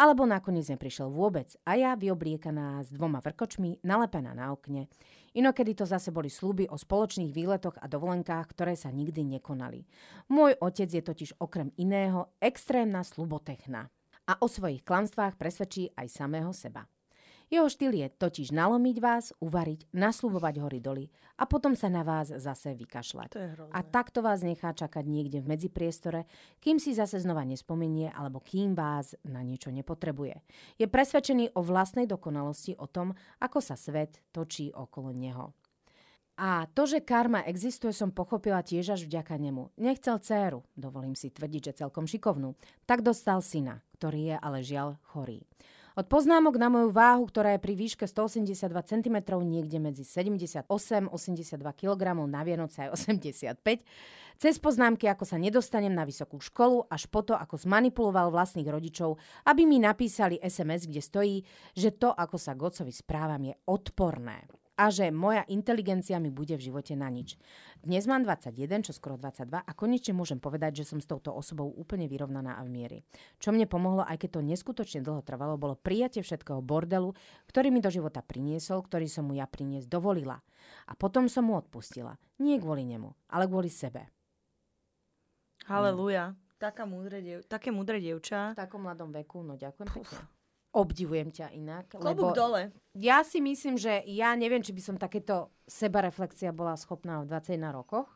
alebo 0.00 0.24
nakoniec 0.24 0.64
neprišiel 0.72 1.12
vôbec 1.12 1.52
a 1.68 1.76
ja 1.76 1.92
vyobliekaná 1.92 2.80
s 2.80 2.88
dvoma 2.88 3.20
vrkočmi, 3.20 3.84
nalepená 3.84 4.32
na 4.32 4.48
okne. 4.48 4.88
Inokedy 5.36 5.76
to 5.76 5.84
zase 5.84 6.08
boli 6.08 6.32
sluby 6.32 6.64
o 6.72 6.80
spoločných 6.80 7.28
výletoch 7.36 7.76
a 7.76 7.84
dovolenkách, 7.84 8.48
ktoré 8.56 8.80
sa 8.80 8.88
nikdy 8.88 9.36
nekonali. 9.36 9.84
Môj 10.32 10.56
otec 10.56 10.88
je 10.88 11.04
totiž 11.04 11.30
okrem 11.36 11.68
iného 11.76 12.32
extrémna 12.40 13.04
slubotechna 13.04 13.92
a 14.24 14.32
o 14.40 14.48
svojich 14.48 14.80
klamstvách 14.88 15.36
presvedčí 15.36 15.92
aj 15.92 16.08
samého 16.08 16.56
seba. 16.56 16.88
Jeho 17.50 17.66
štýl 17.66 17.98
je 17.98 18.06
totiž 18.06 18.54
nalomiť 18.54 18.96
vás, 19.02 19.34
uvariť, 19.42 19.90
naslubovať 19.90 20.54
hory 20.62 20.78
doly 20.78 21.04
a 21.34 21.50
potom 21.50 21.74
sa 21.74 21.90
na 21.90 22.06
vás 22.06 22.30
zase 22.30 22.78
vykašľať. 22.78 23.34
A 23.74 23.80
takto 23.82 24.22
vás 24.22 24.46
nechá 24.46 24.70
čakať 24.70 25.02
niekde 25.02 25.42
v 25.42 25.50
medzipriestore, 25.58 26.30
kým 26.62 26.78
si 26.78 26.94
zase 26.94 27.18
znova 27.18 27.42
nespomenie 27.42 28.14
alebo 28.14 28.38
kým 28.38 28.78
vás 28.78 29.18
na 29.26 29.42
niečo 29.42 29.74
nepotrebuje. 29.74 30.38
Je 30.78 30.86
presvedčený 30.86 31.58
o 31.58 31.60
vlastnej 31.66 32.06
dokonalosti, 32.06 32.78
o 32.78 32.86
tom, 32.86 33.18
ako 33.42 33.58
sa 33.58 33.74
svet 33.74 34.22
točí 34.30 34.70
okolo 34.70 35.10
neho. 35.10 35.50
A 36.38 36.70
to, 36.70 36.86
že 36.86 37.02
karma 37.02 37.42
existuje, 37.44 37.90
som 37.90 38.14
pochopila 38.14 38.62
tiež 38.62 38.94
až 38.94 39.00
vďaka 39.10 39.36
nemu. 39.36 39.74
Nechcel 39.76 40.22
dceru, 40.22 40.62
dovolím 40.78 41.18
si 41.18 41.34
tvrdiť, 41.34 41.62
že 41.74 41.78
celkom 41.84 42.06
šikovnú, 42.06 42.54
tak 42.86 43.02
dostal 43.02 43.42
syna, 43.42 43.82
ktorý 43.98 44.32
je 44.32 44.36
ale 44.38 44.58
žiaľ 44.62 44.96
chorý. 45.10 45.44
Od 45.98 46.06
poznámok 46.06 46.54
na 46.54 46.70
moju 46.70 46.94
váhu, 46.94 47.26
ktorá 47.26 47.58
je 47.58 47.60
pri 47.62 47.74
výške 47.74 48.06
182 48.06 48.70
cm, 48.86 49.16
niekde 49.42 49.78
medzi 49.82 50.06
78 50.06 50.64
82 51.10 51.58
kg 51.74 52.02
na 52.30 52.46
Vianoce 52.46 52.86
aj 52.86 52.94
85 52.94 53.82
cez 54.40 54.56
poznámky, 54.56 55.04
ako 55.04 55.28
sa 55.28 55.36
nedostanem 55.36 55.92
na 55.92 56.08
vysokú 56.08 56.40
školu, 56.40 56.88
až 56.88 57.04
po 57.12 57.20
to, 57.20 57.36
ako 57.36 57.60
zmanipuloval 57.60 58.32
vlastných 58.32 58.72
rodičov, 58.72 59.20
aby 59.44 59.68
mi 59.68 59.76
napísali 59.76 60.40
SMS, 60.40 60.88
kde 60.88 61.02
stojí, 61.04 61.36
že 61.76 61.92
to, 61.92 62.08
ako 62.08 62.40
sa 62.40 62.56
Gocovi 62.56 62.88
správam, 62.88 63.52
je 63.52 63.54
odporné 63.68 64.59
a 64.80 64.88
že 64.88 65.12
moja 65.12 65.44
inteligencia 65.52 66.16
mi 66.16 66.32
bude 66.32 66.56
v 66.56 66.72
živote 66.72 66.96
na 66.96 67.12
nič. 67.12 67.36
Dnes 67.84 68.08
mám 68.08 68.24
21, 68.24 68.80
čo 68.80 68.96
skoro 68.96 69.20
22 69.20 69.60
a 69.60 69.72
konečne 69.76 70.16
môžem 70.16 70.40
povedať, 70.40 70.80
že 70.80 70.88
som 70.88 71.04
s 71.04 71.08
touto 71.08 71.36
osobou 71.36 71.68
úplne 71.68 72.08
vyrovnaná 72.08 72.56
a 72.56 72.64
v 72.64 72.72
miery. 72.72 72.98
Čo 73.36 73.52
mne 73.52 73.68
pomohlo, 73.68 74.08
aj 74.08 74.16
keď 74.16 74.40
to 74.40 74.48
neskutočne 74.48 75.04
dlho 75.04 75.20
trvalo, 75.20 75.60
bolo 75.60 75.76
prijatie 75.76 76.24
všetkého 76.24 76.64
bordelu, 76.64 77.12
ktorý 77.52 77.68
mi 77.68 77.84
do 77.84 77.92
života 77.92 78.24
priniesol, 78.24 78.80
ktorý 78.80 79.04
som 79.04 79.28
mu 79.28 79.36
ja 79.36 79.44
priniesť 79.44 79.84
dovolila. 79.84 80.40
A 80.88 80.96
potom 80.96 81.28
som 81.28 81.44
mu 81.44 81.60
odpustila. 81.60 82.16
Nie 82.40 82.56
kvôli 82.56 82.88
nemu, 82.88 83.12
ale 83.28 83.44
kvôli 83.44 83.68
sebe. 83.68 84.08
Halelúja. 85.68 86.32
Taká 86.60 86.84
múdre 86.84 87.24
diev, 87.24 87.40
také 87.48 87.72
múdre 87.72 88.00
dievča. 88.00 88.52
V 88.52 88.60
takom 88.60 88.84
mladom 88.84 89.12
veku, 89.12 89.40
no 89.40 89.56
ďakujem 89.56 89.88
pekne. 89.92 90.39
Obdivujem 90.70 91.34
ťa 91.34 91.50
inak. 91.50 91.98
Klobúk 91.98 92.06
lebo 92.06 92.24
dole. 92.30 92.70
ja 92.94 93.26
si 93.26 93.42
myslím, 93.42 93.74
že 93.74 94.06
ja 94.06 94.38
neviem, 94.38 94.62
či 94.62 94.70
by 94.70 94.82
som 94.82 94.94
takéto 94.94 95.50
sebareflexia 95.66 96.54
bola 96.54 96.78
schopná 96.78 97.18
v 97.22 97.26
21 97.26 97.74
rokoch. 97.74 98.06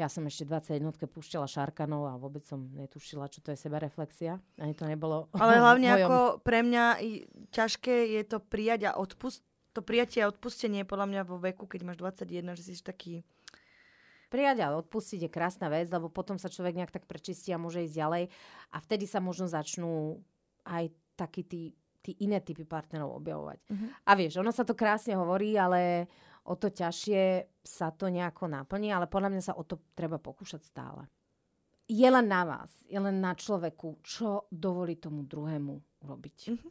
Ja 0.00 0.08
som 0.08 0.24
ešte 0.24 0.48
21 0.48 0.88
púšťala 1.04 1.44
Šarkanov 1.44 2.08
a 2.08 2.16
vôbec 2.16 2.48
som 2.48 2.72
netušila, 2.72 3.28
čo 3.28 3.44
to 3.44 3.52
je 3.52 3.60
sebareflexia. 3.60 4.40
Ani 4.56 4.72
to 4.72 4.88
nebolo 4.88 5.28
Ale 5.36 5.60
hlavne 5.60 5.92
mojom... 5.92 6.08
ako 6.08 6.18
pre 6.40 6.64
mňa 6.64 6.84
i 7.04 7.10
ťažké 7.52 8.16
je 8.16 8.22
to 8.24 8.40
prijať 8.40 8.88
a 8.88 8.96
odpust, 8.96 9.44
to 9.76 9.84
prijatie 9.84 10.24
a 10.24 10.32
odpustenie 10.32 10.88
podľa 10.88 11.06
mňa 11.12 11.22
vo 11.28 11.36
veku, 11.36 11.68
keď 11.68 11.84
máš 11.84 12.00
21, 12.00 12.56
že 12.56 12.64
si 12.64 12.80
taký... 12.80 13.20
Prijať 14.32 14.64
a 14.64 14.72
odpustiť 14.80 15.28
je 15.28 15.30
krásna 15.30 15.68
vec, 15.68 15.92
lebo 15.92 16.08
potom 16.08 16.40
sa 16.40 16.48
človek 16.48 16.72
nejak 16.72 16.96
tak 16.96 17.04
prečistí 17.04 17.52
a 17.52 17.60
môže 17.60 17.84
ísť 17.84 17.92
ďalej. 17.92 18.24
A 18.72 18.76
vtedy 18.80 19.04
sa 19.04 19.20
možno 19.20 19.44
začnú 19.44 20.24
aj 20.64 20.88
takí 21.14 21.44
tí, 21.44 21.72
tí 22.02 22.16
iné 22.24 22.42
typy 22.42 22.66
partnerov 22.66 23.18
objavovať. 23.22 23.58
Mhm. 23.70 23.86
A 24.06 24.10
vieš, 24.18 24.40
ono 24.42 24.50
sa 24.50 24.66
to 24.66 24.74
krásne 24.74 25.14
hovorí, 25.14 25.54
ale 25.54 26.10
o 26.48 26.58
to 26.58 26.74
ťažšie 26.74 27.46
sa 27.62 27.94
to 27.94 28.10
nejako 28.10 28.50
naplní, 28.50 28.90
ale 28.90 29.06
podľa 29.06 29.30
mňa 29.30 29.42
sa 29.42 29.54
o 29.54 29.62
to 29.62 29.78
treba 29.94 30.18
pokúšať 30.18 30.62
stále. 30.66 31.06
Je 31.86 32.06
len 32.06 32.26
na 32.26 32.42
vás, 32.46 32.70
je 32.86 32.98
len 32.98 33.20
na 33.20 33.34
človeku, 33.34 34.00
čo 34.02 34.46
dovolí 34.50 34.96
tomu 34.96 35.22
druhému 35.26 36.02
urobiť. 36.02 36.38
Mhm. 36.50 36.68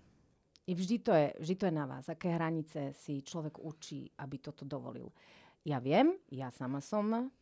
I 0.69 0.71
vždy 0.77 0.97
to, 1.01 1.11
je, 1.11 1.27
vždy 1.41 1.55
to 1.57 1.65
je 1.67 1.73
na 1.73 1.85
vás, 1.89 2.05
aké 2.07 2.31
hranice 2.31 2.93
si 2.93 3.25
človek 3.25 3.59
učí, 3.59 4.07
aby 4.21 4.37
toto 4.39 4.63
dovolil. 4.63 5.09
Ja 5.65 5.81
viem, 5.81 6.15
ja 6.29 6.53
sama 6.53 6.79
som 6.79 7.33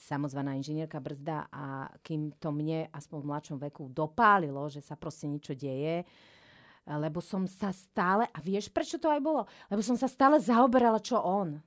samozvaná 0.00 0.56
inžinierka 0.56 0.98
brzda 0.98 1.48
a 1.52 1.90
kým 2.00 2.32
to 2.40 2.48
mne 2.50 2.88
aspoň 2.90 3.18
v 3.20 3.28
mladšom 3.28 3.58
veku 3.70 3.88
dopálilo, 3.92 4.66
že 4.72 4.80
sa 4.80 4.96
proste 4.96 5.28
niečo 5.28 5.52
deje, 5.52 6.04
lebo 6.84 7.24
som 7.24 7.48
sa 7.48 7.72
stále, 7.72 8.28
a 8.28 8.38
vieš 8.44 8.68
prečo 8.68 9.00
to 9.00 9.08
aj 9.08 9.20
bolo? 9.20 9.48
Lebo 9.72 9.80
som 9.80 9.96
sa 9.96 10.04
stále 10.04 10.36
zaoberala, 10.36 11.00
čo 11.00 11.16
on. 11.16 11.60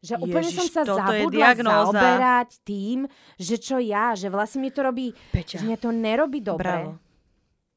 Že 0.00 0.16
úplne 0.16 0.48
som 0.48 0.64
Ježiš, 0.64 0.72
sa 0.72 0.82
zabudla 0.84 1.52
zaoberať 1.60 2.64
tým, 2.64 3.04
že 3.36 3.60
čo 3.60 3.76
ja, 3.76 4.16
že 4.16 4.32
vlastne 4.32 4.64
mi 4.64 4.72
to 4.72 4.80
robí, 4.80 5.12
Peťa. 5.32 5.60
že 5.60 5.64
mne 5.68 5.76
to 5.76 5.92
nerobí 5.92 6.40
dobre. 6.40 6.64
Bravo. 6.64 6.90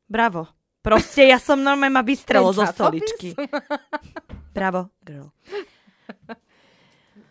Bravo. 0.08 0.42
Proste 0.84 1.32
ja 1.32 1.40
som 1.40 1.60
normálne 1.60 1.96
ma 1.96 2.04
vystrelo 2.04 2.52
zo 2.52 2.68
stoličky. 2.68 3.36
Bravo, 4.56 4.92
girl. 5.04 5.32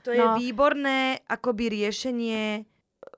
To 0.02 0.10
je 0.10 0.18
No. 0.18 0.34
výborné 0.34 1.22
akoby 1.24 1.70
riešenie 1.72 2.66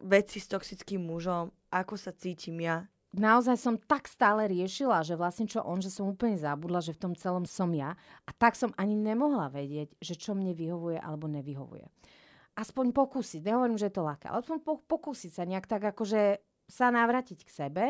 veci 0.01 0.39
s 0.39 0.47
toxickým 0.47 1.01
mužom, 1.01 1.49
ako 1.70 1.97
sa 1.97 2.12
cítim 2.12 2.61
ja. 2.61 2.85
naozaj 3.11 3.57
som 3.57 3.78
tak 3.78 4.05
stále 4.05 4.45
riešila, 4.45 5.01
že 5.01 5.14
vlastne 5.14 5.47
čo 5.47 5.62
on, 5.62 5.78
že 5.78 5.87
som 5.87 6.05
úplne 6.05 6.35
zabudla, 6.35 6.82
že 6.82 6.91
v 6.91 7.01
tom 7.01 7.14
celom 7.14 7.47
som 7.47 7.70
ja. 7.70 7.95
A 8.26 8.30
tak 8.32 8.53
som 8.55 8.74
ani 8.74 8.93
nemohla 8.93 9.49
vedieť, 9.49 9.95
že 10.03 10.18
čo 10.18 10.35
mne 10.35 10.51
vyhovuje 10.51 10.99
alebo 10.99 11.24
nevyhovuje. 11.24 11.87
Aspoň 12.55 12.91
pokúsiť, 12.91 13.41
nehovorím, 13.41 13.78
že 13.78 13.87
je 13.87 13.95
to 13.95 14.03
ľahké, 14.03 14.26
ale 14.26 14.43
aspoň 14.43 14.59
po- 14.61 14.82
pokúsiť 14.82 15.30
sa 15.30 15.43
nejak 15.43 15.64
tak 15.64 15.82
akože 15.85 16.39
sa 16.66 16.91
navrátiť 16.91 17.39
k 17.43 17.51
sebe, 17.51 17.85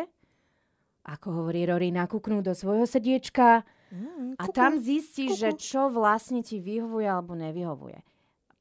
ako 1.04 1.44
hovorí 1.44 1.64
Rory, 1.64 1.88
nakúknúť 1.88 2.42
do 2.42 2.54
svojho 2.54 2.84
srdiečka 2.84 3.64
Mm, 3.86 4.34
a 4.36 4.44
kuku. 4.44 4.56
tam 4.56 4.72
zistíš, 4.74 5.38
že 5.38 5.50
čo 5.54 5.86
vlastne 5.86 6.42
ti 6.42 6.58
vyhovuje 6.58 7.06
alebo 7.06 7.32
nevyhovuje. 7.32 8.00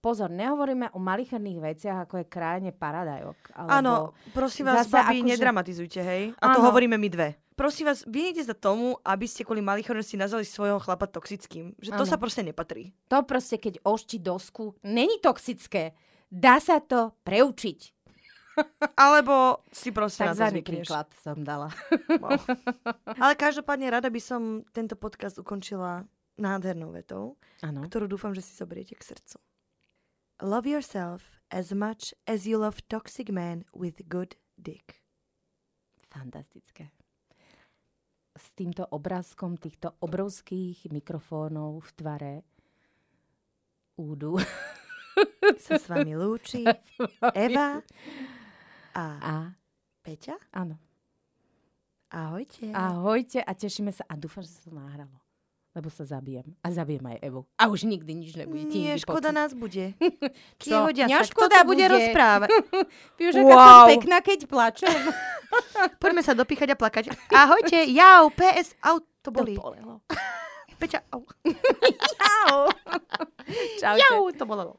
Pozor, 0.04 0.28
nehovoríme 0.28 0.92
o 0.92 1.00
malicherných 1.00 1.64
veciach, 1.64 1.98
ako 2.04 2.20
je 2.20 2.26
krajine 2.28 2.76
paradajok. 2.76 3.56
Áno, 3.56 4.12
prosím 4.36 4.68
vás, 4.68 4.92
babi, 4.92 5.24
akože- 5.24 5.32
nedramatizujte, 5.32 6.00
hej? 6.04 6.24
A 6.44 6.52
to 6.52 6.60
Áno. 6.60 6.68
hovoríme 6.68 7.00
my 7.00 7.08
dve. 7.08 7.40
Prosím 7.56 7.88
vás, 7.88 8.04
vyhnite 8.04 8.44
sa 8.44 8.52
tomu, 8.52 9.00
aby 9.00 9.24
ste 9.24 9.48
kvôli 9.48 9.64
malichornosti 9.64 10.20
nazvali 10.20 10.44
svojho 10.44 10.84
chlapa 10.84 11.08
toxickým. 11.08 11.72
Že 11.80 11.96
to 11.96 12.04
Áno. 12.04 12.12
sa 12.12 12.20
proste 12.20 12.44
nepatrí. 12.44 12.92
To 13.08 13.24
proste, 13.24 13.56
keď 13.56 13.80
ošti 13.80 14.20
dosku, 14.20 14.76
není 14.84 15.24
toxické. 15.24 15.96
Dá 16.28 16.60
sa 16.60 16.84
to 16.84 17.16
preučiť. 17.24 17.96
Alebo 19.00 19.64
si 19.72 19.96
proste 19.96 20.28
na 20.28 20.36
to 20.36 20.44
zvykneš. 20.52 20.84
príklad 20.84 21.08
som 21.16 21.40
dala. 21.40 21.72
Wow. 22.20 22.44
Ale 23.08 23.34
každopádne 23.34 23.88
rada 23.88 24.12
by 24.12 24.20
som 24.20 24.68
tento 24.76 25.00
podcast 25.00 25.40
ukončila 25.40 26.04
nádhernou 26.36 26.92
vetou, 26.92 27.38
Áno. 27.64 27.86
ktorú 27.88 28.10
dúfam, 28.10 28.34
že 28.36 28.44
si 28.44 28.52
zoberiete 28.52 28.98
k 28.98 29.14
srdcu. 29.16 29.38
Love 30.44 30.68
yourself 30.68 31.40
as 31.52 31.72
much 31.72 32.14
as 32.28 32.44
you 32.46 32.58
love 32.58 32.84
toxic 32.90 33.32
men 33.32 33.64
with 33.72 34.04
good 34.10 34.36
dick. 34.60 35.00
Fantastické. 36.12 36.92
S 38.36 38.52
týmto 38.52 38.84
obrázkom 38.92 39.56
týchto 39.56 39.96
obrovských 40.04 40.92
mikrofónov 40.92 41.88
v 41.88 41.90
tvare 41.96 42.34
údu. 43.96 44.36
Sa 45.64 45.80
s 45.80 45.88
vami 45.88 46.12
lúči 46.12 46.68
Eva 47.32 47.80
a 48.92 49.06
A 49.24 49.36
Peťa. 50.04 50.36
áno. 50.52 50.76
Ahojte. 52.12 52.68
Ahojte 52.76 53.40
a 53.40 53.52
tešíme 53.56 53.96
sa. 53.96 54.04
A 54.12 54.20
dúfam, 54.20 54.44
že 54.44 54.60
sa 54.60 54.68
to 54.68 54.76
nahralo. 54.76 55.23
Lebo 55.74 55.90
sa 55.90 56.06
zabijem. 56.06 56.54
A 56.62 56.70
zabijem 56.70 57.02
aj 57.04 57.18
Evu. 57.20 57.50
A 57.58 57.66
už 57.66 57.90
nikdy 57.90 58.14
nič 58.14 58.38
nebudete 58.38 58.70
Nie, 58.70 58.94
škoda 58.96 59.30
počuť. 59.30 59.36
nás 59.36 59.52
bude. 59.58 59.98
Čo? 60.62 60.86
Mňa 60.86 61.26
škoda 61.26 61.62
to 61.62 61.68
bude 61.68 61.82
bude. 61.82 61.90
rozprávať? 61.90 62.50
Aká 63.18 63.30
som 63.34 63.42
Wow. 63.42 63.90
pekná, 63.90 64.18
keď 64.22 64.40
plačem. 64.46 64.94
Poďme 66.02 66.22
sa 66.22 66.38
dopíchať 66.38 66.70
a 66.70 66.78
plakať. 66.78 67.10
Ahojte, 67.28 67.90
jau, 67.90 68.30
PS, 68.30 68.78
au, 68.80 69.02
to 69.22 69.34
boli. 69.34 69.58
bolelo. 69.58 70.06
Peťa, 70.78 71.02
au. 71.10 71.26
Čau. 72.12 72.70
Čaute. 73.82 73.98
Jau, 74.00 74.30
to 74.30 74.46
bolo. 74.46 74.78